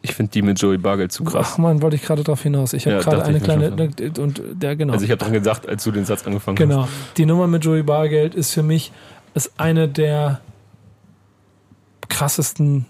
ich 0.02 0.12
finde 0.12 0.32
die 0.32 0.42
mit 0.42 0.60
Joey 0.60 0.76
Bargeld 0.76 1.12
zu 1.12 1.24
krass. 1.24 1.52
Ach 1.54 1.58
man, 1.58 1.80
wollte 1.80 1.96
ich 1.96 2.02
gerade 2.02 2.24
darauf 2.24 2.42
hinaus. 2.42 2.74
Ich 2.74 2.84
habe 2.84 2.96
ja, 2.96 3.02
gerade 3.02 3.24
eine 3.24 3.40
kleine 3.40 3.70
und 4.18 4.42
der 4.52 4.76
genau. 4.76 4.92
Also 4.92 5.06
ich 5.06 5.10
habe 5.10 5.18
dran 5.18 5.32
gedacht, 5.32 5.66
als 5.66 5.82
du 5.84 5.90
den 5.90 6.04
Satz 6.04 6.26
angefangen 6.26 6.56
genau. 6.56 6.82
hast. 6.82 6.90
Genau. 6.90 7.12
Die 7.16 7.24
Nummer 7.24 7.46
mit 7.46 7.64
Joey 7.64 7.82
Bargeld 7.82 8.34
ist 8.34 8.52
für 8.52 8.62
mich 8.62 8.92
ist 9.32 9.52
eine 9.56 9.88
der 9.88 10.42
krassesten 12.10 12.84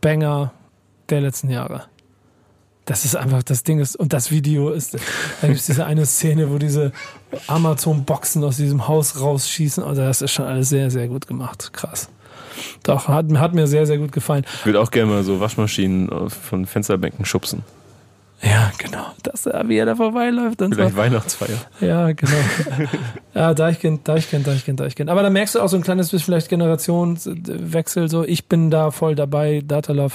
Banger 0.00 0.52
der 1.10 1.20
letzten 1.20 1.50
Jahre. 1.50 1.82
Das 2.88 3.04
ist 3.04 3.16
einfach, 3.16 3.42
das 3.42 3.64
Ding 3.64 3.80
ist, 3.80 3.96
und 3.96 4.14
das 4.14 4.30
Video 4.30 4.70
ist, 4.70 4.94
da 4.94 5.46
gibt 5.46 5.60
es 5.60 5.66
diese 5.66 5.84
eine 5.84 6.06
Szene, 6.06 6.50
wo 6.50 6.56
diese 6.56 6.92
Amazon-Boxen 7.46 8.42
aus 8.42 8.56
diesem 8.56 8.88
Haus 8.88 9.20
rausschießen. 9.20 9.84
Also 9.84 10.00
das 10.00 10.22
ist 10.22 10.32
schon 10.32 10.46
alles 10.46 10.70
sehr, 10.70 10.90
sehr 10.90 11.06
gut 11.06 11.26
gemacht. 11.26 11.70
Krass. 11.74 12.08
Doch, 12.84 13.06
hat, 13.08 13.26
hat 13.34 13.52
mir 13.52 13.66
sehr, 13.66 13.84
sehr 13.84 13.98
gut 13.98 14.10
gefallen. 14.10 14.46
Ich 14.60 14.64
würde 14.64 14.80
auch 14.80 14.90
gerne 14.90 15.10
mal 15.12 15.22
so 15.22 15.38
Waschmaschinen 15.38 16.30
von 16.30 16.64
Fensterbänken 16.64 17.26
schubsen. 17.26 17.62
Ja, 18.40 18.72
genau. 18.78 19.04
Das, 19.22 19.44
wie 19.44 19.76
er 19.76 19.84
da 19.84 19.94
vorbeiläuft. 19.94 20.62
Und 20.62 20.74
Vielleicht 20.74 20.92
so. 20.92 20.96
Weihnachtsfeier. 20.96 21.58
Ja, 21.80 22.12
genau. 22.12 22.32
ja, 23.34 23.52
Deichkind, 23.52 24.08
Deichkind, 24.08 24.46
Deichkind, 24.46 24.80
Deichkind. 24.80 25.10
Aber 25.10 25.22
da 25.22 25.28
merkst 25.28 25.56
du 25.56 25.60
auch 25.60 25.68
so 25.68 25.76
ein 25.76 25.82
kleines 25.82 26.10
bisschen 26.10 26.24
vielleicht 26.24 26.48
Generationswechsel. 26.48 28.08
So, 28.08 28.24
ich 28.24 28.46
bin 28.46 28.70
da 28.70 28.92
voll 28.92 29.14
dabei. 29.14 29.62
Datalove. 29.66 30.14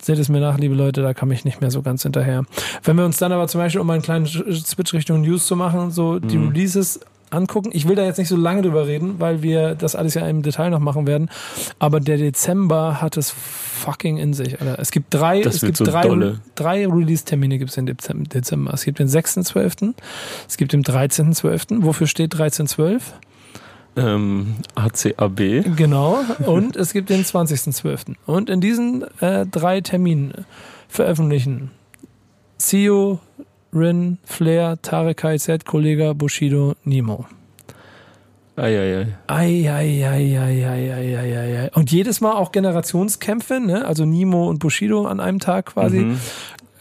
Seht 0.00 0.18
es 0.18 0.28
mir 0.28 0.40
nach, 0.40 0.58
liebe 0.58 0.74
Leute, 0.74 1.02
da 1.02 1.14
kam 1.14 1.30
ich 1.30 1.44
nicht 1.44 1.60
mehr 1.60 1.70
so 1.70 1.82
ganz 1.82 2.02
hinterher. 2.02 2.44
Wenn 2.84 2.96
wir 2.96 3.04
uns 3.04 3.18
dann 3.18 3.32
aber 3.32 3.48
zum 3.48 3.60
Beispiel, 3.60 3.80
um 3.80 3.90
einen 3.90 4.02
kleinen 4.02 4.26
Switch 4.26 4.94
Richtung 4.94 5.20
News 5.22 5.46
zu 5.46 5.56
machen, 5.56 5.90
so 5.90 6.18
die 6.18 6.38
mhm. 6.38 6.48
Releases 6.48 7.00
angucken. 7.30 7.70
Ich 7.72 7.88
will 7.88 7.96
da 7.96 8.04
jetzt 8.04 8.18
nicht 8.18 8.28
so 8.28 8.36
lange 8.36 8.62
drüber 8.62 8.86
reden, 8.86 9.16
weil 9.18 9.42
wir 9.42 9.74
das 9.74 9.94
alles 9.94 10.14
ja 10.14 10.26
im 10.26 10.42
Detail 10.42 10.70
noch 10.70 10.80
machen 10.80 11.06
werden. 11.06 11.30
Aber 11.78 12.00
der 12.00 12.16
Dezember 12.16 13.00
hat 13.00 13.16
es 13.16 13.30
fucking 13.30 14.18
in 14.18 14.34
sich. 14.34 14.60
Alter. 14.60 14.78
Es 14.78 14.90
gibt 14.90 15.14
drei, 15.14 15.40
das 15.40 15.56
es 15.56 15.60
gibt 15.62 15.76
so 15.76 15.84
drei, 15.84 16.34
drei 16.54 16.86
Release-Termine 16.86 17.58
gibt 17.58 17.70
es 17.70 17.76
im 17.76 18.28
Dezember. 18.28 18.74
Es 18.74 18.84
gibt 18.84 18.98
den 18.98 19.08
6.12., 19.08 19.94
es 20.48 20.56
gibt 20.56 20.72
den 20.72 20.82
13.12. 20.82 21.82
Wofür 21.82 22.06
steht 22.06 22.34
13.12? 22.34 23.00
Ähm, 23.96 24.56
ACAB. 24.74 25.76
Genau. 25.76 26.20
Und 26.46 26.76
es 26.76 26.92
gibt 26.92 27.10
den 27.10 27.24
20.12. 27.24 28.14
Und 28.26 28.50
in 28.50 28.60
diesen 28.60 29.04
äh, 29.20 29.46
drei 29.46 29.80
Terminen 29.80 30.44
veröffentlichen 30.88 31.70
CEO, 32.58 33.20
Rin, 33.72 34.18
Flair, 34.24 34.80
Tarek 34.82 35.18
KZ, 35.18 35.64
Kollega, 35.64 36.12
Bushido, 36.12 36.74
Nemo. 36.84 37.26
Eieiei. 38.56 39.06
Eieiei. 39.26 40.40
Und 41.72 41.90
jedes 41.90 42.20
Mal 42.20 42.32
auch 42.32 42.52
Generationskämpfe, 42.52 43.60
ne? 43.60 43.86
Also 43.86 44.04
Nemo 44.04 44.48
und 44.48 44.58
Bushido 44.58 45.06
an 45.06 45.20
einem 45.20 45.38
Tag 45.38 45.66
quasi. 45.66 46.00
Mhm. 46.00 46.18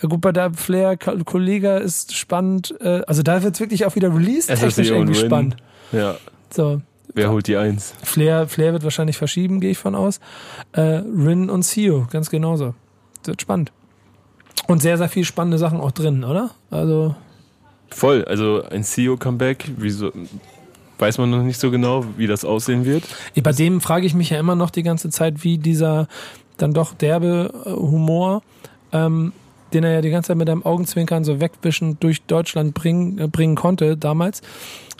Gut, 0.01 0.21
bei 0.21 0.31
der 0.31 0.53
Flair, 0.53 0.97
Kollega 0.97 1.77
ist 1.77 2.15
spannend. 2.15 2.73
Äh, 2.81 3.01
also 3.07 3.21
da 3.21 3.43
wird 3.43 3.55
es 3.55 3.59
wirklich 3.59 3.85
auch 3.85 3.95
wieder 3.95 4.13
release-technisch 4.13 4.89
irgendwie 4.89 5.15
spannend. 5.15 5.57
Ja. 5.91 6.15
So. 6.49 6.81
Wer 7.13 7.31
holt 7.31 7.47
die 7.47 7.57
Eins? 7.57 7.93
Flair, 8.03 8.47
Flair 8.47 8.73
wird 8.73 8.83
wahrscheinlich 8.83 9.17
verschieben, 9.17 9.59
gehe 9.59 9.71
ich 9.71 9.77
von 9.77 9.95
aus. 9.95 10.19
Äh, 10.73 10.81
Rin 10.81 11.49
und 11.49 11.65
Sio, 11.65 12.07
ganz 12.11 12.29
genauso. 12.29 12.75
Das 13.21 13.29
wird 13.29 13.41
spannend. 13.41 13.71
Und 14.67 14.81
sehr, 14.81 14.97
sehr 14.97 15.09
viel 15.09 15.25
spannende 15.25 15.57
Sachen 15.57 15.79
auch 15.79 15.91
drin, 15.91 16.23
oder? 16.23 16.51
Also. 16.69 17.15
Voll, 17.89 18.23
also 18.25 18.63
ein 18.69 18.83
CEO-Comeback, 18.83 19.71
wieso 19.77 20.11
weiß 20.99 21.17
man 21.17 21.29
noch 21.29 21.43
nicht 21.43 21.59
so 21.59 21.71
genau, 21.71 22.05
wie 22.17 22.27
das 22.27 22.45
aussehen 22.45 22.85
wird. 22.85 23.03
Bei 23.41 23.51
dem 23.51 23.81
frage 23.81 24.05
ich 24.05 24.13
mich 24.13 24.29
ja 24.29 24.39
immer 24.39 24.55
noch 24.55 24.69
die 24.69 24.83
ganze 24.83 25.09
Zeit, 25.09 25.43
wie 25.43 25.57
dieser 25.57 26.07
dann 26.57 26.73
doch 26.73 26.93
derbe 26.93 27.51
äh, 27.65 27.69
Humor, 27.71 28.43
ähm, 28.91 29.31
den 29.73 29.83
er 29.83 29.93
ja 29.93 30.01
die 30.01 30.09
ganze 30.09 30.27
Zeit 30.27 30.37
mit 30.37 30.49
einem 30.49 30.63
Augenzwinkern 30.63 31.23
so 31.23 31.39
wegwischen 31.39 31.97
durch 31.99 32.21
Deutschland 32.23 32.73
bringen, 32.73 33.17
äh, 33.17 33.27
bringen 33.27 33.55
konnte 33.55 33.97
damals, 33.97 34.41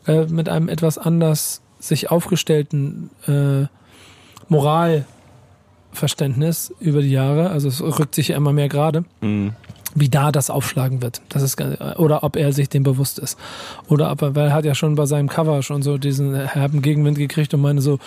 äh, 0.07 0.25
mit 0.25 0.47
einem 0.47 0.69
etwas 0.69 0.97
anders 0.97 1.61
sich 1.79 2.11
aufgestellten 2.11 3.09
äh, 3.27 3.67
Moral 4.47 5.05
Verständnis 5.91 6.73
über 6.79 7.01
die 7.01 7.11
Jahre, 7.11 7.49
also 7.49 7.67
es 7.67 7.81
rückt 7.81 8.15
sich 8.15 8.29
ja 8.29 8.37
immer 8.37 8.53
mehr 8.53 8.69
gerade, 8.69 9.05
mhm. 9.21 9.53
wie 9.95 10.09
da 10.09 10.31
das 10.31 10.49
aufschlagen 10.49 11.01
wird. 11.01 11.21
Das 11.29 11.41
ist, 11.41 11.59
oder 11.97 12.23
ob 12.23 12.35
er 12.35 12.53
sich 12.53 12.69
dem 12.69 12.83
bewusst 12.83 13.17
ist. 13.17 13.39
Oder 13.87 14.11
ob 14.11 14.21
er, 14.21 14.35
weil 14.35 14.47
er 14.47 14.53
hat 14.53 14.65
ja 14.65 14.75
schon 14.75 14.95
bei 14.95 15.07
seinem 15.07 15.29
Cover 15.29 15.63
schon 15.63 15.81
so 15.81 15.97
diesen 15.97 16.35
herben 16.35 16.81
Gegenwind 16.81 17.17
gekriegt 17.17 17.53
und 17.53 17.61
meine 17.61 17.81
so, 17.81 17.99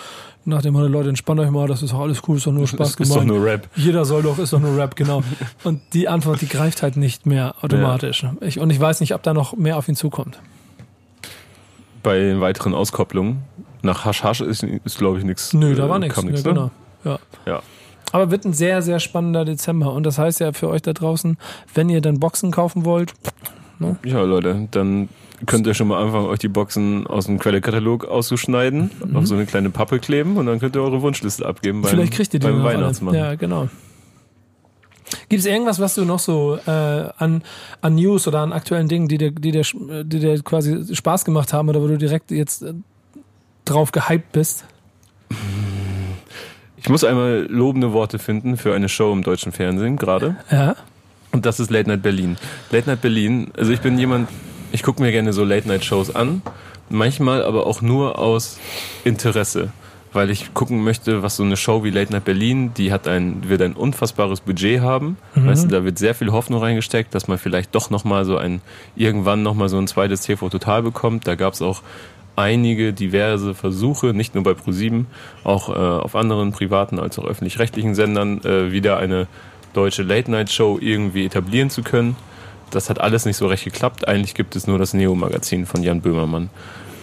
nach 0.45 0.61
dem 0.61 0.73
Motto, 0.73 0.87
Leute, 0.87 1.09
entspannt 1.09 1.39
euch 1.39 1.49
mal, 1.51 1.67
das 1.67 1.83
ist 1.83 1.93
doch 1.93 1.99
alles 1.99 2.21
cool, 2.27 2.37
ist 2.37 2.47
doch 2.47 2.51
nur 2.51 2.67
Spaß 2.67 2.91
ist, 2.91 2.97
gemacht. 2.97 3.11
Ist 3.11 3.17
doch 3.17 3.25
nur 3.25 3.45
Rap. 3.45 3.69
Jeder 3.75 4.05
soll 4.05 4.23
doch, 4.23 4.39
ist 4.39 4.53
doch 4.53 4.59
nur 4.59 4.77
Rap, 4.77 4.95
genau. 4.95 5.23
Und 5.63 5.81
die 5.93 6.07
Antwort, 6.07 6.41
die 6.41 6.47
greift 6.47 6.83
halt 6.83 6.97
nicht 6.97 7.25
mehr 7.25 7.55
automatisch. 7.61 8.23
Ja. 8.23 8.33
Ich, 8.41 8.59
und 8.59 8.69
ich 8.69 8.79
weiß 8.79 8.99
nicht, 9.01 9.13
ob 9.13 9.23
da 9.23 9.33
noch 9.33 9.55
mehr 9.55 9.77
auf 9.77 9.87
ihn 9.87 9.95
zukommt. 9.95 10.39
Bei 12.01 12.39
weiteren 12.41 12.73
Auskopplungen, 12.73 13.39
nach 13.83 14.05
Hasch 14.05 14.23
Hasch 14.23 14.41
ist, 14.41 14.63
ist 14.63 14.97
glaube 14.97 15.19
ich, 15.19 15.23
nichts. 15.23 15.53
Nö, 15.53 15.75
da 15.75 15.89
war 15.89 15.99
nichts. 15.99 16.21
Ne, 16.23 16.41
genau. 16.41 16.71
Ja. 17.03 17.19
ja. 17.45 17.61
Aber 18.11 18.31
wird 18.31 18.45
ein 18.45 18.53
sehr, 18.53 18.81
sehr 18.81 18.99
spannender 18.99 19.45
Dezember. 19.45 19.93
Und 19.93 20.03
das 20.03 20.17
heißt 20.17 20.39
ja 20.39 20.53
für 20.53 20.69
euch 20.69 20.81
da 20.81 20.93
draußen, 20.93 21.37
wenn 21.73 21.89
ihr 21.89 22.01
dann 22.01 22.19
Boxen 22.19 22.51
kaufen 22.51 22.85
wollt. 22.85 23.13
Ne? 23.79 23.97
Ja, 24.05 24.21
Leute, 24.21 24.67
dann 24.71 25.09
könnt 25.45 25.67
ihr 25.67 25.73
schon 25.73 25.87
mal 25.87 26.01
anfangen, 26.01 26.27
euch 26.27 26.39
die 26.39 26.47
Boxen 26.47 27.07
aus 27.07 27.25
dem 27.25 27.39
Quellekatalog 27.39 28.05
auszuschneiden, 28.05 28.91
mhm. 29.05 29.15
auf 29.15 29.27
so 29.27 29.35
eine 29.35 29.45
kleine 29.45 29.69
Pappe 29.69 29.99
kleben 29.99 30.37
und 30.37 30.45
dann 30.45 30.59
könnt 30.59 30.75
ihr 30.75 30.81
eure 30.81 31.01
Wunschliste 31.01 31.45
abgeben 31.45 31.81
beim, 31.81 31.91
Vielleicht 31.91 32.13
kriegt 32.13 32.33
ihr 32.33 32.39
die 32.39 32.47
beim 32.47 32.63
Weihnachtsmann. 32.63 33.15
Ja, 33.15 33.35
genau. 33.35 33.67
Gibt 35.29 35.41
es 35.41 35.45
irgendwas, 35.45 35.79
was 35.79 35.95
du 35.95 36.05
noch 36.05 36.19
so 36.19 36.57
äh, 36.65 36.69
an, 36.69 37.43
an 37.81 37.95
News 37.95 38.27
oder 38.27 38.39
an 38.39 38.53
aktuellen 38.53 38.87
Dingen, 38.87 39.07
die 39.07 39.17
dir, 39.17 39.31
die, 39.31 39.51
dir, 39.51 39.63
die 40.03 40.19
dir 40.19 40.41
quasi 40.43 40.95
Spaß 40.95 41.25
gemacht 41.25 41.53
haben 41.53 41.69
oder 41.69 41.81
wo 41.81 41.87
du 41.87 41.97
direkt 41.97 42.31
jetzt 42.31 42.63
äh, 42.63 42.73
drauf 43.65 43.91
gehypt 43.91 44.31
bist? 44.31 44.65
Ich 46.77 46.89
muss 46.89 47.03
einmal 47.03 47.47
lobende 47.49 47.93
Worte 47.93 48.19
finden 48.19 48.57
für 48.57 48.75
eine 48.75 48.89
Show 48.89 49.13
im 49.13 49.23
deutschen 49.23 49.51
Fernsehen 49.53 49.97
gerade. 49.97 50.35
Ja. 50.51 50.75
Und 51.31 51.45
das 51.45 51.59
ist 51.59 51.71
Late 51.71 51.89
Night 51.89 52.03
Berlin. 52.03 52.37
Late 52.71 52.89
Night 52.89 53.01
Berlin, 53.01 53.51
also 53.57 53.71
ich 53.71 53.79
bin 53.79 53.97
jemand, 53.97 54.29
ich 54.71 54.83
gucke 54.83 55.01
mir 55.01 55.11
gerne 55.11 55.33
so 55.33 55.43
Late 55.43 55.67
Night 55.67 55.83
Shows 55.83 56.13
an, 56.13 56.41
manchmal 56.89 57.43
aber 57.43 57.65
auch 57.65 57.81
nur 57.81 58.19
aus 58.19 58.59
Interesse, 59.03 59.71
weil 60.11 60.29
ich 60.29 60.53
gucken 60.53 60.83
möchte, 60.83 61.23
was 61.23 61.37
so 61.37 61.43
eine 61.43 61.57
Show 61.57 61.83
wie 61.83 61.89
Late 61.89 62.11
Night 62.11 62.25
Berlin, 62.25 62.73
die 62.75 62.91
hat 62.91 63.07
ein 63.07 63.49
wird 63.49 63.61
ein 63.61 63.73
unfassbares 63.73 64.41
Budget 64.41 64.81
haben. 64.81 65.17
Mhm. 65.33 65.47
Weißt 65.47 65.63
du, 65.63 65.67
da 65.69 65.83
wird 65.85 65.97
sehr 65.97 66.13
viel 66.13 66.31
Hoffnung 66.31 66.59
reingesteckt, 66.59 67.15
dass 67.15 67.27
man 67.27 67.37
vielleicht 67.37 67.73
doch 67.73 67.89
noch 67.89 68.03
mal 68.03 68.25
so 68.25 68.37
ein 68.37 68.61
irgendwann 68.95 69.41
noch 69.41 69.55
mal 69.55 69.69
so 69.69 69.77
ein 69.77 69.87
zweites 69.87 70.21
TV 70.21 70.49
Total 70.49 70.83
bekommt. 70.83 71.27
Da 71.27 71.35
gab 71.35 71.53
es 71.53 71.61
auch 71.61 71.81
einige 72.35 72.93
diverse 72.93 73.53
Versuche, 73.53 74.07
nicht 74.13 74.35
nur 74.35 74.43
bei 74.43 74.53
ProSieben, 74.53 75.07
auch 75.43 75.69
äh, 75.69 75.73
auf 75.73 76.15
anderen 76.15 76.51
privaten 76.51 76.99
als 76.99 77.19
auch 77.19 77.25
öffentlich-rechtlichen 77.25 77.95
Sendern 77.95 78.43
äh, 78.43 78.71
wieder 78.71 78.97
eine 78.97 79.27
deutsche 79.73 80.03
Late-Night-Show 80.03 80.79
irgendwie 80.81 81.25
etablieren 81.25 81.69
zu 81.69 81.83
können. 81.83 82.15
Das 82.71 82.89
hat 82.89 82.99
alles 82.99 83.25
nicht 83.25 83.37
so 83.37 83.47
recht 83.47 83.63
geklappt. 83.63 84.07
Eigentlich 84.07 84.33
gibt 84.33 84.55
es 84.55 84.67
nur 84.67 84.79
das 84.79 84.93
Neo-Magazin 84.93 85.65
von 85.65 85.83
Jan 85.83 86.01
Böhmermann. 86.01 86.49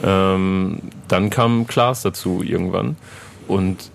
Ähm, 0.03 0.78
dann 1.09 1.31
kam 1.31 1.66
Klaas 1.66 2.03
dazu 2.03 2.43
irgendwann. 2.43 2.97
Und 3.47 3.91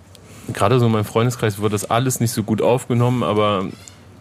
gerade 0.54 0.80
so 0.80 0.86
in 0.86 0.92
meinem 0.92 1.06
Freundeskreis 1.06 1.60
wurde 1.60 1.74
das 1.74 1.90
alles 1.90 2.20
nicht 2.20 2.32
so 2.32 2.44
gut 2.44 2.62
aufgenommen, 2.62 3.24
aber 3.24 3.66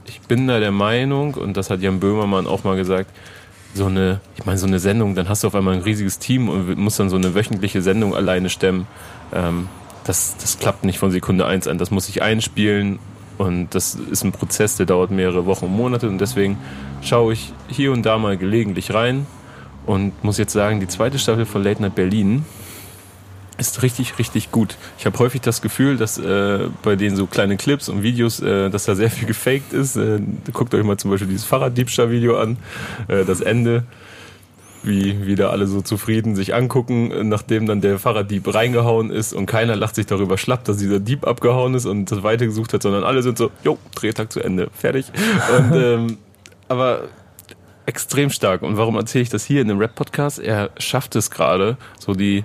ich 0.06 0.20
bin 0.20 0.46
da 0.48 0.60
der 0.60 0.72
Meinung, 0.72 1.34
und 1.34 1.56
das 1.56 1.70
hat 1.70 1.80
Jan 1.80 2.00
Böhmermann 2.00 2.46
auch 2.46 2.64
mal 2.64 2.76
gesagt, 2.76 3.10
so 3.74 3.86
eine, 3.86 4.20
ich 4.36 4.46
meine, 4.46 4.58
so 4.58 4.66
eine 4.66 4.78
Sendung, 4.78 5.14
dann 5.14 5.28
hast 5.28 5.42
du 5.42 5.48
auf 5.48 5.54
einmal 5.54 5.74
ein 5.74 5.82
riesiges 5.82 6.18
Team 6.18 6.48
und 6.48 6.78
musst 6.78 7.00
dann 7.00 7.10
so 7.10 7.16
eine 7.16 7.34
wöchentliche 7.34 7.82
Sendung 7.82 8.14
alleine 8.14 8.48
stemmen. 8.48 8.86
Ähm, 9.32 9.68
das, 10.04 10.36
das 10.36 10.58
klappt 10.58 10.84
nicht 10.84 10.98
von 10.98 11.10
Sekunde 11.10 11.46
eins 11.46 11.66
an. 11.66 11.78
Das 11.78 11.90
muss 11.90 12.08
ich 12.08 12.22
einspielen 12.22 12.98
und 13.36 13.74
das 13.74 13.94
ist 13.94 14.22
ein 14.22 14.32
Prozess, 14.32 14.76
der 14.76 14.86
dauert 14.86 15.10
mehrere 15.10 15.46
Wochen 15.46 15.66
und 15.66 15.76
Monate 15.76 16.08
und 16.08 16.18
deswegen 16.18 16.58
schaue 17.02 17.32
ich 17.32 17.52
hier 17.68 17.92
und 17.92 18.04
da 18.04 18.16
mal 18.18 18.36
gelegentlich 18.36 18.94
rein 18.94 19.26
und 19.86 20.22
muss 20.22 20.38
jetzt 20.38 20.52
sagen, 20.52 20.80
die 20.80 20.86
zweite 20.86 21.18
Staffel 21.18 21.44
von 21.44 21.62
Late 21.62 21.82
Night 21.82 21.94
Berlin 21.94 22.44
ist 23.56 23.82
richtig, 23.82 24.18
richtig 24.18 24.50
gut. 24.50 24.76
Ich 24.98 25.06
habe 25.06 25.18
häufig 25.18 25.40
das 25.40 25.62
Gefühl, 25.62 25.96
dass 25.96 26.18
äh, 26.18 26.68
bei 26.82 26.96
den 26.96 27.16
so 27.16 27.26
kleinen 27.26 27.56
Clips 27.56 27.88
und 27.88 28.02
Videos, 28.02 28.40
äh, 28.40 28.70
dass 28.70 28.84
da 28.84 28.94
sehr 28.94 29.10
viel 29.10 29.26
gefaked 29.28 29.72
ist. 29.72 29.96
Äh, 29.96 30.20
guckt 30.52 30.74
euch 30.74 30.84
mal 30.84 30.96
zum 30.96 31.10
Beispiel 31.10 31.28
dieses 31.28 31.44
Fahrraddiebstahl-Video 31.44 32.36
an, 32.38 32.56
äh, 33.08 33.24
das 33.24 33.40
Ende, 33.40 33.84
wie 34.82 35.26
wieder 35.26 35.50
alle 35.50 35.66
so 35.66 35.80
zufrieden 35.80 36.34
sich 36.36 36.54
angucken, 36.54 37.28
nachdem 37.28 37.66
dann 37.66 37.80
der 37.80 37.98
Fahrraddieb 37.98 38.52
reingehauen 38.52 39.10
ist 39.10 39.32
und 39.32 39.46
keiner 39.46 39.76
lacht 39.76 39.94
sich 39.94 40.06
darüber 40.06 40.36
schlapp, 40.36 40.64
dass 40.64 40.76
dieser 40.76 41.00
Dieb 41.00 41.26
abgehauen 41.26 41.74
ist 41.74 41.86
und 41.86 42.10
das 42.10 42.22
weitergesucht 42.22 42.72
hat, 42.74 42.82
sondern 42.82 43.04
alle 43.04 43.22
sind 43.22 43.38
so, 43.38 43.50
jo, 43.62 43.78
Drehtag 43.94 44.32
zu 44.32 44.40
Ende, 44.40 44.68
fertig. 44.74 45.06
Und, 45.56 45.72
ähm, 45.74 46.18
aber 46.68 47.08
extrem 47.86 48.30
stark. 48.30 48.62
Und 48.62 48.76
warum 48.76 48.96
erzähle 48.96 49.22
ich 49.22 49.30
das 49.30 49.44
hier 49.44 49.60
in 49.62 49.68
dem 49.68 49.78
Rap-Podcast? 49.78 50.38
Er 50.38 50.70
schafft 50.78 51.16
es 51.16 51.30
gerade, 51.30 51.76
so 51.98 52.14
die 52.14 52.44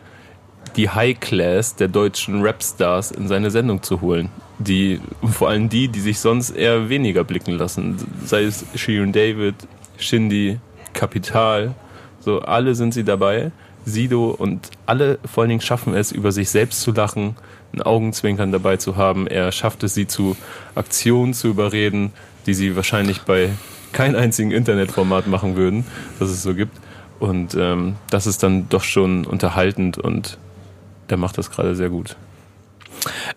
die 0.76 0.90
High 0.90 1.20
Class 1.20 1.76
der 1.76 1.88
deutschen 1.88 2.42
Rapstars 2.46 3.12
in 3.12 3.28
seine 3.28 3.52
Sendung 3.52 3.84
zu 3.84 4.02
holen. 4.02 4.30
Die, 4.60 5.00
vor 5.24 5.50
allem 5.50 5.70
die, 5.70 5.88
die 5.88 6.00
sich 6.00 6.20
sonst 6.20 6.52
eher 6.52 6.90
weniger 6.90 7.24
blicken 7.24 7.54
lassen. 7.54 7.98
Sei 8.26 8.44
es 8.44 8.66
Shirin 8.76 9.14
David, 9.14 9.56
Shindy, 9.98 10.60
Kapital, 10.94 11.76
so 12.20 12.42
alle 12.42 12.76
sind 12.76 12.94
sie 12.94 13.04
dabei. 13.04 13.52
Sido 13.86 14.30
und 14.32 14.70
alle 14.86 15.20
vor 15.26 15.42
allen 15.44 15.50
Dingen 15.50 15.62
schaffen 15.62 15.94
es, 15.94 16.12
über 16.12 16.32
sich 16.32 16.50
selbst 16.50 16.82
zu 16.82 16.92
lachen, 16.92 17.36
ein 17.74 17.82
Augenzwinkern 17.82 18.52
dabei 18.52 18.78
zu 18.78 18.98
haben. 18.98 19.28
Er 19.28 19.52
schafft 19.52 19.84
es, 19.84 19.94
sie 19.94 20.08
zu 20.08 20.36
Aktionen 20.76 21.34
zu 21.34 21.48
überreden, 21.48 22.12
die 22.46 22.54
sie 22.54 22.76
wahrscheinlich 22.76 23.22
bei 23.22 23.50
kein 23.92 24.16
einzigen 24.16 24.52
Internetformat 24.52 25.28
machen 25.28 25.56
würden, 25.56 25.86
das 26.20 26.30
es 26.30 26.44
so 26.44 26.54
gibt. 26.54 26.78
Und 27.20 27.56
ähm, 27.56 27.96
das 28.10 28.28
ist 28.28 28.44
dann 28.44 28.70
doch 28.70 28.84
schon 28.84 29.26
unterhaltend 29.26 29.98
und 29.98 30.38
der 31.10 31.18
macht 31.18 31.38
das 31.38 31.52
gerade 31.52 31.76
sehr 31.76 31.90
gut. 31.90 32.16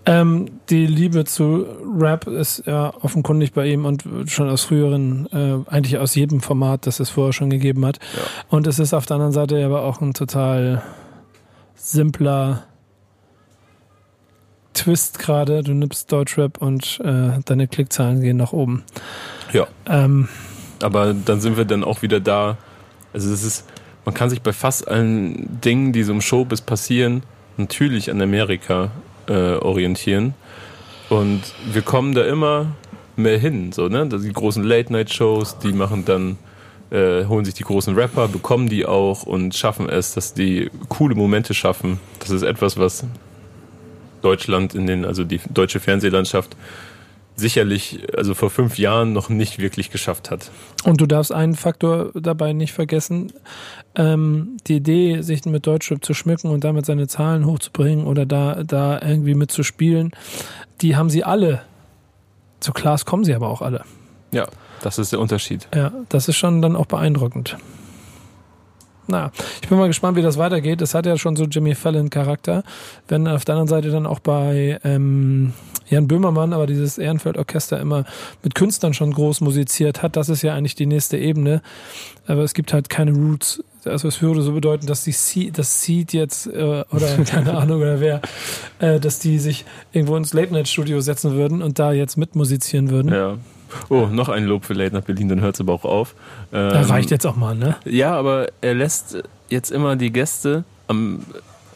Ähm, 0.06 0.48
die 0.70 0.86
Liebe 0.86 1.24
zu 1.24 1.66
Rap 1.98 2.26
ist 2.26 2.64
ja 2.66 2.92
offenkundig 3.02 3.52
bei 3.52 3.66
ihm 3.66 3.84
und 3.84 4.04
schon 4.26 4.48
aus 4.48 4.64
früheren, 4.64 5.26
äh, 5.32 5.70
eigentlich 5.70 5.98
aus 5.98 6.14
jedem 6.14 6.40
Format, 6.40 6.86
das 6.86 7.00
es 7.00 7.10
vorher 7.10 7.32
schon 7.32 7.50
gegeben 7.50 7.86
hat. 7.86 7.98
Ja. 8.16 8.22
Und 8.48 8.66
es 8.66 8.78
ist 8.78 8.94
auf 8.94 9.06
der 9.06 9.16
anderen 9.16 9.32
Seite 9.32 9.64
aber 9.64 9.82
auch 9.82 10.00
ein 10.00 10.14
total 10.14 10.82
simpler 11.74 12.64
Twist 14.74 15.18
gerade. 15.18 15.62
Du 15.62 15.72
nimmst 15.72 16.10
Deutschrap 16.10 16.58
und 16.58 17.00
äh, 17.04 17.40
deine 17.44 17.68
Klickzahlen 17.68 18.20
gehen 18.20 18.38
nach 18.38 18.52
oben. 18.52 18.82
Ja. 19.52 19.66
Ähm, 19.86 20.28
aber 20.82 21.14
dann 21.14 21.40
sind 21.40 21.56
wir 21.56 21.64
dann 21.64 21.84
auch 21.84 22.02
wieder 22.02 22.18
da. 22.18 22.56
Also 23.12 23.32
es 23.32 23.44
ist, 23.44 23.66
man 24.04 24.14
kann 24.14 24.30
sich 24.30 24.42
bei 24.42 24.52
fast 24.52 24.88
allen 24.88 25.60
Dingen, 25.60 25.92
die 25.92 26.02
so 26.02 26.12
im 26.12 26.20
Showbiz 26.20 26.60
passieren, 26.60 27.22
natürlich 27.56 28.10
an 28.10 28.20
Amerika 28.20 28.90
äh, 29.26 29.54
orientieren. 29.54 30.34
Und 31.08 31.42
wir 31.72 31.82
kommen 31.82 32.14
da 32.14 32.24
immer 32.24 32.74
mehr 33.16 33.38
hin. 33.38 33.72
So, 33.72 33.88
ne? 33.88 34.08
Die 34.08 34.32
großen 34.32 34.62
Late-Night-Shows, 34.62 35.58
die 35.58 35.72
machen 35.72 36.04
dann, 36.04 36.38
äh, 36.90 37.26
holen 37.26 37.44
sich 37.44 37.54
die 37.54 37.64
großen 37.64 37.94
Rapper, 37.94 38.28
bekommen 38.28 38.68
die 38.68 38.86
auch 38.86 39.24
und 39.24 39.54
schaffen 39.54 39.88
es, 39.88 40.14
dass 40.14 40.34
die 40.34 40.70
coole 40.88 41.14
Momente 41.14 41.54
schaffen. 41.54 42.00
Das 42.18 42.30
ist 42.30 42.42
etwas, 42.42 42.78
was 42.78 43.04
Deutschland 44.22 44.74
in 44.74 44.86
den, 44.86 45.04
also 45.04 45.24
die 45.24 45.40
deutsche 45.50 45.80
Fernsehlandschaft 45.80 46.56
sicherlich, 47.36 48.00
also 48.16 48.34
vor 48.34 48.50
fünf 48.50 48.78
Jahren 48.78 49.12
noch 49.12 49.28
nicht 49.28 49.58
wirklich 49.58 49.90
geschafft 49.90 50.30
hat. 50.30 50.50
Und 50.84 51.00
du 51.00 51.06
darfst 51.06 51.32
einen 51.32 51.54
Faktor 51.54 52.10
dabei 52.14 52.52
nicht 52.52 52.72
vergessen. 52.72 53.32
Ähm, 53.94 54.56
die 54.66 54.76
Idee, 54.76 55.22
sich 55.22 55.44
mit 55.44 55.66
Deutschrap 55.66 56.04
zu 56.04 56.14
schmücken 56.14 56.50
und 56.50 56.64
damit 56.64 56.86
seine 56.86 57.08
Zahlen 57.08 57.46
hochzubringen 57.46 58.06
oder 58.06 58.26
da, 58.26 58.62
da 58.64 59.00
irgendwie 59.00 59.34
mitzuspielen, 59.34 60.12
die 60.80 60.96
haben 60.96 61.10
sie 61.10 61.24
alle. 61.24 61.62
Zu 62.60 62.72
Klaas 62.72 63.04
kommen 63.04 63.24
sie 63.24 63.34
aber 63.34 63.48
auch 63.48 63.62
alle. 63.62 63.84
Ja, 64.32 64.46
das 64.82 64.98
ist 64.98 65.12
der 65.12 65.20
Unterschied. 65.20 65.68
Ja, 65.74 65.92
das 66.08 66.28
ist 66.28 66.36
schon 66.36 66.62
dann 66.62 66.76
auch 66.76 66.86
beeindruckend. 66.86 67.56
Na, 69.08 69.32
ich 69.60 69.68
bin 69.68 69.78
mal 69.78 69.88
gespannt, 69.88 70.16
wie 70.16 70.22
das 70.22 70.38
weitergeht. 70.38 70.80
Das 70.80 70.94
hat 70.94 71.06
ja 71.06 71.18
schon 71.18 71.36
so 71.36 71.44
Jimmy 71.44 71.74
Fallon-Charakter. 71.74 72.62
Wenn 73.08 73.26
auf 73.26 73.44
der 73.44 73.56
anderen 73.56 73.68
Seite 73.68 73.90
dann 73.90 74.06
auch 74.06 74.20
bei 74.20 74.78
ähm, 74.84 75.52
Jan 75.88 76.08
Böhmermann, 76.08 76.52
aber 76.52 76.66
dieses 76.66 76.98
Ehrenfeld-Orchester 76.98 77.80
immer 77.80 78.04
mit 78.42 78.54
Künstlern 78.54 78.94
schon 78.94 79.12
groß 79.12 79.40
musiziert 79.40 80.02
hat, 80.02 80.16
das 80.16 80.28
ist 80.28 80.42
ja 80.42 80.54
eigentlich 80.54 80.74
die 80.74 80.86
nächste 80.86 81.18
Ebene. 81.18 81.62
Aber 82.26 82.42
es 82.42 82.54
gibt 82.54 82.72
halt 82.72 82.88
keine 82.88 83.12
Roots. 83.12 83.62
Also 83.84 84.06
es 84.06 84.22
würde 84.22 84.42
so 84.42 84.52
bedeuten, 84.52 84.86
dass 84.86 85.02
die 85.02 85.12
Seed, 85.12 85.58
das 85.58 85.82
Seed 85.82 86.12
jetzt 86.12 86.46
äh, 86.46 86.84
oder 86.90 87.16
keine 87.26 87.54
Ahnung 87.58 87.80
oder 87.80 88.00
wer, 88.00 88.20
äh, 88.78 89.00
dass 89.00 89.18
die 89.18 89.38
sich 89.38 89.64
irgendwo 89.92 90.16
ins 90.16 90.32
Late-Night-Studio 90.32 91.00
setzen 91.00 91.32
würden 91.32 91.60
und 91.62 91.78
da 91.78 91.92
jetzt 91.92 92.16
mitmusizieren 92.16 92.90
würden. 92.90 93.12
Ja. 93.12 93.38
Oh, 93.88 94.06
noch 94.06 94.28
ein 94.28 94.44
Lob 94.44 94.64
für 94.64 94.74
Late 94.74 94.94
nach 94.94 95.02
Berlin, 95.02 95.28
dann 95.28 95.40
hört 95.40 95.54
es 95.54 95.60
aber 95.60 95.72
auch 95.72 95.84
auf. 95.84 96.14
Ähm, 96.52 96.70
da 96.70 96.82
reicht 96.82 97.10
jetzt 97.10 97.26
auch 97.26 97.36
mal, 97.36 97.54
ne? 97.54 97.76
Ja, 97.84 98.14
aber 98.14 98.48
er 98.60 98.74
lässt 98.74 99.22
jetzt 99.48 99.70
immer 99.70 99.96
die 99.96 100.12
Gäste 100.12 100.64
am 100.88 101.20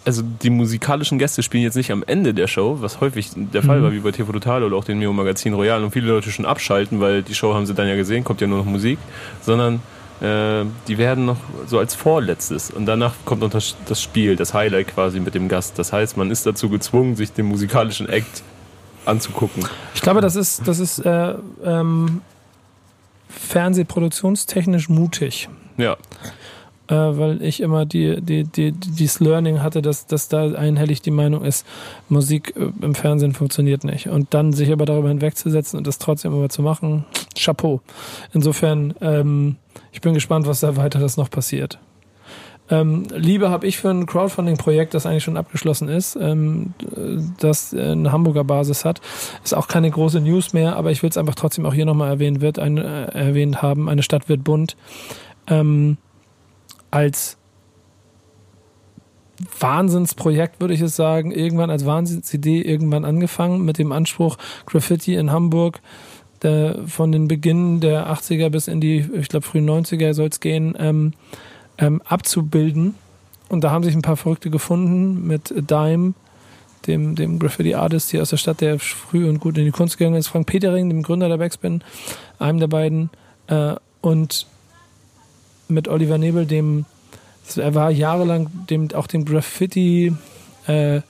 also 0.06 0.22
die 0.22 0.50
musikalischen 0.50 1.18
Gäste 1.18 1.42
spielen 1.42 1.64
jetzt 1.64 1.74
nicht 1.74 1.90
am 1.90 2.04
Ende 2.06 2.32
der 2.32 2.46
Show, 2.46 2.78
was 2.80 3.00
häufig 3.00 3.30
der 3.34 3.62
Fall 3.64 3.80
mhm. 3.80 3.82
war, 3.82 3.92
wie 3.92 3.98
bei 3.98 4.12
TV 4.12 4.30
Total 4.30 4.62
oder 4.62 4.76
auch 4.76 4.84
dem 4.84 5.00
Neo 5.00 5.12
Magazin 5.12 5.52
Royal 5.52 5.82
und 5.82 5.90
viele 5.90 6.06
Leute 6.06 6.30
schon 6.30 6.46
abschalten, 6.46 7.00
weil 7.00 7.22
die 7.22 7.34
Show 7.34 7.54
haben 7.54 7.66
sie 7.66 7.74
dann 7.74 7.88
ja 7.88 7.96
gesehen, 7.96 8.22
kommt 8.22 8.40
ja 8.40 8.46
nur 8.46 8.58
noch 8.58 8.66
Musik, 8.66 9.00
sondern 9.42 9.80
äh, 10.20 10.64
die 10.86 10.96
werden 10.96 11.26
noch 11.26 11.38
so 11.66 11.80
als 11.80 11.96
vorletztes 11.96 12.70
und 12.70 12.86
danach 12.86 13.14
kommt 13.24 13.40
noch 13.40 13.50
das, 13.50 13.76
das 13.86 14.00
Spiel, 14.00 14.36
das 14.36 14.54
Highlight 14.54 14.86
quasi 14.88 15.18
mit 15.18 15.34
dem 15.34 15.48
Gast. 15.48 15.76
Das 15.76 15.92
heißt, 15.92 16.16
man 16.16 16.30
ist 16.30 16.46
dazu 16.46 16.68
gezwungen, 16.68 17.16
sich 17.16 17.32
den 17.32 17.46
musikalischen 17.46 18.08
Act 18.08 18.44
anzugucken. 19.06 19.64
Ich 19.94 20.02
glaube, 20.02 20.20
das 20.20 20.36
ist, 20.36 20.66
das 20.66 20.78
ist 20.78 20.98
äh, 20.98 21.34
ähm, 21.64 22.22
fernsehproduktionstechnisch 23.28 24.88
mutig. 24.88 25.48
Ja. 25.76 25.96
Äh, 26.88 26.94
weil 26.94 27.42
ich 27.42 27.60
immer 27.60 27.84
die, 27.84 28.20
die, 28.20 28.44
die, 28.44 28.70
dieses 28.70 29.18
Learning 29.18 29.60
hatte, 29.60 29.82
dass, 29.82 30.06
dass 30.06 30.28
da 30.28 30.52
einhellig 30.52 31.02
die 31.02 31.10
Meinung 31.10 31.44
ist, 31.44 31.66
Musik 32.08 32.54
äh, 32.56 32.70
im 32.80 32.94
Fernsehen 32.94 33.34
funktioniert 33.34 33.82
nicht. 33.82 34.08
Und 34.08 34.34
dann 34.34 34.52
sich 34.52 34.70
aber 34.70 34.86
darüber 34.86 35.08
hinwegzusetzen 35.08 35.78
und 35.78 35.86
das 35.86 35.98
trotzdem 35.98 36.32
immer 36.32 36.48
zu 36.48 36.62
machen, 36.62 37.04
Chapeau. 37.36 37.80
Insofern, 38.32 38.94
ähm, 39.00 39.56
ich 39.90 40.00
bin 40.00 40.14
gespannt, 40.14 40.46
was 40.46 40.60
da 40.60 40.76
weiter 40.76 41.00
das 41.00 41.16
noch 41.16 41.28
passiert. 41.28 41.78
Ähm, 42.68 43.06
Liebe 43.14 43.50
habe 43.50 43.66
ich 43.66 43.78
für 43.78 43.90
ein 43.90 44.06
Crowdfunding-Projekt, 44.06 44.94
das 44.94 45.06
eigentlich 45.06 45.24
schon 45.24 45.36
abgeschlossen 45.36 45.88
ist, 45.88 46.16
ähm, 46.20 46.74
das 47.38 47.72
eine 47.72 48.10
Hamburger 48.10 48.44
Basis 48.44 48.84
hat. 48.84 49.00
Ist 49.44 49.54
auch 49.54 49.68
keine 49.68 49.90
große 49.90 50.20
News 50.20 50.52
mehr, 50.52 50.76
aber 50.76 50.90
ich 50.90 51.02
will 51.02 51.10
es 51.10 51.16
einfach 51.16 51.36
trotzdem 51.36 51.64
auch 51.66 51.74
hier 51.74 51.86
nochmal 51.86 52.10
erwähnt, 52.10 52.40
wird, 52.40 52.58
ein, 52.58 52.78
äh, 52.78 53.04
erwähnt 53.06 53.62
haben. 53.62 53.88
Eine 53.88 54.02
Stadt 54.02 54.28
wird 54.28 54.42
bunt. 54.42 54.76
Ähm, 55.46 55.96
als 56.90 57.38
Wahnsinnsprojekt, 59.60 60.60
würde 60.60 60.74
ich 60.74 60.80
es 60.80 60.96
sagen, 60.96 61.30
irgendwann 61.30 61.70
als 61.70 61.84
Wahnsinnsidee 61.84 62.62
irgendwann 62.62 63.04
angefangen 63.04 63.64
mit 63.64 63.78
dem 63.78 63.92
Anspruch 63.92 64.38
Graffiti 64.64 65.14
in 65.14 65.30
Hamburg 65.30 65.80
der, 66.42 66.78
von 66.86 67.12
den 67.12 67.28
Beginn 67.28 67.80
der 67.80 68.08
80er 68.08 68.50
bis 68.50 68.68
in 68.68 68.80
die, 68.80 69.06
ich 69.14 69.28
glaube, 69.28 69.46
frühen 69.46 69.68
90er 69.68 70.14
soll 70.14 70.28
es 70.28 70.40
gehen, 70.40 70.74
ähm, 70.78 71.12
ähm, 71.78 72.02
abzubilden. 72.04 72.94
Und 73.48 73.62
da 73.62 73.70
haben 73.70 73.84
sich 73.84 73.94
ein 73.94 74.02
paar 74.02 74.16
Verrückte 74.16 74.50
gefunden 74.50 75.26
mit 75.26 75.54
Dime, 75.70 76.14
dem, 76.86 77.14
dem 77.14 77.38
Graffiti-Artist 77.38 78.10
hier 78.10 78.22
aus 78.22 78.30
der 78.30 78.36
Stadt, 78.36 78.60
der 78.60 78.78
früh 78.78 79.28
und 79.28 79.40
gut 79.40 79.58
in 79.58 79.64
die 79.64 79.70
Kunst 79.70 79.98
gegangen 79.98 80.16
ist, 80.16 80.28
Frank 80.28 80.46
Petering, 80.46 80.88
dem 80.88 81.02
Gründer 81.02 81.28
der 81.28 81.38
Backspin, 81.38 81.82
einem 82.38 82.58
der 82.58 82.68
beiden, 82.68 83.10
äh, 83.48 83.74
und 84.00 84.46
mit 85.68 85.88
Oliver 85.88 86.18
Nebel, 86.18 86.46
dem, 86.46 86.84
er 87.56 87.74
war 87.74 87.90
jahrelang 87.90 88.50
dem, 88.70 88.92
auch 88.94 89.06
dem 89.06 89.24
Graffiti, 89.24 90.14
äh, 90.66 91.00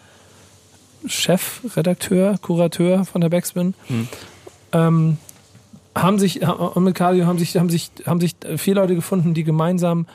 Chefredakteur, 1.06 2.38
Kurateur 2.40 3.04
von 3.04 3.20
der 3.20 3.28
Backspin. 3.28 3.74
Hm. 3.86 4.08
Ähm, 4.72 5.18
haben 5.94 6.18
sich, 6.18 6.46
und 6.46 6.84
mit 6.84 6.94
Cardio 6.94 7.26
haben 7.26 7.38
sich, 7.38 7.56
haben 7.56 7.70
sich, 7.70 7.90
haben 8.06 8.20
sich 8.20 8.36
vier 8.56 8.74
Leute 8.74 8.94
gefunden, 8.94 9.34
die 9.34 9.44
gemeinsam 9.44 10.06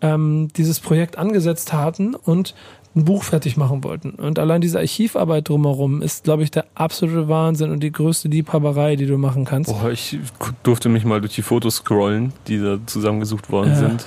ähm, 0.00 0.48
dieses 0.56 0.80
Projekt 0.80 1.18
angesetzt 1.18 1.72
hatten 1.72 2.14
und 2.14 2.54
ein 2.96 3.04
Buch 3.04 3.22
fertig 3.22 3.56
machen 3.56 3.84
wollten. 3.84 4.10
Und 4.10 4.38
allein 4.38 4.60
diese 4.60 4.78
Archivarbeit 4.78 5.48
drumherum 5.48 6.02
ist, 6.02 6.24
glaube 6.24 6.42
ich, 6.42 6.50
der 6.50 6.66
absolute 6.74 7.28
Wahnsinn 7.28 7.70
und 7.70 7.80
die 7.80 7.92
größte 7.92 8.28
Liebhaberei, 8.28 8.96
die 8.96 9.06
du 9.06 9.18
machen 9.18 9.44
kannst. 9.44 9.70
Boah, 9.70 9.90
ich 9.90 10.18
durfte 10.62 10.88
mich 10.88 11.04
mal 11.04 11.20
durch 11.20 11.34
die 11.34 11.42
Fotos 11.42 11.76
scrollen, 11.76 12.32
die 12.46 12.58
da 12.58 12.78
zusammengesucht 12.86 13.50
worden 13.50 13.70
ja. 13.70 13.76
sind. 13.76 14.06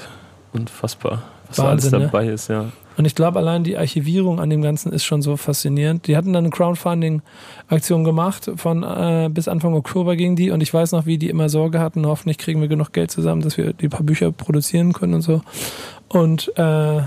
unfassbar, 0.53 1.23
was 1.51 1.65
Wahnsinn, 1.65 1.69
alles 1.69 1.91
ne? 1.91 1.99
dabei 2.07 2.25
ne? 2.25 2.31
ist, 2.31 2.47
ja. 2.47 2.65
Und 2.97 3.05
ich 3.05 3.15
glaube, 3.15 3.39
allein 3.39 3.63
die 3.63 3.77
Archivierung 3.77 4.39
an 4.39 4.49
dem 4.49 4.61
Ganzen 4.61 4.91
ist 4.91 5.05
schon 5.05 5.21
so 5.21 5.37
faszinierend. 5.37 6.07
Die 6.07 6.17
hatten 6.17 6.33
dann 6.33 6.43
eine 6.43 6.51
Crowdfunding-Aktion 6.51 8.03
gemacht, 8.03 8.51
von 8.57 8.83
äh, 8.83 9.29
bis 9.31 9.47
Anfang 9.47 9.73
Oktober 9.73 10.15
ging 10.15 10.35
die. 10.35 10.51
Und 10.51 10.61
ich 10.61 10.73
weiß 10.73 10.91
noch, 10.91 11.05
wie 11.05 11.17
die 11.17 11.29
immer 11.29 11.49
Sorge 11.49 11.79
hatten, 11.79 12.05
hoffentlich 12.05 12.37
kriegen 12.37 12.61
wir 12.61 12.67
genug 12.67 12.91
Geld 12.91 13.09
zusammen, 13.09 13.41
dass 13.41 13.57
wir 13.57 13.73
die 13.73 13.87
paar 13.87 14.03
Bücher 14.03 14.31
produzieren 14.31 14.93
können 14.93 15.13
und 15.13 15.21
so. 15.21 15.41
Und 16.09 16.51
äh, 16.57 17.01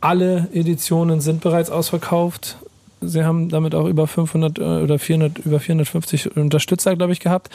alle 0.00 0.48
Editionen 0.52 1.20
sind 1.20 1.42
bereits 1.42 1.70
ausverkauft. 1.70 2.56
Sie 3.00 3.24
haben 3.24 3.50
damit 3.50 3.74
auch 3.74 3.86
über 3.86 4.06
500 4.06 4.58
äh, 4.58 4.62
oder 4.62 4.98
400, 4.98 5.38
über 5.40 5.60
450 5.60 6.36
Unterstützer, 6.36 6.96
glaube 6.96 7.12
ich, 7.12 7.20
gehabt. 7.20 7.50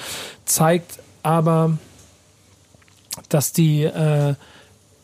Zeigt 0.46 1.00
aber, 1.24 1.78
dass 3.30 3.54
die 3.54 3.84
äh, 3.84 4.36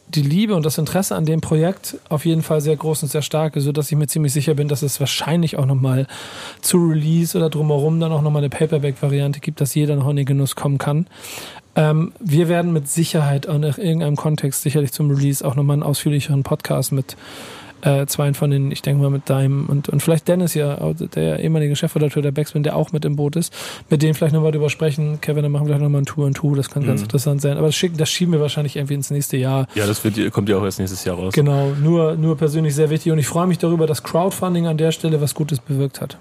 die 0.07 0.21
Liebe 0.21 0.55
und 0.55 0.65
das 0.65 0.77
Interesse 0.77 1.15
an 1.15 1.25
dem 1.25 1.41
Projekt 1.41 1.97
auf 2.09 2.25
jeden 2.25 2.43
Fall 2.43 2.61
sehr 2.61 2.75
groß 2.75 3.03
und 3.03 3.09
sehr 3.09 3.21
stark 3.21 3.53
sodass 3.55 3.91
ich 3.91 3.97
mir 3.97 4.07
ziemlich 4.07 4.33
sicher 4.33 4.53
bin, 4.53 4.67
dass 4.67 4.81
es 4.81 4.99
wahrscheinlich 4.99 5.57
auch 5.57 5.65
nochmal 5.65 6.07
zu 6.61 6.77
Release 6.77 7.37
oder 7.37 7.49
drumherum 7.49 7.99
dann 7.99 8.11
auch 8.11 8.21
nochmal 8.21 8.41
eine 8.41 8.49
Paperback-Variante 8.49 9.39
gibt, 9.39 9.61
dass 9.61 9.75
jeder 9.75 9.95
noch 9.95 10.09
in 10.09 10.15
den 10.15 10.25
Genuss 10.25 10.55
kommen 10.55 10.77
kann. 10.77 11.07
Ähm, 11.75 12.13
wir 12.19 12.47
werden 12.47 12.71
mit 12.71 12.87
Sicherheit 12.87 13.47
auch 13.47 13.55
in 13.55 13.63
irgendeinem 13.63 14.15
Kontext 14.15 14.61
sicherlich 14.61 14.91
zum 14.91 15.09
Release 15.09 15.45
auch 15.45 15.55
nochmal 15.55 15.75
einen 15.75 15.83
ausführlicheren 15.83 16.43
Podcast 16.43 16.91
mit 16.91 17.17
äh, 17.85 18.05
zwei 18.07 18.33
von 18.33 18.49
den, 18.49 18.71
ich 18.71 18.81
denke 18.81 19.01
mal 19.01 19.11
mit 19.11 19.29
deinem 19.29 19.67
und, 19.67 19.89
und 19.89 20.01
vielleicht 20.01 20.27
Dennis 20.27 20.55
ja, 20.55 20.75
der 20.93 21.39
ehemalige 21.39 21.75
Chefredakteur 21.75 22.23
der 22.23 22.31
Backspin, 22.31 22.63
der 22.63 22.75
auch 22.75 22.91
mit 22.91 23.05
im 23.05 23.15
Boot 23.15 23.35
ist, 23.35 23.53
mit 23.89 24.01
denen 24.01 24.15
vielleicht 24.15 24.33
nochmal 24.33 24.51
drüber 24.51 24.69
sprechen. 24.69 25.21
Kevin, 25.21 25.43
dann 25.43 25.51
machen 25.51 25.63
wir 25.63 25.67
vielleicht 25.67 25.83
nochmal 25.83 26.01
ein 26.01 26.05
Tour 26.05 26.25
und 26.25 26.33
Tour, 26.35 26.57
das 26.57 26.69
kann 26.69 26.83
mhm. 26.83 26.87
ganz 26.87 27.01
interessant 27.03 27.41
sein. 27.41 27.57
Aber 27.57 27.67
das, 27.67 27.75
schicken, 27.75 27.97
das 27.97 28.09
schieben 28.09 28.33
wir 28.33 28.41
wahrscheinlich 28.41 28.75
irgendwie 28.75 28.95
ins 28.95 29.11
nächste 29.11 29.37
Jahr. 29.37 29.67
Ja, 29.75 29.85
das 29.85 30.03
wird, 30.03 30.31
kommt 30.31 30.49
ja 30.49 30.57
auch 30.57 30.63
erst 30.63 30.79
nächstes 30.79 31.05
Jahr 31.05 31.15
raus. 31.15 31.33
Genau, 31.33 31.73
nur, 31.81 32.15
nur 32.15 32.35
persönlich 32.37 32.73
sehr 32.73 32.89
wichtig 32.89 33.11
und 33.11 33.19
ich 33.19 33.27
freue 33.27 33.45
mich 33.45 33.59
darüber, 33.59 33.85
dass 33.85 34.01
Crowdfunding 34.03 34.65
an 34.65 34.77
der 34.77 34.91
Stelle 34.91 35.21
was 35.21 35.35
Gutes 35.35 35.59
bewirkt 35.59 36.01
hat. 36.01 36.17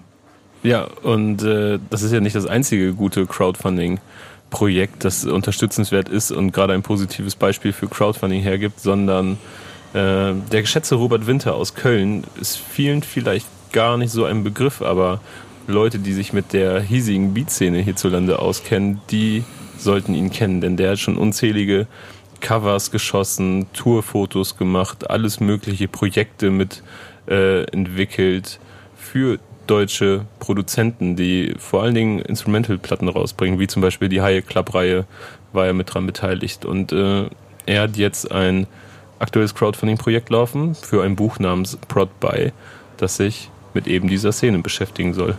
Ja, 0.63 0.87
und 1.03 1.43
äh, 1.43 1.79
das 1.91 2.03
ist 2.03 2.13
ja 2.13 2.21
nicht 2.21 2.37
das 2.37 2.47
einzige 2.47 2.93
gute 2.95 3.27
Crowdfunding. 3.27 4.01
Projekt, 4.51 5.05
das 5.05 5.25
unterstützenswert 5.25 6.09
ist 6.09 6.31
und 6.31 6.53
gerade 6.53 6.75
ein 6.75 6.83
positives 6.83 7.35
Beispiel 7.35 7.73
für 7.73 7.89
Crowdfunding 7.89 8.41
hergibt, 8.41 8.79
sondern 8.79 9.37
äh, 9.95 10.35
der 10.53 10.61
geschätzte 10.61 10.97
Robert 10.97 11.27
Winter 11.27 11.55
aus 11.55 11.75
Köln 11.75 12.25
ist 12.41 12.59
vielen 12.59 13.03
vielleicht 13.03 13.47
gar 13.73 13.97
nicht 13.97 14.11
so 14.11 14.25
ein 14.25 14.45
Begriff, 14.45 14.83
aber 14.83 15.21
Leute, 15.67 15.99
die 15.99 16.13
sich 16.13 16.33
mit 16.33 16.53
der 16.53 16.81
hiesigen 16.81 17.33
Beatszene 17.33 17.79
hierzulande 17.79 18.39
auskennen, 18.39 19.01
die 19.11 19.45
sollten 19.79 20.15
ihn 20.15 20.31
kennen, 20.31 20.61
denn 20.61 20.77
der 20.77 20.93
hat 20.93 20.99
schon 20.99 21.17
unzählige 21.17 21.87
Covers 22.41 22.91
geschossen, 22.91 23.67
Tourfotos 23.73 24.57
gemacht, 24.57 25.09
alles 25.11 25.41
mögliche 25.41 25.89
Projekte 25.89 26.51
mit 26.51 26.83
äh, 27.27 27.63
entwickelt 27.71 28.61
für 28.97 29.39
deutsche 29.67 30.27
Produzenten, 30.41 31.17
die 31.17 31.55
vor 31.59 31.83
allen 31.83 31.95
Dingen 31.95 32.19
Instrumental-Platten 32.19 33.09
rausbringen, 33.09 33.59
wie 33.59 33.67
zum 33.67 33.81
Beispiel 33.81 34.09
die 34.09 34.21
Haie 34.21 34.43
Club-Reihe 34.43 35.07
war 35.53 35.67
er 35.67 35.73
mit 35.73 35.95
dran 35.95 36.07
beteiligt. 36.07 36.65
Und 36.65 36.93
äh, 36.93 37.31
er 37.65 37.83
hat 37.83 37.97
jetzt 37.97 38.31
ein 38.31 38.67
aktuelles 39.19 39.55
Crowdfunding-Projekt 39.55 40.31
laufen 40.31 40.75
für 40.75 41.03
ein 41.03 41.17
Buch 41.17 41.39
namens 41.39 41.77
Prod 41.89 42.09
By, 42.21 42.53
das 42.97 43.17
sich 43.17 43.51
mit 43.75 43.87
eben 43.87 44.09
dieser 44.09 44.33
Szene 44.33 44.59
beschäftigen 44.59 45.15
soll. 45.15 45.37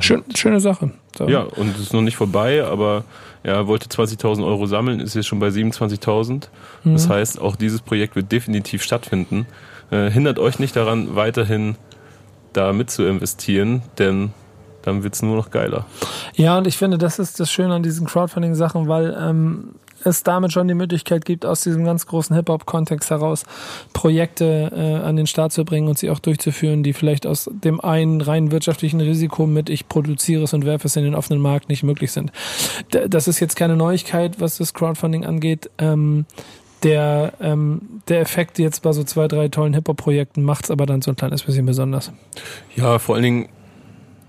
Schön, 0.00 0.22
schöne 0.34 0.60
Sache. 0.60 0.90
So. 1.16 1.28
Ja, 1.28 1.40
und 1.40 1.74
es 1.74 1.80
ist 1.80 1.92
noch 1.92 2.02
nicht 2.02 2.16
vorbei, 2.16 2.64
aber 2.64 3.04
er 3.42 3.66
wollte 3.66 3.88
20.000 3.88 4.44
Euro 4.44 4.66
sammeln, 4.66 5.00
ist 5.00 5.14
jetzt 5.14 5.26
schon 5.26 5.40
bei 5.40 5.48
27.000. 5.48 6.48
Mhm. 6.84 6.92
Das 6.92 7.08
heißt, 7.08 7.40
auch 7.40 7.56
dieses 7.56 7.80
Projekt 7.80 8.16
wird 8.16 8.30
definitiv 8.30 8.82
stattfinden. 8.82 9.46
Äh, 9.90 10.10
hindert 10.10 10.38
euch 10.38 10.58
nicht 10.58 10.76
daran, 10.76 11.16
weiterhin 11.16 11.76
da 12.52 12.72
mit 12.72 12.90
zu 12.90 13.04
investieren, 13.06 13.82
denn 13.98 14.32
dann 14.82 15.02
wird 15.02 15.14
es 15.14 15.22
nur 15.22 15.36
noch 15.36 15.50
geiler. 15.50 15.86
Ja, 16.34 16.58
und 16.58 16.66
ich 16.66 16.76
finde, 16.76 16.98
das 16.98 17.18
ist 17.18 17.40
das 17.40 17.50
Schöne 17.50 17.74
an 17.74 17.82
diesen 17.82 18.06
Crowdfunding-Sachen, 18.06 18.88
weil 18.88 19.16
ähm, 19.20 19.74
es 20.08 20.22
damit 20.22 20.52
schon 20.52 20.68
die 20.68 20.74
Möglichkeit 20.74 21.24
gibt, 21.24 21.46
aus 21.46 21.60
diesem 21.60 21.84
ganz 21.84 22.06
großen 22.06 22.34
Hip-Hop-Kontext 22.34 23.10
heraus 23.10 23.44
Projekte 23.92 24.72
äh, 24.74 25.06
an 25.06 25.16
den 25.16 25.26
Start 25.26 25.52
zu 25.52 25.64
bringen 25.64 25.88
und 25.88 25.98
sie 25.98 26.10
auch 26.10 26.18
durchzuführen, 26.18 26.82
die 26.82 26.92
vielleicht 26.92 27.26
aus 27.26 27.48
dem 27.52 27.80
einen 27.80 28.20
rein 28.20 28.50
wirtschaftlichen 28.50 29.00
Risiko 29.00 29.46
mit 29.46 29.70
ich 29.70 29.88
produziere 29.88 30.44
es 30.44 30.52
und 30.54 30.64
werfe 30.64 30.86
es 30.86 30.96
in 30.96 31.04
den 31.04 31.14
offenen 31.14 31.40
Markt 31.40 31.68
nicht 31.68 31.82
möglich 31.82 32.12
sind. 32.12 32.32
Das 32.90 33.28
ist 33.28 33.40
jetzt 33.40 33.56
keine 33.56 33.76
Neuigkeit, 33.76 34.40
was 34.40 34.58
das 34.58 34.74
Crowdfunding 34.74 35.24
angeht. 35.24 35.70
Ähm, 35.78 36.26
der, 36.82 37.32
ähm, 37.40 38.00
der 38.08 38.20
Effekt 38.20 38.58
jetzt 38.58 38.82
bei 38.82 38.92
so 38.92 39.02
zwei, 39.02 39.26
drei 39.26 39.48
tollen 39.48 39.74
Hip-Hop-Projekten 39.74 40.42
macht 40.42 40.64
es 40.64 40.70
aber 40.70 40.86
dann 40.86 41.02
so 41.02 41.10
ein 41.10 41.16
kleines 41.16 41.42
bisschen 41.42 41.66
besonders. 41.66 42.12
Ja, 42.76 42.98
vor 42.98 43.16
allen 43.16 43.24
Dingen 43.24 43.48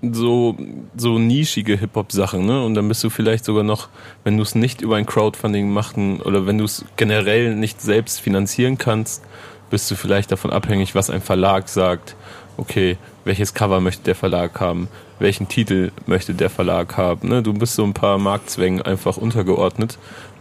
so, 0.02 0.56
so 0.96 1.20
nischige 1.20 1.78
Hip-Hop-Sachen, 1.78 2.46
ne? 2.46 2.64
Und 2.64 2.76
dann 2.76 2.88
bist 2.88 3.04
du 3.04 3.10
vielleicht 3.10 3.44
sogar 3.44 3.64
noch, 3.64 3.90
wenn 4.24 4.38
du 4.38 4.44
es 4.44 4.56
nicht 4.56 4.82
über 4.82 4.96
ein 4.96 5.06
Crowdfunding 5.06 5.70
machen 5.70 6.22
oder 6.22 6.46
wenn 6.48 6.58
du 6.58 6.66
es 6.66 6.86
generell 6.96 7.56
nicht 7.56 7.82
selbst 7.82 8.22
finanzieren 8.22 8.78
kannst, 8.78 9.24
bist 9.70 9.90
du 9.92 9.96
vielleicht 9.96 10.32
davon 10.32 10.52
abhängig, 10.52 10.96
was 10.96 11.10
ein 11.10 11.22
Verlag 11.22 11.68
sagt. 11.68 12.16
Okay, 12.58 12.98
welches 13.24 13.54
Cover 13.54 13.80
möchte 13.82 14.04
der 14.04 14.16
Verlag 14.16 14.60
haben? 14.60 14.88
Welchen 15.20 15.48
Titel 15.48 15.92
möchte 16.08 16.34
der 16.34 16.50
Verlag 16.50 16.98
haben? 16.98 17.28
Ne? 17.28 17.44
Du 17.44 17.54
bist 17.54 17.76
so 17.76 17.84
ein 17.84 17.94
paar 17.94 18.18
Marktzwängen 18.18 18.82
einfach 18.82 19.18
untergeordnet 19.18 19.98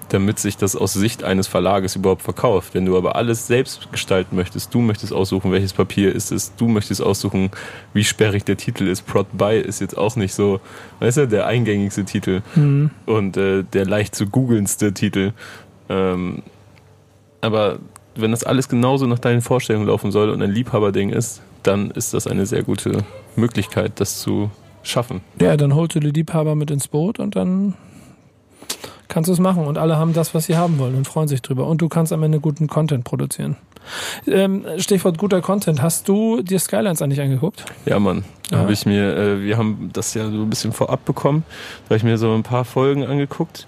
damit 0.08 0.38
sich 0.38 0.56
das 0.56 0.74
aus 0.74 0.94
Sicht 0.94 1.24
eines 1.24 1.46
Verlages 1.46 1.96
überhaupt 1.96 2.22
verkauft. 2.22 2.74
Wenn 2.74 2.86
du 2.86 2.96
aber 2.96 3.16
alles 3.16 3.46
selbst 3.46 3.90
gestalten 3.92 4.36
möchtest, 4.36 4.72
du 4.72 4.80
möchtest 4.80 5.12
aussuchen, 5.12 5.52
welches 5.52 5.72
Papier 5.72 6.14
ist 6.14 6.32
es, 6.32 6.54
du 6.56 6.68
möchtest 6.68 7.02
aussuchen, 7.02 7.50
wie 7.92 8.04
sperrig 8.04 8.44
der 8.44 8.56
Titel 8.56 8.86
ist. 8.86 9.06
Prod 9.06 9.26
by 9.36 9.58
ist 9.58 9.80
jetzt 9.80 9.96
auch 9.96 10.16
nicht 10.16 10.34
so, 10.34 10.60
weißt 11.00 11.18
du, 11.18 11.28
der 11.28 11.46
eingängigste 11.46 12.04
Titel 12.04 12.42
mhm. 12.54 12.90
und 13.06 13.36
äh, 13.36 13.64
der 13.64 13.86
leicht 13.86 14.14
zu 14.14 14.26
googelndste 14.26 14.92
Titel. 14.94 15.32
Ähm, 15.88 16.42
aber 17.40 17.78
wenn 18.14 18.30
das 18.32 18.44
alles 18.44 18.68
genauso 18.68 19.06
nach 19.06 19.18
deinen 19.18 19.42
Vorstellungen 19.42 19.86
laufen 19.86 20.10
soll 20.10 20.30
und 20.30 20.42
ein 20.42 20.50
Liebhaberding 20.50 21.10
ist, 21.10 21.40
dann 21.62 21.90
ist 21.90 22.14
das 22.14 22.26
eine 22.26 22.46
sehr 22.46 22.62
gute 22.62 23.04
Möglichkeit, 23.36 23.92
das 23.96 24.20
zu 24.20 24.50
schaffen. 24.82 25.20
Ja, 25.40 25.56
dann 25.56 25.74
holst 25.74 25.94
du 25.94 26.00
die 26.00 26.10
Liebhaber 26.10 26.54
mit 26.54 26.70
ins 26.70 26.88
Boot 26.88 27.18
und 27.18 27.36
dann 27.36 27.74
kannst 29.08 29.28
du 29.28 29.32
es 29.32 29.40
machen 29.40 29.66
und 29.66 29.78
alle 29.78 29.96
haben 29.96 30.12
das, 30.12 30.34
was 30.34 30.46
sie 30.46 30.56
haben 30.56 30.78
wollen 30.78 30.94
und 30.94 31.06
freuen 31.06 31.28
sich 31.28 31.42
drüber. 31.42 31.66
Und 31.66 31.80
du 31.80 31.88
kannst 31.88 32.12
am 32.12 32.22
Ende 32.22 32.40
guten 32.40 32.68
Content 32.68 33.04
produzieren. 33.04 33.56
Ähm, 34.26 34.64
Stichwort 34.76 35.18
guter 35.18 35.40
Content. 35.40 35.82
Hast 35.82 36.08
du 36.08 36.42
dir 36.42 36.58
Skylines 36.58 37.00
eigentlich 37.00 37.20
angeguckt? 37.20 37.64
Ja, 37.86 37.98
Mann. 37.98 38.24
Ja. 38.50 38.58
Habe 38.58 38.72
ich 38.72 38.86
mir, 38.86 39.16
äh, 39.16 39.42
wir 39.42 39.56
haben 39.56 39.90
das 39.92 40.14
ja 40.14 40.24
so 40.24 40.42
ein 40.42 40.50
bisschen 40.50 40.72
vorab 40.72 41.04
bekommen. 41.04 41.44
Da 41.84 41.86
habe 41.86 41.96
ich 41.96 42.04
mir 42.04 42.18
so 42.18 42.34
ein 42.34 42.42
paar 42.42 42.64
Folgen 42.64 43.04
angeguckt. 43.04 43.66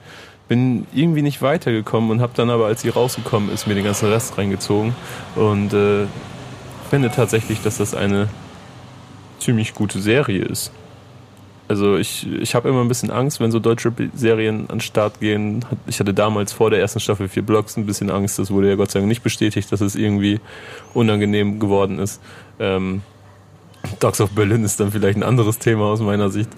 Bin 0.48 0.86
irgendwie 0.92 1.22
nicht 1.22 1.42
weitergekommen 1.42 2.10
und 2.10 2.20
habe 2.20 2.32
dann 2.34 2.50
aber, 2.50 2.66
als 2.66 2.82
sie 2.82 2.88
rausgekommen 2.88 3.52
ist, 3.52 3.66
mir 3.66 3.74
den 3.74 3.84
ganzen 3.84 4.10
Rest 4.10 4.36
reingezogen. 4.36 4.94
Und 5.36 5.72
äh, 5.72 6.06
finde 6.90 7.10
tatsächlich, 7.10 7.62
dass 7.62 7.78
das 7.78 7.94
eine 7.94 8.28
ziemlich 9.38 9.74
gute 9.74 10.00
Serie 10.00 10.44
ist. 10.44 10.72
Also 11.70 11.98
ich, 11.98 12.26
ich 12.26 12.56
habe 12.56 12.68
immer 12.68 12.80
ein 12.80 12.88
bisschen 12.88 13.12
Angst, 13.12 13.38
wenn 13.38 13.52
so 13.52 13.60
deutsche 13.60 13.92
Serien 14.12 14.62
an 14.62 14.78
den 14.78 14.80
Start 14.80 15.20
gehen. 15.20 15.64
Ich 15.86 16.00
hatte 16.00 16.12
damals 16.12 16.52
vor 16.52 16.68
der 16.68 16.80
ersten 16.80 16.98
Staffel 16.98 17.28
vier 17.28 17.44
Blocks 17.44 17.76
ein 17.76 17.86
bisschen 17.86 18.10
Angst. 18.10 18.40
Das 18.40 18.50
wurde 18.50 18.70
ja 18.70 18.74
Gott 18.74 18.90
sei 18.90 18.98
Dank 18.98 19.08
nicht 19.08 19.22
bestätigt, 19.22 19.70
dass 19.70 19.80
es 19.80 19.94
irgendwie 19.94 20.40
unangenehm 20.94 21.60
geworden 21.60 22.00
ist. 22.00 22.20
Ähm, 22.58 23.02
Dogs 24.00 24.20
of 24.20 24.30
Berlin 24.30 24.64
ist 24.64 24.80
dann 24.80 24.90
vielleicht 24.90 25.16
ein 25.16 25.22
anderes 25.22 25.60
Thema 25.60 25.84
aus 25.84 26.00
meiner 26.00 26.28
Sicht. 26.30 26.50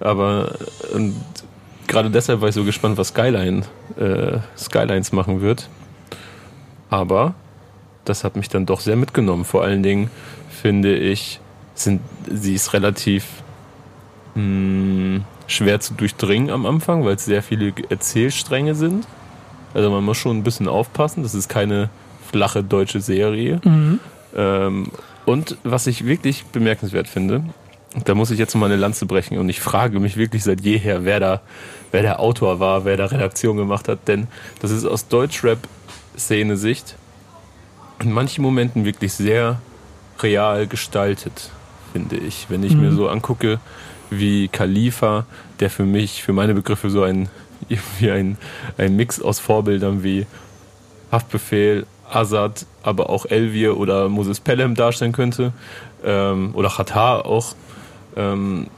Aber 0.00 0.56
gerade 1.86 2.10
deshalb 2.10 2.40
war 2.40 2.48
ich 2.48 2.56
so 2.56 2.64
gespannt, 2.64 2.98
was 2.98 3.10
Skyline, 3.10 3.62
äh, 3.96 4.38
Skylines 4.58 5.12
machen 5.12 5.42
wird. 5.42 5.68
Aber 6.90 7.36
das 8.04 8.24
hat 8.24 8.34
mich 8.34 8.48
dann 8.48 8.66
doch 8.66 8.80
sehr 8.80 8.96
mitgenommen. 8.96 9.44
Vor 9.44 9.62
allen 9.62 9.84
Dingen 9.84 10.10
finde 10.50 10.96
ich, 10.96 11.38
sind, 11.76 12.00
sie 12.28 12.56
ist 12.56 12.72
relativ 12.72 13.44
mh, 14.36 14.42
hm, 14.42 15.24
schwer 15.46 15.80
zu 15.80 15.94
durchdringen 15.94 16.50
am 16.50 16.66
Anfang, 16.66 17.04
weil 17.04 17.16
es 17.16 17.24
sehr 17.24 17.42
viele 17.42 17.72
Erzählstränge 17.88 18.74
sind. 18.74 19.06
Also 19.74 19.90
man 19.90 20.04
muss 20.04 20.16
schon 20.16 20.38
ein 20.38 20.42
bisschen 20.42 20.68
aufpassen. 20.68 21.22
Das 21.22 21.34
ist 21.34 21.48
keine 21.48 21.90
flache 22.30 22.62
deutsche 22.62 23.00
Serie. 23.00 23.60
Mhm. 23.64 24.00
Ähm, 24.34 24.86
und 25.24 25.56
was 25.64 25.86
ich 25.86 26.06
wirklich 26.06 26.44
bemerkenswert 26.46 27.08
finde, 27.08 27.42
da 28.04 28.14
muss 28.14 28.30
ich 28.30 28.38
jetzt 28.38 28.54
mal 28.54 28.66
eine 28.66 28.76
Lanze 28.76 29.06
brechen 29.06 29.38
und 29.38 29.48
ich 29.48 29.60
frage 29.60 30.00
mich 30.00 30.16
wirklich 30.16 30.44
seit 30.44 30.60
jeher, 30.60 31.04
wer 31.04 31.18
da, 31.18 31.40
wer 31.92 32.02
der 32.02 32.20
Autor 32.20 32.60
war, 32.60 32.84
wer 32.84 32.96
da 32.96 33.06
Redaktion 33.06 33.56
gemacht 33.56 33.88
hat, 33.88 34.06
denn 34.06 34.28
das 34.60 34.70
ist 34.70 34.84
aus 34.84 35.08
Deutschrap-Szene-Sicht 35.08 36.96
in 38.02 38.12
manchen 38.12 38.42
Momenten 38.42 38.84
wirklich 38.84 39.14
sehr 39.14 39.60
real 40.20 40.66
gestaltet, 40.66 41.50
finde 41.92 42.16
ich. 42.16 42.46
Wenn 42.48 42.62
ich 42.62 42.74
mhm. 42.74 42.82
mir 42.82 42.92
so 42.92 43.08
angucke, 43.08 43.58
wie 44.10 44.48
Khalifa, 44.48 45.26
der 45.60 45.70
für 45.70 45.84
mich, 45.84 46.22
für 46.22 46.32
meine 46.32 46.54
Begriffe 46.54 46.90
so 46.90 47.02
ein, 47.02 47.28
irgendwie 47.68 48.10
ein, 48.10 48.38
ein 48.78 48.96
Mix 48.96 49.20
aus 49.20 49.40
Vorbildern 49.40 50.02
wie 50.02 50.26
Haftbefehl, 51.10 51.86
Azad, 52.10 52.66
aber 52.82 53.10
auch 53.10 53.26
Elvir 53.26 53.76
oder 53.78 54.08
Moses 54.08 54.40
Pelham 54.40 54.74
darstellen 54.74 55.12
könnte. 55.12 55.52
Ähm, 56.04 56.50
oder 56.54 56.68
Qatar 56.68 57.26
auch. 57.26 57.54
Ähm, 58.16 58.68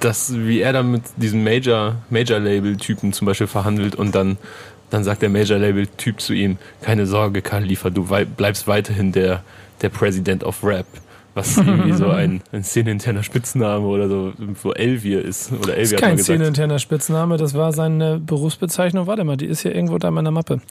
dass, 0.00 0.36
wie 0.36 0.60
er 0.60 0.72
dann 0.72 0.90
mit 0.90 1.02
diesem 1.16 1.42
Major, 1.44 1.96
Major-Label-Typen 2.10 3.12
zum 3.12 3.26
Beispiel 3.26 3.46
verhandelt 3.46 3.94
und 3.94 4.14
dann, 4.14 4.36
dann 4.90 5.04
sagt 5.04 5.22
der 5.22 5.30
Major-Label-Typ 5.30 6.20
zu 6.20 6.34
ihm, 6.34 6.58
keine 6.82 7.06
Sorge, 7.06 7.40
Khalifa, 7.40 7.90
du 7.90 8.06
bleibst 8.36 8.66
weiterhin 8.66 9.12
der, 9.12 9.42
der 9.82 9.88
President 9.88 10.44
of 10.44 10.62
Rap 10.62 10.86
was 11.36 11.58
irgendwie 11.58 11.92
so 11.92 12.08
ein, 12.08 12.40
ein 12.50 12.64
szeneninterner 12.64 13.22
Spitzname 13.22 13.86
oder 13.86 14.08
so, 14.08 14.32
so 14.62 14.72
Elvier 14.72 15.22
ist. 15.22 15.52
Oder 15.52 15.76
Elvier 15.76 15.82
das 15.82 15.92
ist 15.92 16.00
kein 16.00 16.18
szeneninterner 16.18 16.78
Spitzname, 16.78 17.36
das 17.36 17.52
war 17.52 17.74
seine 17.74 18.18
Berufsbezeichnung. 18.18 19.06
Warte 19.06 19.22
mal, 19.22 19.36
die 19.36 19.44
ist 19.44 19.60
hier 19.60 19.74
irgendwo 19.74 19.98
da 19.98 20.08
in 20.08 20.14
meiner 20.14 20.30
Mappe. 20.30 20.62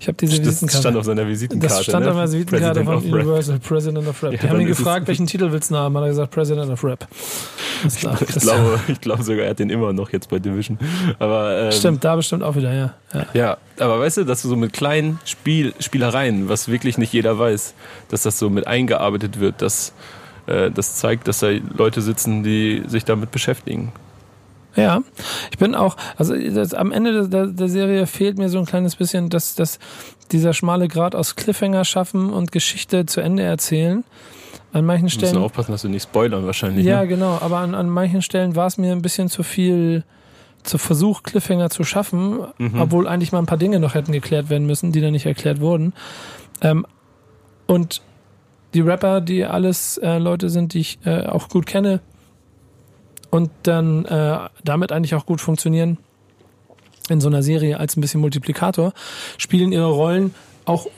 Ich 0.00 0.08
habe 0.08 0.16
diese 0.18 0.38
Visitenkarte. 0.38 0.72
Das 0.72 0.80
stand 0.80 0.96
auf 0.96 1.04
seiner 1.04 1.28
Visitenkarte. 1.28 1.74
Das 1.74 1.84
stand 1.84 2.04
ne? 2.04 2.10
auf 2.10 2.16
meiner 2.16 2.32
Visitenkarte 2.32 2.84
von 2.84 2.96
Universal, 2.96 3.58
President 3.58 4.08
of 4.08 4.22
Rap. 4.22 4.32
Ja, 4.32 4.38
die 4.38 4.48
haben 4.48 4.60
ihn 4.60 4.66
gefragt, 4.66 5.06
welchen 5.06 5.26
Titel 5.26 5.52
willst 5.52 5.70
du 5.70 5.76
haben? 5.76 5.94
Hat 5.96 6.04
er 6.04 6.08
gesagt, 6.08 6.30
President 6.32 6.70
of 6.70 6.82
Rap. 6.82 7.06
Ich, 7.86 7.94
ich, 7.96 8.40
glaube, 8.40 8.80
ich 8.88 9.00
glaube 9.02 9.22
sogar, 9.22 9.44
er 9.44 9.50
hat 9.50 9.58
den 9.58 9.68
immer 9.68 9.92
noch 9.92 10.10
jetzt 10.10 10.30
bei 10.30 10.38
Division. 10.38 10.78
Aber, 11.18 11.58
ähm, 11.58 11.72
Stimmt, 11.72 12.02
da 12.04 12.16
bestimmt 12.16 12.42
auch 12.42 12.56
wieder, 12.56 12.72
ja. 12.72 12.94
ja. 13.12 13.26
Ja, 13.34 13.56
aber 13.78 14.00
weißt 14.00 14.16
du, 14.16 14.24
dass 14.24 14.40
du 14.40 14.48
so 14.48 14.56
mit 14.56 14.72
kleinen 14.72 15.18
Spiel, 15.26 15.74
Spielereien, 15.78 16.48
was 16.48 16.68
wirklich 16.68 16.96
nicht 16.96 17.12
jeder 17.12 17.38
weiß, 17.38 17.74
dass 18.08 18.22
das 18.22 18.38
so 18.38 18.48
mit 18.48 18.66
eingearbeitet 18.66 19.40
wird, 19.40 19.60
dass 19.60 19.92
das 20.46 20.96
zeigt, 20.96 21.28
dass 21.28 21.40
da 21.40 21.48
Leute 21.76 22.02
sitzen, 22.02 22.42
die 22.42 22.82
sich 22.86 23.04
damit 23.04 23.30
beschäftigen. 23.30 23.92
Ja, 24.76 25.02
ich 25.50 25.58
bin 25.58 25.74
auch, 25.74 25.96
also 26.16 26.36
das, 26.36 26.74
am 26.74 26.92
Ende 26.92 27.28
der, 27.28 27.46
der, 27.46 27.68
Serie 27.68 28.06
fehlt 28.06 28.36
mir 28.36 28.50
so 28.50 28.58
ein 28.58 28.66
kleines 28.66 28.94
bisschen, 28.94 29.30
dass, 29.30 29.54
dass 29.54 29.78
dieser 30.32 30.52
schmale 30.52 30.86
Grad 30.86 31.14
aus 31.14 31.34
Cliffhanger 31.34 31.84
schaffen 31.84 32.30
und 32.30 32.52
Geschichte 32.52 33.06
zu 33.06 33.22
Ende 33.22 33.42
erzählen. 33.42 34.04
An 34.72 34.84
manchen 34.84 35.08
Stellen. 35.08 35.32
Du 35.32 35.38
musst 35.38 35.52
aufpassen, 35.52 35.72
dass 35.72 35.82
du 35.82 35.88
nicht 35.88 36.02
spoilern 36.02 36.44
wahrscheinlich. 36.44 36.84
Ja, 36.84 37.00
ne? 37.00 37.08
genau, 37.08 37.38
aber 37.40 37.58
an, 37.58 37.74
an 37.74 37.88
manchen 37.88 38.20
Stellen 38.20 38.54
war 38.56 38.66
es 38.66 38.76
mir 38.76 38.92
ein 38.92 39.00
bisschen 39.00 39.30
zu 39.30 39.42
viel 39.42 40.04
zu 40.62 40.76
Versuch, 40.76 41.22
Cliffhanger 41.22 41.70
zu 41.70 41.84
schaffen, 41.84 42.40
mhm. 42.58 42.80
obwohl 42.80 43.08
eigentlich 43.08 43.32
mal 43.32 43.38
ein 43.38 43.46
paar 43.46 43.56
Dinge 43.56 43.80
noch 43.80 43.94
hätten 43.94 44.12
geklärt 44.12 44.50
werden 44.50 44.66
müssen, 44.66 44.92
die 44.92 45.00
dann 45.00 45.12
nicht 45.12 45.24
erklärt 45.24 45.60
wurden. 45.60 45.94
Ähm, 46.60 46.84
und 47.66 48.02
die 48.76 48.82
Rapper, 48.82 49.22
die 49.22 49.44
alles 49.44 49.96
äh, 49.98 50.18
Leute 50.18 50.50
sind, 50.50 50.74
die 50.74 50.80
ich 50.80 50.98
äh, 51.06 51.24
auch 51.24 51.48
gut 51.48 51.64
kenne 51.64 52.00
und 53.30 53.50
dann 53.62 54.04
äh, 54.04 54.38
damit 54.64 54.92
eigentlich 54.92 55.14
auch 55.14 55.24
gut 55.24 55.40
funktionieren 55.40 55.96
in 57.08 57.20
so 57.20 57.28
einer 57.28 57.42
Serie 57.42 57.80
als 57.80 57.96
ein 57.96 58.02
bisschen 58.02 58.20
Multiplikator, 58.20 58.92
spielen 59.38 59.72
ihre 59.72 59.90
Rollen 59.90 60.34
auch 60.66 60.88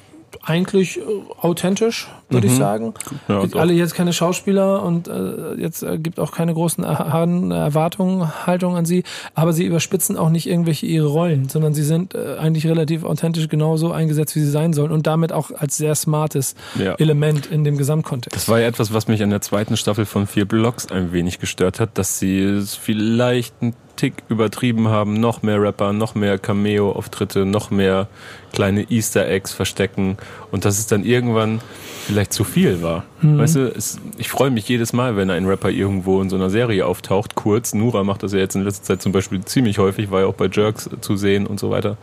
eigentlich 0.43 0.99
äh, 0.99 1.03
authentisch, 1.41 2.09
würde 2.28 2.47
mhm. 2.47 2.53
ich 2.53 2.59
sagen. 2.59 2.95
Ja, 3.28 3.43
alle 3.55 3.72
jetzt 3.72 3.95
keine 3.95 4.12
Schauspieler 4.12 4.82
und 4.82 5.09
äh, 5.09 5.55
jetzt 5.55 5.82
äh, 5.82 5.99
gibt 5.99 6.20
auch 6.20 6.32
keine 6.32 6.55
großen 6.55 6.84
Erwartungen, 6.84 8.47
Haltung 8.47 8.76
an 8.76 8.84
sie, 8.84 9.05
aber 9.34 9.53
sie 9.53 9.64
überspitzen 9.64 10.16
auch 10.16 10.30
nicht 10.30 10.49
irgendwelche 10.49 10.86
ihre 10.86 11.09
Rollen, 11.09 11.49
sondern 11.49 11.74
sie 11.74 11.82
sind 11.82 12.14
äh, 12.14 12.36
eigentlich 12.39 12.66
relativ 12.66 13.05
authentisch 13.05 13.49
genauso 13.49 13.93
eingesetzt, 13.93 14.36
wie 14.36 14.41
sie 14.41 14.51
sein 14.51 14.72
sollen 14.72 14.93
und 14.93 15.07
damit 15.07 15.32
auch 15.32 15.51
als 15.51 15.76
sehr 15.76 15.95
smartes 15.95 16.55
ja. 16.78 16.95
Element 16.95 17.47
in 17.47 17.64
dem 17.64 17.78
Gesamtkontext. 17.78 18.36
Das 18.36 18.49
war 18.49 18.61
ja 18.61 18.66
etwas, 18.66 18.93
was 18.93 19.09
mich 19.09 19.22
an 19.22 19.30
der 19.30 19.41
zweiten 19.41 19.76
Staffel 19.76 20.07
von 20.07 20.26
Vier 20.26 20.47
Blocks 20.47 20.91
ein 20.91 21.12
wenig 21.12 21.39
gestört 21.39 21.80
hat, 21.80 21.99
dass 21.99 22.18
sie 22.18 22.41
es 22.41 22.74
vielleicht 22.74 23.62
ein 23.62 23.74
Tick 23.99 24.14
übertrieben 24.28 24.88
haben, 24.88 25.14
noch 25.14 25.42
mehr 25.42 25.61
Rapper, 25.61 25.92
noch 25.92 26.14
mehr 26.14 26.38
Cameo-Auftritte, 26.38 27.44
noch 27.44 27.70
mehr 27.70 28.07
kleine 28.53 28.90
Easter 28.90 29.28
Eggs 29.28 29.53
verstecken 29.53 30.16
und 30.51 30.64
dass 30.64 30.78
es 30.78 30.86
dann 30.86 31.05
irgendwann 31.05 31.61
vielleicht 32.07 32.32
zu 32.32 32.44
viel 32.44 32.80
war. 32.80 33.05
Mhm. 33.20 33.38
Weißt 33.38 33.57
du, 33.57 33.68
es, 33.68 33.99
ich 34.16 34.28
freue 34.28 34.51
mich 34.51 34.68
jedes 34.68 34.92
Mal, 34.92 35.16
wenn 35.16 35.30
ein 35.30 35.44
Rapper 35.46 35.70
irgendwo 35.70 36.22
in 36.22 36.30
so 36.30 36.36
einer 36.36 36.49
Serie 36.49 36.86
auftaucht, 36.86 37.34
kurz. 37.34 37.74
Nura 37.74 38.05
macht 38.05 38.22
das 38.22 38.32
ja 38.32 38.38
jetzt 38.38 38.55
in 38.55 38.62
letzter 38.62 38.84
Zeit 38.84 39.03
zum 39.03 39.12
Beispiel 39.12 39.44
ziemlich 39.44 39.78
häufig, 39.78 40.11
war 40.11 40.20
ja 40.20 40.26
auch 40.26 40.34
bei 40.34 40.46
Jerks 40.46 40.88
zu 41.01 41.16
sehen 41.16 41.46
und 41.46 41.61
so 41.61 41.70
weiter. 41.70 41.96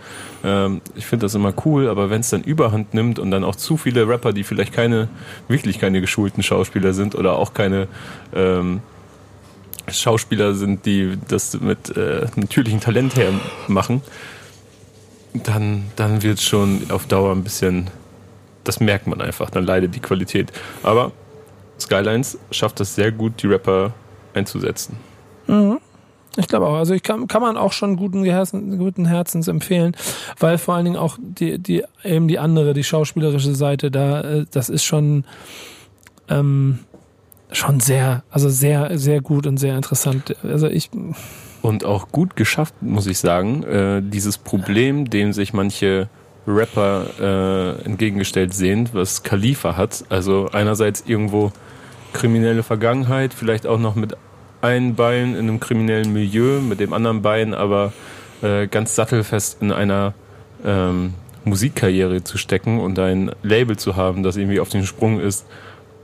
Ähm, 0.43 0.81
ich 0.95 1.05
finde 1.05 1.25
das 1.25 1.33
immer 1.33 1.53
cool, 1.65 1.87
aber 1.87 2.09
wenn 2.09 2.19
es 2.21 2.29
dann 2.29 2.43
Überhand 2.43 2.93
nimmt 2.93 3.17
und 3.17 3.31
dann 3.31 3.43
auch 3.43 3.55
zu 3.55 3.77
viele 3.77 4.07
Rapper, 4.07 4.33
die 4.33 4.43
vielleicht 4.43 4.73
keine, 4.73 5.07
wirklich 5.47 5.79
keine 5.79 6.01
geschulten 6.01 6.43
Schauspieler 6.43 6.93
sind 6.93 7.15
oder 7.15 7.37
auch 7.37 7.53
keine 7.53 7.87
ähm, 8.35 8.81
Schauspieler 9.89 10.53
sind, 10.53 10.85
die 10.85 11.17
das 11.27 11.59
mit 11.59 11.95
äh, 11.95 12.27
natürlichem 12.35 12.79
Talent 12.79 13.15
her 13.15 13.31
machen, 13.67 14.01
dann, 15.33 15.85
dann 15.95 16.23
wird 16.23 16.39
es 16.39 16.43
schon 16.43 16.89
auf 16.89 17.05
Dauer 17.07 17.31
ein 17.31 17.43
bisschen, 17.43 17.89
das 18.63 18.79
merkt 18.79 19.07
man 19.07 19.21
einfach, 19.21 19.49
dann 19.49 19.65
leidet 19.65 19.95
die 19.95 19.99
Qualität. 19.99 20.51
Aber 20.83 21.11
Skylines 21.79 22.37
schafft 22.51 22.79
es 22.79 22.95
sehr 22.95 23.11
gut, 23.11 23.41
die 23.43 23.47
Rapper 23.47 23.93
einzusetzen. 24.33 24.97
Mhm. 25.47 25.79
Ich 26.37 26.47
glaube 26.47 26.67
auch. 26.67 26.75
Also 26.75 26.93
ich 26.93 27.03
kann, 27.03 27.27
kann 27.27 27.41
man 27.41 27.55
auch 27.55 27.71
schon 27.71 27.95
guten, 27.95 28.23
Herzen, 28.25 28.77
guten 28.77 29.05
Herzens 29.05 29.47
empfehlen, 29.47 29.95
weil 30.39 30.57
vor 30.57 30.75
allen 30.75 30.85
Dingen 30.85 30.97
auch 30.97 31.17
die, 31.21 31.59
die, 31.59 31.83
eben 32.03 32.27
die 32.27 32.39
andere, 32.39 32.73
die 32.73 32.83
schauspielerische 32.83 33.55
Seite, 33.55 33.89
da, 33.89 34.21
äh, 34.21 34.45
das 34.51 34.69
ist 34.69 34.83
schon, 34.83 35.23
ähm, 36.27 36.79
schon 37.51 37.79
sehr, 37.79 38.23
also 38.29 38.49
sehr, 38.49 38.97
sehr 38.97 39.21
gut 39.21 39.47
und 39.47 39.57
sehr 39.57 39.75
interessant. 39.75 40.35
Also 40.43 40.67
ich. 40.67 40.89
Und 41.61 41.83
auch 41.83 42.09
gut 42.11 42.35
geschafft, 42.35 42.75
muss 42.81 43.07
ich 43.07 43.17
sagen, 43.17 43.63
äh, 43.63 44.01
dieses 44.03 44.37
Problem, 44.37 45.09
dem 45.09 45.33
sich 45.33 45.53
manche 45.53 46.09
Rapper 46.47 47.05
äh, 47.19 47.85
entgegengestellt 47.85 48.53
sehen, 48.53 48.89
was 48.93 49.23
Khalifa 49.23 49.75
hat. 49.75 50.05
Also 50.09 50.49
einerseits 50.51 51.03
irgendwo 51.07 51.51
kriminelle 52.13 52.63
Vergangenheit, 52.63 53.33
vielleicht 53.33 53.65
auch 53.65 53.79
noch 53.79 53.95
mit 53.95 54.15
einem 54.61 54.95
Bein 54.95 55.33
in 55.33 55.49
einem 55.49 55.59
kriminellen 55.59 56.13
Milieu, 56.13 56.61
mit 56.61 56.79
dem 56.79 56.93
anderen 56.93 57.21
Bein 57.21 57.53
aber 57.53 57.93
äh, 58.41 58.67
ganz 58.67 58.95
sattelfest 58.95 59.61
in 59.61 59.71
einer 59.71 60.13
ähm, 60.63 61.13
Musikkarriere 61.45 62.23
zu 62.23 62.37
stecken 62.37 62.79
und 62.79 62.97
ein 62.99 63.31
Label 63.43 63.77
zu 63.77 63.95
haben, 63.95 64.23
das 64.23 64.37
irgendwie 64.37 64.59
auf 64.59 64.69
den 64.69 64.85
Sprung 64.85 65.19
ist 65.19 65.45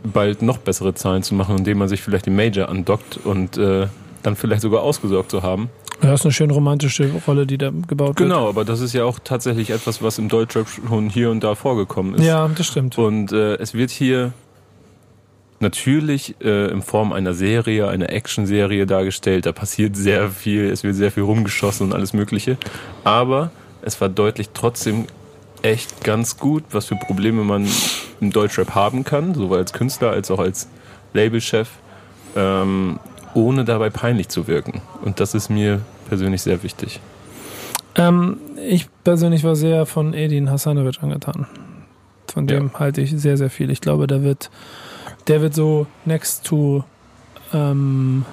bald 0.04 0.41
noch 0.41 0.58
bessere 0.58 0.93
Zahlen 0.93 1.24
zu 1.24 1.36
machen, 1.36 1.58
indem 1.58 1.78
man 1.78 1.88
sich 1.88 2.02
vielleicht 2.02 2.28
im 2.28 2.36
Major 2.36 2.70
andockt 2.70 3.18
und 3.18 3.58
äh, 3.58 3.88
dann 4.24 4.36
vielleicht 4.36 4.62
sogar 4.62 4.82
ausgesorgt 4.82 5.32
zu 5.32 5.43
haben. 5.43 5.70
Ja, 6.02 6.12
das 6.12 6.22
ist 6.22 6.26
eine 6.26 6.34
schön 6.34 6.49
romantische 6.49 7.12
Rolle, 7.28 7.45
die 7.45 7.58
da 7.58 7.70
gebaut 7.70 7.88
genau, 7.88 8.08
wird. 8.08 8.18
Genau, 8.18 8.49
aber 8.49 8.66
das 8.66 8.82
ist 8.82 8.93
ja 8.93 9.06
auch 9.06 9.20
tatsächlich 9.24 9.70
etwas, 9.70 10.02
was 10.02 10.18
im 10.18 10.30
Deutschrap 10.30 10.68
schon 10.68 11.10
hier 11.10 11.30
und 11.30 11.43
da 11.43 11.54
vorgekommen 11.54 12.16
ist. 12.16 12.26
Ja, 12.26 12.47
das 12.47 12.66
stimmt. 12.66 12.97
Und 12.97 13.32
äh, 13.32 13.56
es 13.56 13.76
wird 13.76 13.91
hier 13.91 14.34
natürlich 15.60 16.36
äh, 16.41 16.72
in 16.72 16.82
Form 16.82 17.14
einer 17.14 17.36
Serie, 17.36 17.88
einer 17.88 18.10
Action-Serie 18.10 18.88
dargestellt. 18.88 19.45
Da 19.45 19.52
passiert 19.52 19.95
sehr 19.95 20.30
viel, 20.30 20.72
es 20.72 20.84
wird 20.84 20.95
sehr 20.95 21.12
viel 21.12 21.24
rumgeschossen 21.24 21.88
und 21.88 21.93
alles 21.93 22.14
Mögliche. 22.14 22.58
Aber 23.04 23.52
es 23.84 24.02
war 24.02 24.10
deutlich 24.10 24.49
trotzdem 24.54 25.06
echt 25.62 26.03
ganz 26.03 26.38
gut, 26.38 26.64
was 26.72 26.86
für 26.86 26.95
Probleme 26.95 27.43
man 27.43 27.68
im 28.20 28.32
Deutschrap 28.32 28.76
haben 28.76 29.03
kann, 29.03 29.34
sowohl 29.34 29.59
als 29.59 29.74
Künstler 29.74 30.12
als 30.12 30.32
auch 30.32 30.39
als 30.39 30.68
Labelchef, 31.14 31.70
ähm, 32.36 32.99
ohne 33.34 33.66
dabei 33.66 33.89
peinlich 33.89 34.30
zu 34.30 34.47
wirken. 34.47 34.82
Und 35.03 35.20
das 35.20 35.34
ist 35.34 35.49
mir 35.49 35.82
persönlich 36.07 36.41
sehr 36.41 36.64
wichtig. 36.64 36.99
Ähm, 37.95 38.38
ich 38.68 38.88
persönlich 39.03 39.43
war 39.43 39.55
sehr 39.55 39.86
von 39.86 40.14
Edin 40.14 40.49
Hasanovic 40.49 41.01
angetan. 41.01 41.47
Von 42.32 42.47
dem 42.47 42.72
ja. 42.74 42.80
halte 42.80 43.01
ich 43.01 43.12
sehr, 43.12 43.38
sehr 43.38 43.49
viel. 43.49 43.70
Ich 43.70 43.82
glaube, 43.82 44.07
der 44.07 44.24
wird, 44.24 44.49
der 45.28 45.41
wird 45.41 45.53
so 45.53 45.88
next 46.05 46.45
to 46.45 46.84
ähm, 47.53 48.26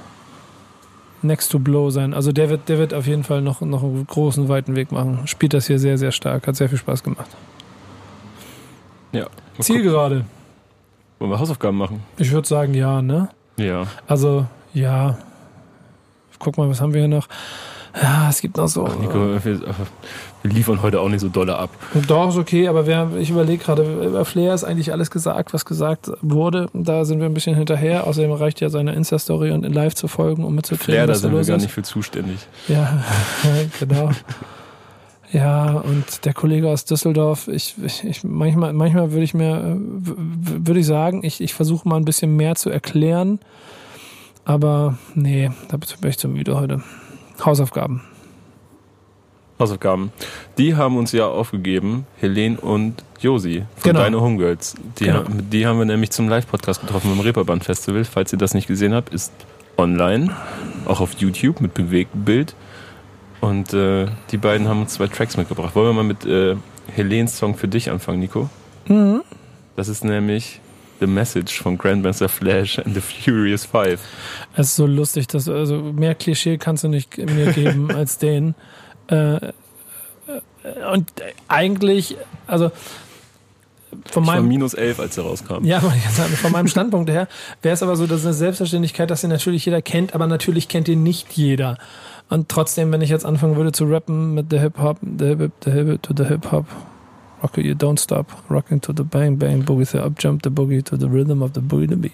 next 1.23 1.51
to 1.51 1.59
blow 1.59 1.91
sein. 1.91 2.15
Also 2.15 2.33
der 2.33 2.51
wird, 2.51 2.69
der 2.69 2.79
wird 2.79 2.95
auf 2.95 3.07
jeden 3.07 3.25
Fall 3.25 3.43
noch, 3.43 3.61
noch 3.61 3.83
einen 3.83 4.07
großen, 4.07 4.49
weiten 4.49 4.77
Weg 4.77 4.93
machen. 4.93 5.27
Spielt 5.27 5.55
das 5.55 5.67
hier 5.67 5.79
sehr, 5.79 5.99
sehr 5.99 6.13
stark. 6.13 6.47
Hat 6.47 6.57
sehr 6.57 6.69
viel 6.69 6.79
Spaß 6.79 7.03
gemacht. 7.03 7.31
Ja. 9.13 9.27
Zielgerade. 9.59 10.25
Wollen 11.19 11.31
wir 11.31 11.39
Hausaufgaben 11.39 11.77
machen? 11.77 12.03
Ich 12.17 12.31
würde 12.31 12.47
sagen, 12.47 12.75
ja, 12.75 13.03
ne? 13.03 13.29
Ja. 13.57 13.87
Also, 14.07 14.47
ja. 14.73 15.19
Guck 16.39 16.57
mal, 16.59 16.69
was 16.69 16.81
haben 16.81 16.95
wir 16.95 17.01
hier 17.01 17.09
noch? 17.09 17.27
Ja, 18.01 18.29
es 18.29 18.41
gibt 18.41 18.57
noch 18.57 18.69
so. 18.69 18.87
Ach, 18.87 18.99
Nico, 18.99 19.15
wir, 19.15 19.45
wir, 19.45 20.51
liefern 20.51 20.83
heute 20.83 21.01
auch 21.01 21.09
nicht 21.09 21.21
so 21.21 21.29
dolle 21.29 21.57
ab. 21.57 21.71
Doch, 22.07 22.29
ist 22.29 22.37
okay, 22.37 22.69
aber 22.69 22.87
wir, 22.87 23.11
ich 23.19 23.31
überlege 23.31 23.63
gerade, 23.63 23.83
über 24.07 24.25
Flair 24.25 24.55
ist 24.55 24.65
eigentlich 24.65 24.93
alles 24.93 25.11
gesagt, 25.11 25.53
was 25.53 25.65
gesagt 25.65 26.11
wurde. 26.21 26.69
Da 26.75 27.05
sind 27.05 27.19
wir 27.19 27.27
ein 27.27 27.35
bisschen 27.35 27.57
hinterher. 27.57 28.07
Außerdem 28.07 28.33
reicht 28.33 28.61
ja 28.61 28.69
seine 28.69 28.93
Insta-Story 28.93 29.51
und 29.51 29.65
in 29.65 29.73
live 29.73 29.95
zu 29.95 30.07
folgen, 30.07 30.45
um 30.45 30.55
mitzukriegen, 30.55 30.95
Flair, 30.95 31.09
was 31.09 31.23
da 31.23 31.29
sind 31.29 31.37
wir 31.37 31.45
gar 31.45 31.57
nicht 31.57 31.73
für 31.73 31.83
zuständig. 31.83 32.39
Ja, 32.69 33.03
genau. 33.81 34.11
Ja, 35.33 35.73
und 35.73 36.25
der 36.25 36.33
Kollege 36.33 36.69
aus 36.69 36.85
Düsseldorf, 36.85 37.49
ich, 37.49 37.75
ich, 37.85 38.05
ich 38.05 38.25
manchmal, 38.25 38.73
manchmal 38.73 39.13
würde 39.13 39.25
ich 39.25 39.35
mir, 39.35 39.77
würde 39.79 40.81
ich 40.81 40.87
sagen, 40.87 41.23
ich, 41.23 41.43
ich 41.43 41.53
versuche 41.53 41.87
mal 41.87 41.97
ein 41.97 42.05
bisschen 42.05 42.37
mehr 42.37 42.55
zu 42.55 42.71
erklären. 42.71 43.39
Aber 44.45 44.97
nee, 45.15 45.51
da 45.69 45.77
bin 45.77 46.09
ich 46.09 46.19
zu 46.19 46.29
müde 46.29 46.59
heute. 46.59 46.83
Hausaufgaben. 47.45 48.03
Hausaufgaben. 49.59 50.13
Die 50.57 50.77
haben 50.77 50.97
uns 50.97 51.11
ja 51.13 51.27
aufgegeben, 51.27 52.07
Helene 52.21 52.61
und 52.61 53.03
Josi 53.21 53.65
von 53.77 53.91
Genau. 53.91 54.01
Deine 54.05 54.21
Homegirls. 54.21 54.75
Die, 55.01 55.05
Genau. 55.07 55.19
haben- 55.25 55.51
die 55.51 55.67
haben 55.67 55.79
wir 55.79 55.85
nämlich 55.85 56.11
zum 56.11 56.29
Live-Podcast 56.29 56.81
getroffen 56.81 57.11
beim 57.11 57.21
Reeperbahn 57.21 57.61
Festival. 57.61 58.05
Falls 58.05 58.33
ihr 58.33 58.39
das 58.39 58.55
nicht 58.55 58.69
gesehen 58.69 58.95
habt, 58.95 59.13
ist 59.13 59.33
online, 59.77 60.33
auch 60.87 61.01
auf 61.01 61.15
YouTube 61.15 61.61
mit 61.61 61.75
bewegtem 61.75 62.25
Bild. 62.25 62.55
Und 63.41 63.73
äh, 63.73 64.07
die 64.31 64.37
beiden 64.37 64.69
haben 64.69 64.81
uns 64.83 64.95
zwei 64.95 65.09
Tracks 65.09 65.37
mitgebracht. 65.37 65.75
Wollen 65.75 65.89
wir 65.89 65.93
mal 65.93 66.05
mit 66.05 66.25
äh, 66.25 66.55
Helenes 66.95 67.37
Song 67.39 67.57
für 67.57 67.69
dich 67.69 67.91
anfangen, 67.91 68.21
Nico? 68.21 68.49
Mhm. 68.87 69.23
Das 69.77 69.89
ist 69.89 70.05
nämlich 70.05 70.61
The 71.01 71.07
Message 71.07 71.61
von 71.61 71.79
Grandmaster 71.79 72.29
Flash 72.29 72.79
and 72.79 72.95
the 72.95 73.01
Furious 73.01 73.65
Five. 73.65 74.01
Es 74.55 74.69
ist 74.69 74.77
so 74.77 74.87
lustig, 74.87 75.29
dass 75.29 75.49
also 75.49 75.77
mehr 75.77 76.15
Klischee 76.15 76.59
kannst 76.59 76.85
du 76.85 76.89
nicht 76.89 77.19
mir 77.19 77.53
geben 77.53 77.91
als 77.95 78.19
den. 78.19 78.55
Äh, 79.09 79.37
äh, 79.37 79.51
und 80.93 81.11
eigentlich, 81.49 82.17
also 82.47 82.71
von 84.11 84.23
Ich 84.23 84.29
war 84.29 84.37
meinem 84.37 84.49
minus 84.49 84.75
elf, 84.75 85.01
als 85.01 85.17
er 85.17 85.25
rauskam. 85.25 85.65
Ja, 85.65 85.81
von 85.81 86.53
meinem 86.53 86.69
Standpunkt 86.69 87.11
her 87.11 87.27
wäre 87.63 87.75
es 87.75 87.83
aber 87.83 87.97
so, 87.97 88.07
dass 88.07 88.25
eine 88.25 88.35
Selbstverständlichkeit, 88.35 89.11
dass 89.11 89.25
ihn 89.25 89.31
natürlich 89.31 89.65
jeder 89.65 89.83
kennt, 89.83 90.15
aber 90.15 90.27
natürlich 90.27 90.69
kennt 90.69 90.89
ihn 90.89 91.03
nicht 91.03 91.33
jeder. 91.33 91.79
Und 92.29 92.49
trotzdem, 92.49 92.93
wenn 92.93 93.01
ich 93.01 93.11
jetzt 93.11 93.25
anfangen 93.25 93.57
würde 93.57 93.73
zu 93.73 93.85
rappen 93.85 94.35
mit 94.35 94.47
the 94.51 94.59
Hip 94.59 94.79
Hop, 94.79 94.99
the 95.01 95.27
Hip 95.27 95.53
the 95.65 95.71
Hip 95.71 96.09
the 96.15 96.25
Hip 96.25 96.53
Hop, 96.53 96.67
rock 97.43 97.59
it, 97.59 97.65
you 97.65 97.75
don't 97.75 97.99
stop, 97.99 98.31
rocking 98.49 98.81
to 98.81 98.93
the 98.93 99.05
bang 99.05 99.37
bang, 99.37 99.65
boogie 99.65 99.91
the 99.91 100.05
up, 100.05 100.19
jump 100.19 100.43
the 100.43 100.51
boogie 100.51 100.83
to 100.85 100.97
the 100.97 101.09
rhythm 101.09 101.43
of 101.43 101.53
the 101.55 101.61
boogie 101.61 101.89
to 101.89 101.97
be. 101.97 102.11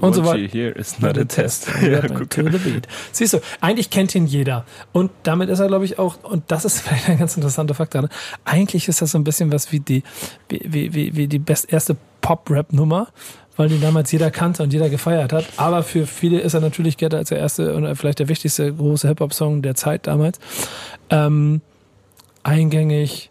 Und 0.00 0.14
so 0.14 0.22
what 0.22 0.34
weit- 0.34 0.40
you 0.42 0.48
hear 0.48 0.76
is 0.76 1.00
not 1.00 1.18
a 1.18 1.24
test. 1.24 1.68
ja, 1.82 2.00
to 2.08 2.42
the 2.42 2.58
beat. 2.58 2.86
Siehst 3.12 3.34
du, 3.34 3.38
eigentlich 3.60 3.90
kennt 3.90 4.14
ihn 4.14 4.26
jeder. 4.26 4.64
Und 4.92 5.10
damit 5.24 5.48
ist 5.48 5.58
er, 5.58 5.66
glaube 5.68 5.84
ich, 5.84 5.98
auch, 5.98 6.22
und 6.22 6.44
das 6.48 6.64
ist 6.64 6.80
vielleicht 6.86 7.08
ein 7.08 7.18
ganz 7.18 7.36
interessanter 7.36 7.74
Faktor, 7.74 8.02
ne? 8.02 8.08
eigentlich 8.44 8.88
ist 8.88 9.02
das 9.02 9.12
so 9.12 9.18
ein 9.18 9.24
bisschen 9.24 9.50
was 9.52 9.72
wie 9.72 9.80
die, 9.80 10.02
wie, 10.48 10.92
wie, 10.94 11.16
wie, 11.16 11.26
die 11.26 11.38
best 11.38 11.72
erste 11.72 11.96
Pop-Rap-Nummer, 12.20 13.08
weil 13.56 13.68
die 13.68 13.80
damals 13.80 14.12
jeder 14.12 14.30
kannte 14.30 14.62
und 14.62 14.72
jeder 14.72 14.88
gefeiert 14.90 15.32
hat. 15.32 15.46
Aber 15.56 15.82
für 15.82 16.06
viele 16.06 16.40
ist 16.40 16.54
er 16.54 16.60
natürlich 16.60 16.96
Get 16.96 17.14
als 17.14 17.30
der 17.30 17.38
erste 17.38 17.74
und 17.74 17.94
vielleicht 17.96 18.20
der 18.20 18.28
wichtigste 18.28 18.72
große 18.72 19.08
Hip-Hop-Song 19.08 19.62
der 19.62 19.74
Zeit 19.74 20.06
damals. 20.06 20.38
Ähm, 21.10 21.62
eingängig, 22.42 23.30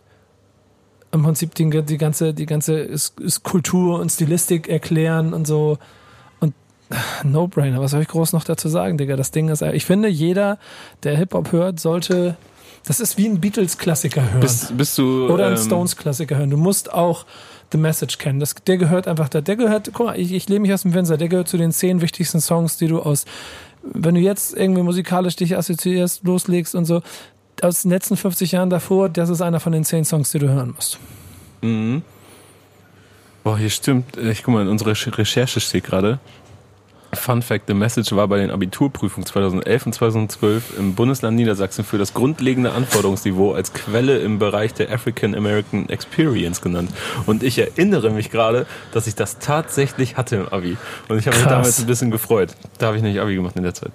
im 1.11 1.23
Prinzip 1.23 1.55
die, 1.55 1.69
die 1.83 1.97
ganze, 1.97 2.33
die 2.33 2.45
ganze 2.45 2.89
Kultur 3.43 3.99
und 3.99 4.11
Stilistik 4.11 4.67
erklären 4.67 5.33
und 5.33 5.47
so. 5.47 5.77
Und 6.39 6.53
No-Brainer, 7.23 7.79
was 7.79 7.91
soll 7.91 8.01
ich 8.01 8.07
groß 8.07 8.33
noch 8.33 8.43
dazu 8.43 8.69
sagen, 8.69 8.97
Digga? 8.97 9.15
Das 9.15 9.31
Ding 9.31 9.49
ist, 9.49 9.61
ich 9.61 9.85
finde, 9.85 10.07
jeder, 10.07 10.59
der 11.03 11.17
Hip-Hop 11.17 11.51
hört, 11.51 11.79
sollte, 11.79 12.37
das 12.85 12.99
ist 12.99 13.17
wie 13.17 13.27
ein 13.27 13.41
Beatles-Klassiker 13.41 14.21
hören. 14.21 14.39
Bist, 14.39 14.77
bist 14.77 14.97
du. 14.97 15.27
oder 15.27 15.47
ein 15.47 15.53
ähm, 15.53 15.57
Stones-Klassiker 15.57 16.37
hören. 16.37 16.49
Du 16.49 16.57
musst 16.57 16.93
auch 16.93 17.25
The 17.71 17.77
Message 17.77 18.17
kennen. 18.17 18.39
Das, 18.39 18.55
der 18.55 18.77
gehört 18.77 19.07
einfach 19.07 19.29
da. 19.29 19.41
Der 19.41 19.55
gehört, 19.55 19.91
guck 19.93 20.07
mal, 20.07 20.19
ich, 20.19 20.31
ich 20.31 20.47
lehne 20.47 20.61
mich 20.61 20.73
aus 20.73 20.83
dem 20.83 20.93
Fenster, 20.93 21.17
der 21.17 21.29
gehört 21.29 21.47
zu 21.47 21.57
den 21.57 21.71
zehn 21.71 22.01
wichtigsten 22.01 22.41
Songs, 22.41 22.77
die 22.77 22.87
du 22.87 22.99
aus, 23.01 23.25
wenn 23.83 24.15
du 24.15 24.21
jetzt 24.21 24.55
irgendwie 24.55 24.83
musikalisch 24.83 25.35
dich 25.35 25.57
assoziierst, 25.57 26.23
loslegst 26.23 26.75
und 26.75 26.85
so, 26.85 27.01
aus 27.63 27.81
den 27.83 27.91
letzten 27.91 28.17
50 28.17 28.51
Jahren 28.53 28.69
davor, 28.69 29.09
das 29.09 29.29
ist 29.29 29.41
einer 29.41 29.59
von 29.59 29.71
den 29.71 29.83
zehn 29.83 30.05
Songs, 30.05 30.31
die 30.31 30.39
du 30.39 30.49
hören 30.49 30.73
musst. 30.75 30.99
Mhm. 31.61 32.01
Boah, 33.43 33.57
hier 33.57 33.69
stimmt. 33.69 34.17
äh, 34.17 34.31
Ich 34.31 34.43
guck 34.43 34.53
mal, 34.53 34.61
in 34.61 34.67
unserer 34.67 34.91
Recher- 34.91 35.17
Recherche 35.17 35.59
steht 35.59 35.83
gerade. 35.85 36.19
Fun 37.13 37.41
Fact: 37.41 37.63
The 37.67 37.73
Message 37.73 38.11
war 38.11 38.27
bei 38.27 38.37
den 38.37 38.51
Abiturprüfungen 38.51 39.25
2011 39.25 39.85
und 39.87 39.93
2012 39.93 40.77
im 40.77 40.93
Bundesland 40.93 41.35
Niedersachsen 41.37 41.83
für 41.83 41.97
das 41.97 42.13
grundlegende 42.13 42.71
Anforderungsniveau 42.71 43.53
als 43.53 43.73
Quelle 43.73 44.19
im 44.19 44.37
Bereich 44.37 44.75
der 44.75 44.91
African 44.91 45.33
American 45.33 45.89
Experience 45.89 46.61
genannt. 46.61 46.91
Und 47.25 47.41
ich 47.41 47.57
erinnere 47.57 48.11
mich 48.11 48.29
gerade, 48.29 48.67
dass 48.91 49.07
ich 49.07 49.15
das 49.15 49.39
tatsächlich 49.39 50.17
hatte 50.17 50.35
im 50.35 50.49
Abi. 50.49 50.77
Und 51.07 51.17
ich 51.17 51.25
habe 51.25 51.35
mich 51.37 51.47
damals 51.47 51.79
ein 51.79 51.87
bisschen 51.87 52.11
gefreut. 52.11 52.51
Da 52.77 52.87
habe 52.87 52.97
ich 52.97 53.01
nicht 53.03 53.19
Abi 53.19 53.33
gemacht 53.33 53.55
in 53.55 53.63
der 53.63 53.73
Zeit. 53.73 53.91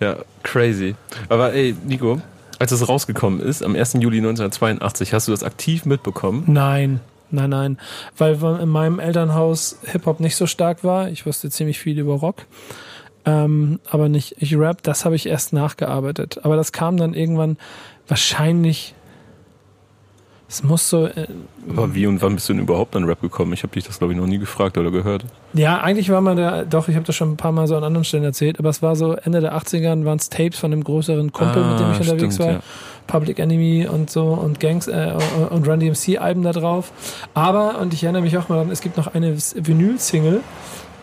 Ja, 0.00 0.16
crazy. 0.42 0.96
Aber 1.28 1.52
ey, 1.52 1.76
Nico, 1.86 2.20
als 2.62 2.70
es 2.70 2.88
rausgekommen 2.88 3.40
ist, 3.40 3.64
am 3.64 3.74
1. 3.74 3.94
Juli 3.94 4.18
1982, 4.18 5.12
hast 5.12 5.26
du 5.26 5.32
das 5.32 5.42
aktiv 5.42 5.84
mitbekommen? 5.84 6.44
Nein, 6.46 7.00
nein, 7.32 7.50
nein. 7.50 7.78
Weil 8.16 8.40
in 8.60 8.68
meinem 8.68 9.00
Elternhaus 9.00 9.80
Hip-Hop 9.82 10.20
nicht 10.20 10.36
so 10.36 10.46
stark 10.46 10.84
war. 10.84 11.08
Ich 11.08 11.26
wusste 11.26 11.50
ziemlich 11.50 11.80
viel 11.80 11.98
über 11.98 12.14
Rock. 12.14 12.46
Ähm, 13.24 13.80
aber 13.90 14.08
nicht, 14.08 14.36
ich 14.38 14.56
rap, 14.56 14.80
das 14.84 15.04
habe 15.04 15.16
ich 15.16 15.26
erst 15.26 15.52
nachgearbeitet. 15.52 16.44
Aber 16.44 16.54
das 16.54 16.70
kam 16.70 16.96
dann 16.96 17.14
irgendwann 17.14 17.56
wahrscheinlich. 18.06 18.94
Es 20.52 20.62
muss 20.62 20.86
so. 20.90 21.06
Äh, 21.06 21.28
Aber 21.70 21.94
wie 21.94 22.06
und 22.06 22.20
wann 22.20 22.34
bist 22.34 22.46
du 22.46 22.52
denn 22.52 22.60
überhaupt 22.60 22.94
an 22.94 23.04
Rap 23.04 23.22
gekommen? 23.22 23.54
Ich 23.54 23.62
habe 23.62 23.72
dich 23.72 23.84
das, 23.84 23.98
glaube 23.98 24.12
ich, 24.12 24.18
noch 24.20 24.26
nie 24.26 24.36
gefragt 24.36 24.76
oder 24.76 24.90
gehört. 24.90 25.24
ja, 25.54 25.80
eigentlich 25.80 26.10
war 26.10 26.20
man 26.20 26.36
da, 26.36 26.64
doch, 26.64 26.88
ich 26.88 26.94
habe 26.94 27.06
das 27.06 27.16
schon 27.16 27.30
ein 27.32 27.36
paar 27.38 27.52
Mal 27.52 27.66
so 27.66 27.74
an 27.74 27.84
anderen 27.84 28.04
Stellen 28.04 28.24
erzählt, 28.24 28.58
aber 28.58 28.68
es 28.68 28.82
war 28.82 28.94
so 28.94 29.14
Ende 29.14 29.40
der 29.40 29.56
80ern 29.56 30.04
waren 30.04 30.18
es 30.18 30.28
Tapes 30.28 30.58
von 30.58 30.70
einem 30.70 30.84
größeren 30.84 31.32
Kumpel, 31.32 31.64
mit 31.64 31.80
dem 31.80 31.90
ich 31.92 31.96
Ah, 31.96 32.00
unterwegs 32.02 32.34
stimmt, 32.34 32.38
war. 32.40 32.50
ja. 32.56 32.60
Public 33.06 33.38
Enemy 33.38 33.86
und 33.90 34.10
so 34.10 34.24
und 34.26 34.60
Gangs 34.60 34.88
äh, 34.88 35.14
und 35.48 35.66
Run 35.66 35.80
DMC 35.80 36.18
Alben 36.18 36.42
da 36.42 36.52
drauf. 36.52 36.92
Aber, 37.32 37.78
und 37.80 37.94
ich 37.94 38.04
erinnere 38.04 38.22
mich 38.22 38.36
auch 38.36 38.50
mal 38.50 38.56
daran, 38.56 38.70
es 38.70 38.82
gibt 38.82 38.98
noch 38.98 39.14
eine 39.14 39.34
Vinyl-Single 39.36 40.40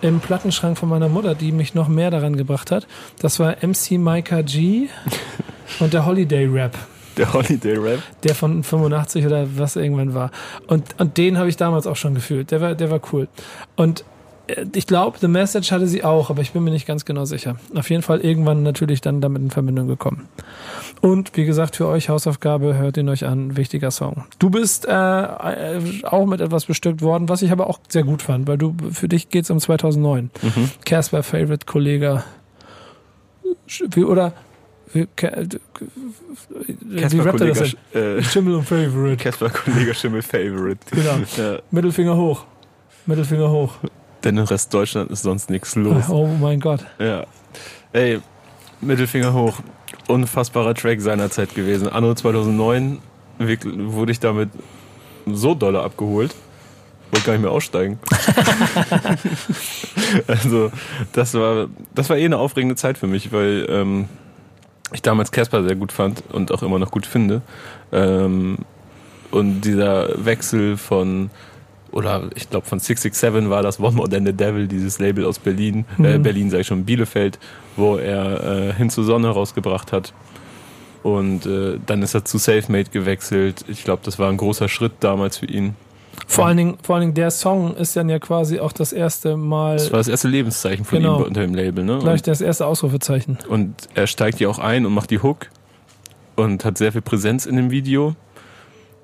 im 0.02 0.20
Plattenschrank 0.20 0.78
von 0.78 0.88
meiner 0.90 1.10
Mutter, 1.10 1.34
die 1.36 1.52
mich 1.52 1.74
noch 1.74 1.88
mehr 1.88 2.12
daran 2.12 2.36
gebracht 2.38 2.70
hat. 2.72 2.88
Das 3.20 3.40
war 3.40 3.56
MC 3.64 3.98
Micah 3.98 4.44
G 4.44 4.90
und 5.80 5.92
der 5.94 6.06
Holiday 6.06 6.46
Rap, 6.46 6.78
Der 7.20 7.34
Holiday 7.34 7.76
Rap. 7.78 8.00
der 8.24 8.34
von 8.34 8.64
85 8.64 9.26
oder 9.26 9.46
was 9.58 9.76
irgendwann 9.76 10.14
war. 10.14 10.32
Und, 10.68 11.00
und 11.00 11.18
den 11.18 11.38
habe 11.38 11.50
ich 11.50 11.58
damals 11.58 11.86
auch 11.86 11.98
schon 11.98 12.16
gefühlt. 12.16 12.50
Der 12.52 12.62
war, 12.62 12.76
der 12.76 12.90
war 12.90 13.02
cool. 13.12 13.28
Und 13.76 14.06
äh, 14.48 14.66
ich 14.74 14.88
glaube, 14.88 15.18
The 15.20 15.28
Message 15.28 15.72
hatte 15.74 15.86
sie 15.88 16.06
auch, 16.06 16.30
aber 16.30 16.42
ich 16.42 16.52
bin 16.52 16.64
mir 16.64 16.72
nicht 16.72 16.88
ganz 16.88 17.04
genau 17.04 17.26
sicher. 17.26 17.58
Auf 17.76 17.90
jeden 17.90 18.04
Fall 18.04 18.22
irgendwann 18.22 18.64
natürlich 18.64 19.02
dann 19.02 19.20
damit 19.20 19.42
in 19.42 19.52
Verbindung 19.52 19.88
gekommen. 19.88 20.30
Und 21.02 21.36
wie 21.36 21.44
gesagt, 21.44 21.76
für 21.76 21.88
euch 21.88 22.08
Hausaufgabe, 22.08 22.78
hört 22.78 22.96
ihn 22.96 23.10
euch 23.10 23.26
an, 23.26 23.58
wichtiger 23.58 23.92
Song. 23.92 24.26
Du 24.40 24.50
bist 24.50 24.88
äh, 24.88 24.92
äh, 24.92 25.82
auch 26.04 26.26
mit 26.26 26.40
etwas 26.40 26.66
bestückt 26.66 27.02
worden, 27.02 27.28
was 27.28 27.42
ich 27.42 27.52
aber 27.52 27.68
auch 27.68 27.80
sehr 27.90 28.04
gut 28.04 28.22
fand, 28.22 28.48
weil 28.48 28.58
du 28.58 28.76
für 28.92 29.10
dich 29.10 29.30
geht's 29.30 29.50
um 29.50 29.60
2009. 29.60 30.32
Mhm. 30.42 30.70
Casper 30.86 31.24
Favorite 31.24 31.66
Kollege 31.66 32.24
oder 33.96 34.34
wie, 34.94 35.08
Casper 35.16 35.60
rappt 37.26 37.42
er 37.42 37.48
das 37.54 37.76
denn? 37.94 38.18
äh, 38.18 38.24
Schimmel 38.24 38.56
und 38.56 38.64
Favorite. 38.64 39.18
Casper 39.18 39.50
Kollege 39.50 39.94
Schimmel 39.94 40.22
Favorite. 40.22 40.80
Genau. 40.92 41.20
Ja, 41.38 41.60
Mittelfinger 41.72 42.16
hoch. 42.16 42.46
Mittelfinger 43.06 43.50
hoch. 43.50 43.74
denn 44.24 44.38
im 44.38 44.44
Rest 44.46 44.74
Deutschland 44.74 45.12
ist 45.12 45.24
sonst 45.24 45.50
nichts 45.50 45.76
los. 45.76 46.10
Oh 46.10 46.28
mein 46.28 46.60
Gott. 46.60 46.86
Ja. 47.00 47.26
Ey, 47.94 48.20
Mittelfinger 48.82 49.34
hoch. 49.34 49.60
Unfassbarer 50.08 50.74
Track 50.74 51.02
seinerzeit 51.02 51.54
gewesen. 51.56 51.88
Anno 51.88 52.14
2009 52.14 53.00
wirklich- 53.38 53.74
wurde 53.78 54.12
ich 54.12 54.20
damit 54.20 54.50
so 55.28 55.54
dolle 55.56 55.82
abgeholt. 55.82 56.36
Wollte 57.12 57.26
gar 57.26 57.34
nicht 57.34 57.42
mehr 57.42 57.52
aussteigen. 57.52 58.00
also, 60.28 60.72
das 61.14 61.34
war, 61.34 61.68
das 61.96 62.10
war 62.10 62.18
eh 62.18 62.26
eine 62.26 62.38
aufregende 62.38 62.76
Zeit 62.76 62.98
für 62.98 63.08
mich, 63.08 63.32
weil 63.32 63.66
ähm, 63.70 64.06
ich 64.94 65.02
damals 65.02 65.32
Casper 65.32 65.64
sehr 65.64 65.76
gut 65.76 65.92
fand 65.92 66.24
und 66.32 66.52
auch 66.52 66.64
immer 66.64 66.80
noch 66.80 66.92
gut 66.92 67.06
finde. 67.06 67.42
Ähm, 67.92 68.58
und 69.32 69.62
dieser 69.62 70.26
Wechsel 70.26 70.78
von, 70.78 71.30
oder 71.92 72.30
ich 72.36 72.50
glaube 72.50 72.66
von 72.66 72.80
667 72.80 73.50
war 73.50 73.62
das 73.62 73.80
One 73.80 73.96
More 73.96 74.10
Than 74.10 74.26
the 74.26 74.34
Devil, 74.34 74.68
dieses 74.68 75.00
Label 75.00 75.26
aus 75.26 75.40
Berlin, 75.40 75.86
äh, 76.00 76.18
Mhm. 76.18 76.24
Berlin 76.24 76.50
sage 76.50 76.62
ich 76.62 76.68
schon, 76.68 76.86
Bielefeld, 76.86 77.38
wo 77.76 77.98
er 77.98 78.70
äh, 78.70 78.74
Hin 78.74 78.90
zur 78.90 79.04
Sonne 79.04 79.30
rausgebracht 79.30 79.92
hat. 79.92 80.14
Und 81.04 81.46
äh, 81.46 81.78
dann 81.86 82.02
ist 82.02 82.14
er 82.14 82.26
zu 82.26 82.38
Selfmade 82.38 82.90
gewechselt. 82.92 83.64
Ich 83.68 83.84
glaube, 83.86 84.02
das 84.04 84.20
war 84.20 84.30
ein 84.30 84.38
großer 84.38 84.68
Schritt 84.68 84.94
damals 85.00 85.38
für 85.38 85.46
ihn. 85.46 85.76
Vor 86.28 86.46
allen 86.46 86.58
Dingen, 86.58 86.78
vor 86.84 86.96
allen 86.96 87.02
Dingen 87.02 87.14
der 87.16 87.32
Song 87.32 87.76
ist 87.76 87.96
dann 87.96 88.08
ja 88.08 88.20
quasi 88.20 88.60
auch 88.60 88.72
das 88.72 88.94
erste 88.94 89.36
Mal, 89.36 89.78
Das 89.78 89.92
war 89.92 89.98
das 89.98 90.08
erste 90.08 90.28
Lebenszeichen 90.28 90.86
von 90.86 91.00
Genau. 91.00 91.20
ihm 91.20 91.24
unter 91.26 91.42
dem 91.42 91.54
Label. 91.56 91.84
Ne? 91.84 92.00
gleich 92.00 92.22
das 92.22 92.42
erste 92.42 92.66
Ausrufezeichen. 92.66 93.38
Und 93.50 93.76
er 93.96 94.08
steigt 94.08 94.40
ja 94.40 94.48
auch 94.48 94.60
ein 94.60 94.86
und 94.86 94.94
macht 94.94 95.10
die 95.10 95.22
Hook 95.22 95.48
und 96.36 96.64
hat 96.66 96.78
sehr 96.78 96.92
viel 96.92 97.02
Präsenz 97.02 97.46
in 97.46 97.56
dem 97.56 97.72
Video. 97.72 98.16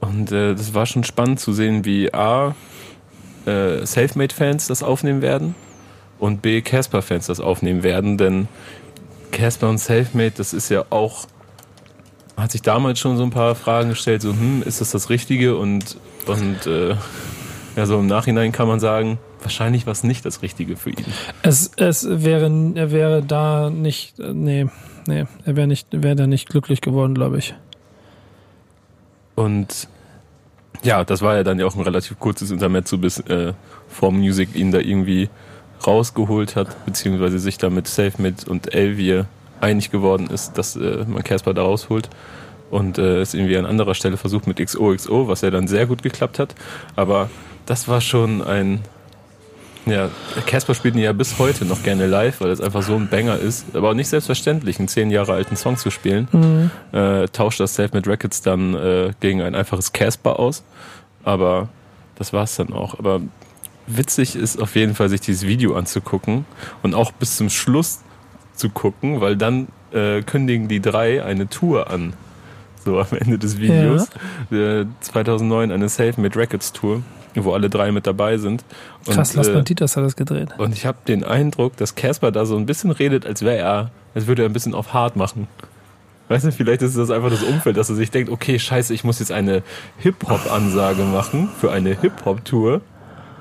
Und 0.02 0.32
äh, 0.32 0.54
das 0.56 0.74
war 0.74 0.86
schon 0.86 1.04
spannend 1.04 1.40
zu 1.40 1.52
sehen, 1.52 1.84
wie 1.84 2.14
A, 2.14 2.56
äh, 3.46 3.86
Selfmade-Fans 3.86 4.68
das 4.68 4.84
aufnehmen 4.84 5.22
werden 5.22 5.56
und 6.20 6.42
B, 6.42 6.62
Casper-Fans 6.62 7.28
das 7.28 7.40
aufnehmen 7.40 7.84
werden, 7.84 8.18
denn 8.18 8.48
Casper 9.32 9.70
und 9.70 9.80
Selfmade, 9.80 10.32
das 10.38 10.54
ist 10.54 10.70
ja 10.70 10.86
auch, 10.92 11.26
man 12.36 12.46
hat 12.46 12.52
sich 12.52 12.62
damals 12.62 13.00
schon 13.00 13.18
so 13.18 13.24
ein 13.24 13.32
paar 13.32 13.56
Fragen 13.56 13.90
gestellt, 13.90 14.22
so, 14.22 14.30
hm, 14.32 14.64
ist 14.66 14.80
das 14.82 14.92
das 14.92 15.10
Richtige? 15.10 15.58
Und, 15.58 15.98
und 16.28 16.66
äh, 16.68 16.96
ja, 17.76 17.86
so 17.86 18.00
im 18.00 18.08
Nachhinein 18.08 18.52
kann 18.52 18.68
man 18.68 18.80
sagen, 18.80 19.20
wahrscheinlich 19.42 19.86
war 19.86 19.92
es 19.92 20.04
nicht 20.04 20.26
das 20.26 20.42
Richtige 20.42 20.76
für 20.78 20.92
ihn. 20.92 21.06
Es, 21.42 21.72
es 21.78 22.08
wäre, 22.10 22.52
er 22.76 22.92
wäre 22.92 23.22
da 23.22 23.70
nicht, 23.70 24.20
äh, 24.20 24.34
nee, 24.34 24.68
nee, 25.08 25.26
er 25.46 25.56
wäre 25.56 25.68
nicht, 25.68 25.88
wäre 25.92 26.16
da 26.16 26.28
nicht 26.28 26.50
glücklich 26.50 26.82
geworden, 26.82 27.14
glaube 27.16 27.38
ich. 27.38 27.54
Und 29.36 29.88
ja, 30.84 31.04
das 31.04 31.22
war 31.22 31.36
ja 31.36 31.44
dann 31.44 31.60
ja 31.60 31.66
auch 31.66 31.76
ein 31.76 31.82
relativ 31.82 32.20
kurzes 32.20 32.52
Intermezzo, 32.52 32.98
bis 32.98 33.20
äh, 33.22 33.54
Form 33.88 34.18
Music 34.18 34.56
ihn 34.56 34.72
da 34.72 34.80
irgendwie 34.80 35.30
rausgeholt 35.86 36.56
hat, 36.56 36.86
beziehungsweise 36.86 37.40
sich 37.40 37.58
da 37.58 37.70
mit 37.70 37.88
SafeMid 37.88 38.48
und 38.48 38.74
Elvier 38.74 39.26
einig 39.62 39.92
geworden 39.92 40.28
ist, 40.28 40.58
dass 40.58 40.76
äh, 40.76 41.06
man 41.08 41.24
Casper 41.24 41.54
da 41.54 41.64
rausholt 41.64 42.10
und 42.72 42.98
äh, 42.98 43.22
es 43.22 43.34
irgendwie 43.34 43.58
an 43.58 43.66
anderer 43.66 43.96
Stelle 43.96 44.18
versucht 44.18 44.48
mit 44.48 44.58
XOXO, 44.58 45.28
was 45.28 45.42
ja 45.42 45.52
dann 45.52 45.68
sehr 45.68 45.86
gut 45.86 46.04
geklappt 46.04 46.40
hat. 46.40 46.56
Aber 46.96 47.30
das 47.66 47.88
war 47.88 48.02
schon 48.02 48.42
ein 48.42 48.82
ja, 49.86 50.10
Casper 50.48 50.74
spielt 50.74 50.96
ihn 50.96 51.02
ja 51.02 51.14
bis 51.14 51.38
heute 51.38 51.64
noch 51.64 51.84
gerne 51.84 52.08
live, 52.08 52.42
weil 52.42 52.50
es 52.50 52.60
einfach 52.60 52.82
so 52.82 52.96
ein 52.96 53.08
Banger 53.08 53.38
ist. 53.38 53.76
Aber 53.76 53.92
auch 53.92 53.94
nicht 53.94 54.08
selbstverständlich, 54.08 54.80
einen 54.80 54.88
zehn 54.88 55.12
Jahre 55.12 55.34
alten 55.34 55.56
Song 55.56 55.78
zu 55.78 55.92
spielen. 55.92 56.28
Mhm. 56.32 56.72
Äh, 56.92 57.28
tauscht 57.28 57.60
das 57.60 57.76
Self 57.76 57.94
mit 57.94 58.08
Records 58.08 58.42
dann 58.42 58.74
äh, 58.74 59.14
gegen 59.20 59.42
ein 59.42 59.54
einfaches 59.54 59.94
Casper 59.94 60.40
aus. 60.40 60.64
Aber 61.24 61.70
das 62.16 62.34
war's 62.34 62.56
dann 62.56 62.74
auch. 62.74 62.98
Aber 62.98 63.22
witzig 63.86 64.36
ist 64.36 64.60
auf 64.60 64.76
jeden 64.76 64.96
Fall, 64.96 65.10
sich 65.10 65.22
dieses 65.22 65.44
Video 65.44 65.76
anzugucken 65.76 66.46
und 66.82 66.96
auch 66.96 67.12
bis 67.12 67.38
zum 67.38 67.50
Schluss 67.50 68.00
zu 68.56 68.70
gucken, 68.70 69.22
weil 69.22 69.36
dann 69.36 69.68
äh, 69.92 70.24
kündigen 70.24 70.68
die 70.68 70.82
drei 70.82 71.24
eine 71.24 71.48
Tour 71.48 71.92
an. 71.92 72.14
So 72.86 73.00
am 73.00 73.08
Ende 73.18 73.38
des 73.40 73.60
Videos. 73.60 74.10
Ja. 74.52 74.86
2009 75.02 75.72
eine 75.72 75.90
Self-Made 75.90 76.38
Records 76.38 76.72
Tour 76.72 77.02
wo 77.44 77.54
alle 77.54 77.70
drei 77.70 77.92
mit 77.92 78.08
dabei 78.08 78.38
sind. 78.38 78.64
Und, 79.06 79.14
Krass, 79.14 79.34
Las 79.34 79.52
Banditas 79.52 79.94
äh, 79.94 79.96
hat 79.98 80.06
das 80.06 80.16
gedreht. 80.16 80.50
Und 80.58 80.74
ich 80.74 80.86
habe 80.86 81.00
den 81.08 81.24
Eindruck, 81.24 81.76
dass 81.78 81.96
Casper 81.96 82.32
da 82.32 82.46
so 82.46 82.56
ein 82.56 82.66
bisschen 82.66 82.92
redet, 82.92 83.26
als 83.26 83.42
wäre 83.42 83.58
er, 83.58 83.92
als 84.14 84.28
würde 84.28 84.44
er 84.44 84.50
ein 84.50 84.54
bisschen 84.54 84.74
auf 84.74 84.94
hart 84.94 85.16
machen. 85.16 85.48
Weißt 86.28 86.46
du, 86.46 86.52
vielleicht 86.52 86.82
ist 86.82 86.98
das 86.98 87.12
einfach 87.12 87.30
das 87.30 87.44
Umfeld, 87.44 87.78
dass 87.78 87.90
er 87.90 87.96
sich 87.96 88.10
denkt, 88.10 88.32
okay, 88.32 88.58
scheiße, 88.58 88.94
ich 88.94 89.04
muss 89.04 89.20
jetzt 89.20 89.32
eine 89.32 89.62
Hip-Hop-Ansage 89.98 91.04
machen 91.04 91.50
für 91.60 91.72
eine 91.72 92.00
Hip-Hop-Tour, 92.00 92.82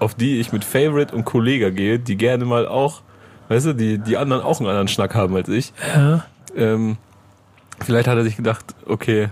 auf 0.01 0.15
die 0.15 0.39
ich 0.39 0.53
mit 0.53 0.65
Favorite 0.65 1.15
und 1.15 1.25
Kollega 1.25 1.71
gehe, 1.71 1.99
die 1.99 2.17
gerne 2.17 2.45
mal 2.45 2.67
auch, 2.67 3.01
weißt 3.49 3.67
du, 3.67 3.73
die, 3.75 3.99
die 3.99 4.19
anderen 4.19 4.43
auch 4.43 4.61
einen 4.61 4.69
anderen 4.69 4.89
Schnack 4.89 5.15
haben 5.15 5.35
als 5.35 5.49
ich. 5.49 5.73
Ja. 5.95 6.27
Ähm, 6.57 6.99
vielleicht 7.81 8.09
hat 8.09 8.17
er 8.17 8.25
sich 8.25 8.37
gedacht, 8.37 8.75
okay, 8.87 9.29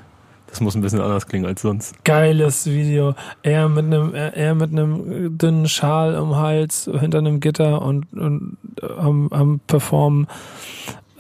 das 0.53 0.61
muss 0.61 0.75
ein 0.75 0.83
bisschen 0.83 1.01
anders 1.01 1.27
klingen 1.27 1.47
als 1.47 1.63
sonst. 1.63 2.05
Geiles 2.05 2.67
Video. 2.67 3.15
Er 3.43 3.71
mit 3.71 3.87
einem, 3.87 4.15
er 4.15 4.55
mit 4.55 4.71
einem 4.71 5.39
dünnen 5.39 5.67
Schal 5.67 6.13
im 6.15 6.37
Hals 6.37 6.91
hinter 7.01 7.19
einem 7.19 7.41
Gitter 7.41 7.81
und, 7.81 8.13
und 8.13 8.59
am, 8.99 9.29
am 9.33 9.61
Performen 9.67 10.27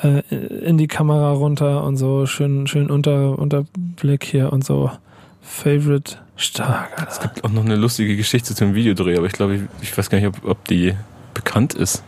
äh, 0.02 0.20
in 0.28 0.76
die 0.76 0.86
Kamera 0.86 1.32
runter 1.32 1.82
und 1.82 1.96
so 1.96 2.26
schön, 2.26 2.66
schön 2.66 2.90
unter, 2.90 3.38
Unterblick 3.38 4.24
hier 4.24 4.52
und 4.52 4.64
so. 4.64 4.90
Favorite 5.40 6.18
stark. 6.36 6.90
Alter. 6.98 7.10
Es 7.10 7.20
gibt 7.20 7.42
auch 7.42 7.50
noch 7.50 7.64
eine 7.64 7.76
lustige 7.76 8.16
Geschichte 8.16 8.54
zum 8.54 8.74
Videodreh, 8.74 9.16
aber 9.16 9.26
ich 9.26 9.32
glaube, 9.32 9.54
ich, 9.54 9.62
ich 9.80 9.96
weiß 9.96 10.10
gar 10.10 10.18
nicht, 10.18 10.28
ob, 10.28 10.44
ob 10.44 10.68
die 10.68 10.94
bekannt 11.32 11.72
ist. 11.72 12.04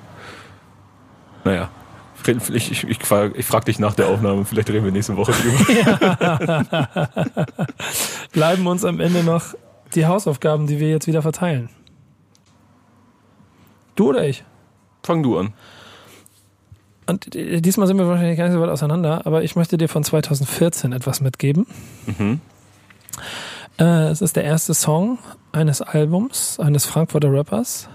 Naja, 1.45 1.71
ich, 2.29 2.71
ich, 2.71 2.85
ich, 2.85 2.99
frage 3.05 3.65
dich 3.67 3.79
nach 3.79 3.95
der 3.95 4.09
Aufnahme, 4.09 4.45
vielleicht 4.45 4.71
reden 4.71 4.85
wir 4.85 4.93
nächste 4.93 5.17
Woche 5.17 5.33
drüber. 5.33 7.07
Bleiben 8.33 8.67
uns 8.67 8.85
am 8.85 9.01
Ende 9.01 9.23
noch 9.23 9.55
die 9.95 10.07
Hausaufgaben, 10.07 10.67
die 10.67 10.81
wir 10.81 10.91
jetzt 10.91 11.07
wieder 11.07 11.23
verteilen. 11.23 11.69
Du 13.95 14.09
oder 14.09 14.27
ich? 14.27 14.45
Fang 15.03 15.23
du 15.23 15.39
an. 15.39 15.53
Und 17.07 17.35
diesmal 17.35 17.87
sind 17.87 17.99
wir 17.99 18.09
wahrscheinlich 18.09 18.39
gar 18.39 18.45
nicht 18.45 18.55
so 18.55 18.61
weit 18.61 18.71
auseinander, 18.71 19.27
aber 19.27 19.43
ich 19.43 19.57
möchte 19.57 19.77
dir 19.77 19.89
von 19.89 20.05
2014 20.05 20.93
etwas 20.93 21.21
mitgeben. 21.21 21.67
Mhm. 22.07 22.41
Äh, 23.79 24.09
es 24.09 24.23
ist 24.23 24.37
der 24.37 24.45
erste 24.45 24.73
Song 24.73 25.19
eines 25.53 25.83
Albums 25.83 26.59
eines 26.59 26.87
Frankfurter 26.87 27.31
Rappers. 27.33 27.89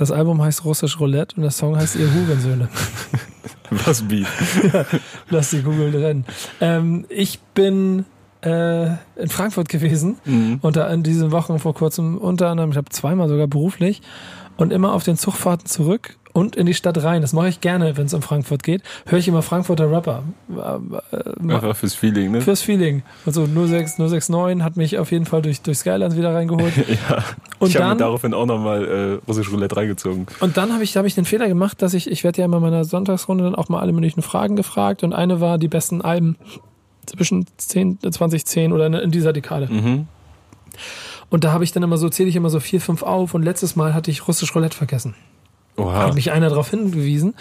Das 0.00 0.10
Album 0.10 0.40
heißt 0.40 0.64
Russisch 0.64 0.98
Roulette 0.98 1.36
und 1.36 1.42
der 1.42 1.50
Song 1.50 1.76
heißt 1.76 1.94
Ihr 1.96 2.10
Hurensöhne. 2.10 2.70
Was 3.84 4.00
Beat. 4.00 4.26
ja, 4.72 4.86
lass 5.28 5.50
die 5.50 5.60
Google 5.60 5.94
rennen. 5.94 6.24
Ähm, 6.62 7.04
ich 7.10 7.38
bin 7.52 8.06
äh, 8.40 8.86
in 8.86 9.28
Frankfurt 9.28 9.68
gewesen 9.68 10.16
mhm. 10.24 10.58
und 10.62 10.76
da 10.76 10.90
in 10.90 11.02
diesen 11.02 11.32
Wochen 11.32 11.58
vor 11.58 11.74
kurzem 11.74 12.16
unter 12.16 12.48
anderem, 12.48 12.70
ich 12.70 12.78
habe 12.78 12.88
zweimal 12.88 13.28
sogar 13.28 13.46
beruflich 13.46 14.00
und 14.56 14.72
immer 14.72 14.94
auf 14.94 15.04
den 15.04 15.18
Zugfahrten 15.18 15.66
zurück 15.66 16.16
und 16.32 16.56
in 16.56 16.66
die 16.66 16.74
Stadt 16.74 17.02
rein. 17.02 17.22
Das 17.22 17.32
mache 17.32 17.48
ich 17.48 17.60
gerne, 17.60 17.96
wenn 17.96 18.06
es 18.06 18.14
um 18.14 18.22
Frankfurt 18.22 18.62
geht. 18.62 18.82
Höre 19.06 19.18
ich 19.18 19.28
immer 19.28 19.42
Frankfurter 19.42 19.90
Rapper. 19.90 20.22
Äh, 20.48 21.52
Einfach 21.52 21.76
fürs 21.76 21.94
Feeling, 21.94 22.32
ne? 22.32 22.40
Fürs 22.40 22.62
Feeling. 22.62 23.02
Also 23.26 23.46
06, 23.46 23.98
069 23.98 24.62
hat 24.62 24.76
mich 24.76 24.98
auf 24.98 25.10
jeden 25.10 25.26
Fall 25.26 25.42
durch, 25.42 25.60
durch 25.62 25.78
Skylands 25.78 26.16
wieder 26.16 26.34
reingeholt. 26.34 26.72
ja. 26.88 27.24
Und 27.58 27.68
ich 27.68 27.76
habe 27.76 27.90
mir 27.90 27.96
daraufhin 27.96 28.34
auch 28.34 28.46
nochmal 28.46 28.84
äh, 28.84 29.26
Russisch 29.28 29.50
Roulette 29.50 29.76
reingezogen. 29.76 30.26
Und 30.40 30.56
dann 30.56 30.72
habe 30.72 30.84
ich, 30.84 30.96
hab 30.96 31.06
ich 31.06 31.14
den 31.14 31.24
Fehler 31.24 31.48
gemacht, 31.48 31.82
dass 31.82 31.94
ich, 31.94 32.10
ich 32.10 32.24
werde 32.24 32.38
ja 32.38 32.44
in 32.44 32.50
meiner 32.50 32.84
Sonntagsrunde 32.84 33.44
dann 33.44 33.54
auch 33.54 33.68
mal 33.68 33.80
alle 33.80 33.92
möglichen 33.92 34.22
Fragen 34.22 34.56
gefragt 34.56 35.02
und 35.02 35.12
eine 35.12 35.40
war 35.40 35.58
die 35.58 35.68
besten 35.68 36.00
Alben 36.00 36.36
zwischen 37.06 37.46
10, 37.56 37.98
2010 38.10 38.72
oder 38.72 38.86
in 39.02 39.10
dieser 39.10 39.32
Dekade. 39.32 39.68
Mhm. 39.70 40.06
Und 41.28 41.44
da 41.44 41.52
habe 41.52 41.64
ich 41.64 41.72
dann 41.72 41.82
immer 41.82 41.96
so, 41.96 42.08
zähle 42.08 42.28
ich 42.28 42.36
immer 42.36 42.50
so 42.50 42.60
vier, 42.60 42.80
fünf 42.80 43.02
auf 43.02 43.34
und 43.34 43.42
letztes 43.42 43.76
Mal 43.76 43.94
hatte 43.94 44.10
ich 44.10 44.26
Russisch 44.26 44.54
Roulette 44.54 44.76
vergessen. 44.76 45.14
Oha. 45.80 46.06
Hat 46.06 46.14
mich 46.14 46.32
einer 46.32 46.48
darauf 46.48 46.70
hingewiesen, 46.70 47.34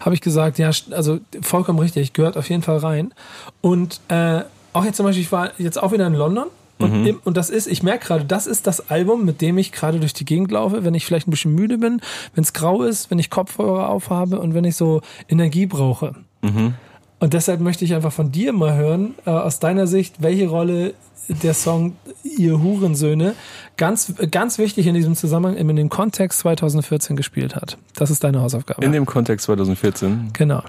habe 0.00 0.14
ich 0.14 0.20
gesagt, 0.20 0.58
ja, 0.58 0.70
also 0.90 1.18
vollkommen 1.42 1.78
richtig, 1.78 2.12
gehört 2.12 2.36
auf 2.36 2.48
jeden 2.48 2.62
Fall 2.62 2.78
rein. 2.78 3.12
Und 3.60 4.00
äh, 4.08 4.42
auch 4.72 4.84
jetzt 4.84 4.96
zum 4.96 5.06
Beispiel, 5.06 5.22
ich 5.22 5.32
war 5.32 5.50
jetzt 5.58 5.82
auch 5.82 5.92
wieder 5.92 6.06
in 6.06 6.14
London 6.14 6.46
und, 6.78 7.00
mhm. 7.00 7.06
im, 7.06 7.20
und 7.24 7.36
das 7.36 7.48
ist, 7.48 7.66
ich 7.66 7.82
merke 7.82 8.06
gerade, 8.06 8.24
das 8.24 8.46
ist 8.46 8.66
das 8.66 8.90
Album, 8.90 9.24
mit 9.24 9.40
dem 9.40 9.56
ich 9.56 9.72
gerade 9.72 9.98
durch 9.98 10.12
die 10.12 10.24
Gegend 10.24 10.50
laufe, 10.50 10.84
wenn 10.84 10.94
ich 10.94 11.06
vielleicht 11.06 11.26
ein 11.26 11.30
bisschen 11.30 11.54
müde 11.54 11.78
bin, 11.78 12.00
wenn 12.34 12.44
es 12.44 12.52
grau 12.52 12.82
ist, 12.82 13.10
wenn 13.10 13.18
ich 13.18 13.30
Kopfhörer 13.30 13.88
aufhabe 13.88 14.38
und 14.38 14.54
wenn 14.54 14.64
ich 14.64 14.76
so 14.76 15.00
Energie 15.28 15.66
brauche. 15.66 16.14
Mhm. 16.42 16.74
Und 17.18 17.32
deshalb 17.32 17.60
möchte 17.60 17.84
ich 17.86 17.94
einfach 17.94 18.12
von 18.12 18.30
dir 18.30 18.52
mal 18.52 18.74
hören, 18.76 19.14
äh, 19.24 19.30
aus 19.30 19.58
deiner 19.58 19.86
Sicht, 19.86 20.16
welche 20.20 20.48
Rolle 20.48 20.92
der 21.28 21.54
Song 21.54 21.96
Ihr 22.22 22.60
Hurensöhne 22.62 23.34
ganz, 23.76 24.14
ganz 24.30 24.58
wichtig 24.58 24.86
in 24.86 24.94
diesem 24.94 25.14
Zusammenhang, 25.14 25.56
in 25.56 25.74
dem 25.76 25.88
Kontext 25.88 26.40
2014 26.40 27.16
gespielt 27.16 27.56
hat. 27.56 27.78
Das 27.94 28.10
ist 28.10 28.24
deine 28.24 28.40
Hausaufgabe. 28.40 28.84
In 28.84 28.92
dem 28.92 29.06
Kontext 29.06 29.46
2014? 29.46 30.30
Genau. 30.32 30.62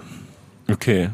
Okay. 0.70 1.10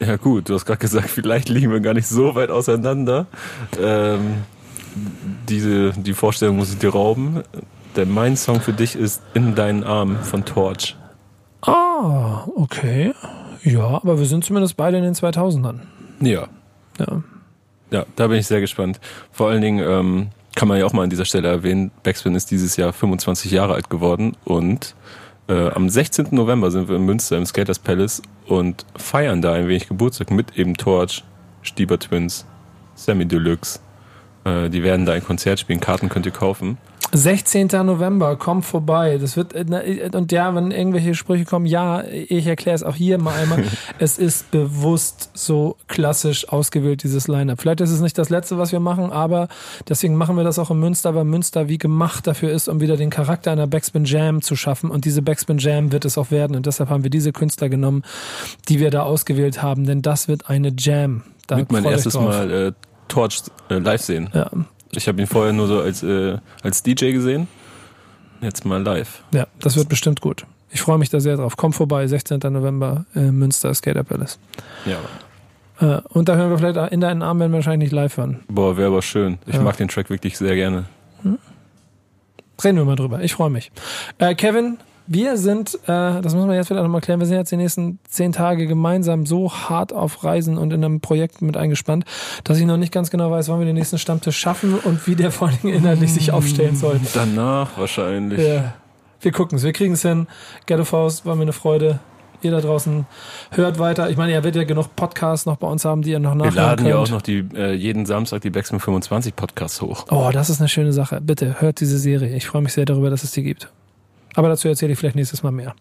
Ja 0.00 0.16
gut, 0.16 0.48
du 0.48 0.54
hast 0.54 0.66
gerade 0.66 0.78
gesagt, 0.78 1.10
vielleicht 1.10 1.48
liegen 1.48 1.70
wir 1.70 1.80
gar 1.80 1.94
nicht 1.94 2.08
so 2.08 2.34
weit 2.34 2.50
auseinander. 2.50 3.26
Ähm, 3.80 4.44
diese, 5.48 5.92
die 5.92 6.14
Vorstellung 6.14 6.56
muss 6.56 6.72
ich 6.72 6.78
dir 6.78 6.90
rauben. 6.90 7.42
Der 7.96 8.06
mein 8.06 8.36
Song 8.36 8.60
für 8.60 8.72
dich 8.72 8.96
ist 8.96 9.22
In 9.34 9.54
deinen 9.54 9.84
Arm 9.84 10.18
von 10.22 10.44
Torch. 10.44 10.96
Ah, 11.62 12.44
okay. 12.56 13.14
Ja, 13.62 13.86
aber 13.86 14.18
wir 14.18 14.26
sind 14.26 14.44
zumindest 14.44 14.76
beide 14.76 14.98
in 14.98 15.04
den 15.04 15.14
2000ern. 15.14 15.80
Ja. 16.20 16.48
Ja. 16.98 17.22
Ja, 17.94 18.06
da 18.16 18.26
bin 18.26 18.40
ich 18.40 18.48
sehr 18.48 18.60
gespannt. 18.60 18.98
Vor 19.30 19.50
allen 19.50 19.62
Dingen 19.62 19.78
ähm, 19.88 20.30
kann 20.56 20.66
man 20.66 20.80
ja 20.80 20.84
auch 20.84 20.92
mal 20.92 21.04
an 21.04 21.10
dieser 21.10 21.24
Stelle 21.24 21.46
erwähnen, 21.46 21.92
Backspin 22.02 22.34
ist 22.34 22.50
dieses 22.50 22.76
Jahr 22.76 22.92
25 22.92 23.52
Jahre 23.52 23.74
alt 23.74 23.88
geworden 23.88 24.36
und 24.44 24.96
äh, 25.46 25.68
am 25.68 25.88
16. 25.88 26.26
November 26.32 26.72
sind 26.72 26.88
wir 26.88 26.96
in 26.96 27.04
Münster 27.04 27.36
im 27.36 27.46
Skaters 27.46 27.78
Palace 27.78 28.20
und 28.48 28.84
feiern 28.96 29.42
da 29.42 29.52
ein 29.52 29.68
wenig 29.68 29.86
Geburtstag 29.86 30.32
mit 30.32 30.58
eben 30.58 30.74
Torch, 30.74 31.22
Stieber 31.62 31.96
Twins, 32.00 32.44
Sammy 32.96 33.26
Deluxe. 33.26 33.78
Äh, 34.42 34.70
die 34.70 34.82
werden 34.82 35.06
da 35.06 35.12
ein 35.12 35.22
Konzert 35.22 35.60
spielen, 35.60 35.78
Karten 35.78 36.08
könnt 36.08 36.26
ihr 36.26 36.32
kaufen. 36.32 36.78
16. 37.16 37.68
November, 37.84 38.36
kommt 38.36 38.64
vorbei. 38.64 39.18
Das 39.18 39.36
wird 39.36 39.54
äh, 39.54 40.10
und 40.12 40.32
ja, 40.32 40.54
wenn 40.54 40.72
irgendwelche 40.72 41.14
Sprüche 41.14 41.44
kommen, 41.44 41.64
ja, 41.66 42.02
ich 42.04 42.46
erkläre 42.46 42.74
es 42.74 42.82
auch 42.82 42.96
hier 42.96 43.18
mal 43.18 43.34
einmal. 43.34 43.62
es 43.98 44.18
ist 44.18 44.50
bewusst 44.50 45.30
so 45.34 45.76
klassisch 45.86 46.48
ausgewählt 46.48 47.04
dieses 47.04 47.28
Line-up. 47.28 47.60
Vielleicht 47.60 47.80
ist 47.80 47.90
es 47.90 48.00
nicht 48.00 48.18
das 48.18 48.30
letzte, 48.30 48.58
was 48.58 48.72
wir 48.72 48.80
machen, 48.80 49.12
aber 49.12 49.48
deswegen 49.88 50.16
machen 50.16 50.36
wir 50.36 50.42
das 50.42 50.58
auch 50.58 50.70
in 50.70 50.80
Münster, 50.80 51.14
weil 51.14 51.24
Münster 51.24 51.68
wie 51.68 51.78
gemacht 51.78 52.26
dafür 52.26 52.50
ist, 52.50 52.68
um 52.68 52.80
wieder 52.80 52.96
den 52.96 53.10
Charakter 53.10 53.52
einer 53.52 53.68
Backspin 53.68 54.04
Jam 54.04 54.42
zu 54.42 54.56
schaffen 54.56 54.90
und 54.90 55.04
diese 55.04 55.22
Backspin 55.22 55.58
Jam 55.58 55.92
wird 55.92 56.04
es 56.04 56.18
auch 56.18 56.32
werden 56.32 56.56
und 56.56 56.66
deshalb 56.66 56.90
haben 56.90 57.04
wir 57.04 57.10
diese 57.10 57.32
Künstler 57.32 57.68
genommen, 57.68 58.02
die 58.68 58.80
wir 58.80 58.90
da 58.90 59.02
ausgewählt 59.02 59.62
haben, 59.62 59.86
denn 59.86 60.02
das 60.02 60.26
wird 60.26 60.50
eine 60.50 60.72
Jam. 60.76 61.22
Da 61.46 61.58
wird 61.58 61.70
mein 61.70 61.84
erstes 61.84 62.14
Mal 62.14 62.50
äh, 62.50 62.72
Torch 63.08 63.42
äh, 63.68 63.78
live 63.78 64.00
sehen. 64.00 64.30
Ja, 64.32 64.50
ich 64.96 65.08
habe 65.08 65.20
ihn 65.20 65.26
vorher 65.26 65.52
nur 65.52 65.66
so 65.66 65.80
als, 65.80 66.02
äh, 66.02 66.38
als 66.62 66.82
DJ 66.82 67.12
gesehen. 67.12 67.48
Jetzt 68.40 68.64
mal 68.64 68.82
live. 68.82 69.22
Ja, 69.32 69.46
das 69.60 69.76
wird 69.76 69.88
bestimmt 69.88 70.20
gut. 70.20 70.44
Ich 70.70 70.82
freue 70.82 70.98
mich 70.98 71.08
da 71.08 71.20
sehr 71.20 71.36
drauf. 71.36 71.56
Komm 71.56 71.72
vorbei, 71.72 72.06
16. 72.06 72.40
November 72.50 73.06
äh, 73.14 73.30
Münster 73.30 73.72
Skater 73.74 74.04
Palace. 74.04 74.38
Ja. 74.84 74.98
Äh, 75.80 76.00
und 76.08 76.28
da 76.28 76.36
hören 76.36 76.50
wir 76.50 76.58
vielleicht 76.58 76.92
in 76.92 77.00
deinen 77.00 77.22
Arm 77.22 77.38
werden 77.38 77.52
wir 77.52 77.58
wahrscheinlich 77.58 77.90
nicht 77.90 77.96
live 77.96 78.16
hören. 78.16 78.40
Boah, 78.48 78.76
wäre 78.76 78.88
aber 78.88 79.02
schön. 79.02 79.38
Ich 79.46 79.54
ja. 79.54 79.62
mag 79.62 79.76
den 79.76 79.88
Track 79.88 80.10
wirklich 80.10 80.36
sehr 80.36 80.54
gerne. 80.54 80.86
Hm? 81.22 81.38
Reden 82.62 82.78
wir 82.78 82.84
mal 82.84 82.96
drüber. 82.96 83.22
Ich 83.22 83.34
freue 83.34 83.50
mich. 83.50 83.72
Äh, 84.18 84.34
Kevin, 84.34 84.78
Wir 85.06 85.36
sind, 85.36 85.74
äh, 85.84 86.22
das 86.22 86.34
muss 86.34 86.46
man 86.46 86.54
jetzt 86.54 86.70
wieder 86.70 86.82
nochmal 86.82 87.02
klären, 87.02 87.20
wir 87.20 87.26
sind 87.26 87.36
jetzt 87.36 87.52
die 87.52 87.58
nächsten 87.58 87.98
zehn 88.08 88.32
Tage 88.32 88.66
gemeinsam 88.66 89.26
so 89.26 89.52
hart 89.52 89.92
auf 89.92 90.24
Reisen 90.24 90.56
und 90.56 90.72
in 90.72 90.82
einem 90.82 91.00
Projekt 91.00 91.42
mit 91.42 91.56
eingespannt, 91.58 92.04
dass 92.42 92.58
ich 92.58 92.64
noch 92.64 92.78
nicht 92.78 92.92
ganz 92.92 93.10
genau 93.10 93.30
weiß, 93.30 93.48
wann 93.48 93.58
wir 93.58 93.66
den 93.66 93.74
nächsten 93.76 93.98
Stammtisch 93.98 94.38
schaffen 94.38 94.74
und 94.78 95.06
wie 95.06 95.14
der 95.14 95.30
vor 95.30 95.48
allen 95.48 95.58
Dingen 95.62 95.74
inhaltlich 95.74 96.12
sich 96.14 96.32
aufstellen 96.32 96.76
soll. 96.76 97.00
Danach 97.12 97.76
wahrscheinlich. 97.76 98.40
Ja. 98.40 98.74
Wir 99.20 99.32
gucken 99.32 99.56
es, 99.58 99.64
wir 99.64 99.72
kriegen 99.72 99.94
es 99.94 100.02
hin. 100.02 100.26
Ghetto 100.66 100.84
Faust 100.84 101.26
war 101.26 101.34
mir 101.36 101.42
eine 101.42 101.52
Freude. 101.52 101.98
Ihr 102.42 102.50
da 102.50 102.60
draußen 102.60 103.06
hört 103.52 103.78
weiter. 103.78 104.10
Ich 104.10 104.18
meine, 104.18 104.32
ihr 104.32 104.44
werdet 104.44 104.56
ja 104.56 104.64
genug 104.64 104.94
Podcasts 104.96 105.46
noch 105.46 105.56
bei 105.56 105.66
uns 105.66 105.84
haben, 105.86 106.02
die 106.02 106.10
ihr 106.10 106.18
noch 106.18 106.32
Wir 106.32 106.36
nachhören 106.36 106.54
laden 106.56 106.76
könnt. 106.76 106.88
ja 106.90 106.96
auch 106.98 107.08
noch 107.08 107.22
die, 107.22 107.46
äh, 107.54 107.72
jeden 107.72 108.04
Samstag 108.04 108.42
die 108.42 108.50
Backspin 108.50 108.80
25 108.80 109.34
Podcasts 109.34 109.80
hoch. 109.80 110.04
Oh, 110.10 110.28
das 110.30 110.50
ist 110.50 110.60
eine 110.60 110.68
schöne 110.68 110.92
Sache. 110.92 111.22
Bitte 111.22 111.60
hört 111.60 111.80
diese 111.80 111.96
Serie. 111.98 112.36
Ich 112.36 112.46
freue 112.46 112.60
mich 112.60 112.74
sehr 112.74 112.84
darüber, 112.84 113.08
dass 113.08 113.24
es 113.24 113.30
die 113.30 113.42
gibt. 113.42 113.70
Aber 114.34 114.48
dazu 114.48 114.68
erzähle 114.68 114.92
ich 114.92 114.98
vielleicht 114.98 115.16
nächstes 115.16 115.42
Mal 115.42 115.52
mehr. 115.52 115.74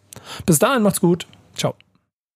Bis 0.45 0.60
dahin 0.60 0.84
macht's 0.84 1.01
gut. 1.01 1.28
Ciao. 1.56 1.76